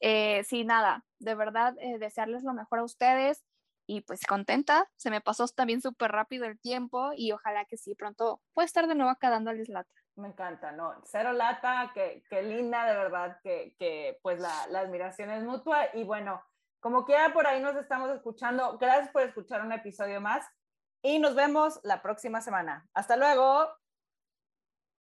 eh, 0.00 0.44
sí, 0.44 0.64
nada, 0.64 1.04
de 1.18 1.34
verdad, 1.34 1.74
eh, 1.78 1.98
desearles 1.98 2.42
lo 2.42 2.52
mejor 2.52 2.80
a 2.80 2.84
ustedes 2.84 3.44
y 3.86 4.02
pues 4.02 4.20
contenta. 4.26 4.90
Se 4.96 5.10
me 5.10 5.20
pasó 5.20 5.46
también 5.48 5.80
súper 5.80 6.12
rápido 6.12 6.44
el 6.44 6.58
tiempo 6.58 7.12
y 7.16 7.32
ojalá 7.32 7.64
que 7.64 7.76
sí, 7.76 7.94
pronto 7.94 8.40
pueda 8.52 8.66
estar 8.66 8.86
de 8.86 8.94
nuevo 8.94 9.10
acá 9.10 9.30
dándoles 9.30 9.68
lata. 9.68 9.90
Me 10.16 10.28
encanta, 10.28 10.70
¿no? 10.72 10.94
Cero 11.04 11.32
lata, 11.32 11.90
qué 11.92 12.22
que 12.30 12.42
linda, 12.42 12.86
de 12.86 12.96
verdad, 12.96 13.38
que, 13.42 13.74
que 13.78 14.18
pues 14.22 14.38
la, 14.38 14.66
la 14.68 14.80
admiración 14.80 15.30
es 15.30 15.42
mutua 15.44 15.86
y 15.94 16.04
bueno. 16.04 16.42
Como 16.78 17.06
quiera, 17.06 17.32
por 17.32 17.46
ahí 17.46 17.62
nos 17.62 17.74
estamos 17.76 18.10
escuchando. 18.10 18.76
Gracias 18.76 19.08
por 19.10 19.22
escuchar 19.22 19.62
un 19.62 19.72
episodio 19.72 20.20
más 20.20 20.46
y 21.04 21.18
nos 21.18 21.34
vemos 21.34 21.78
la 21.84 22.00
próxima 22.02 22.40
semana. 22.40 22.88
Hasta 22.94 23.16
luego. 23.16 23.83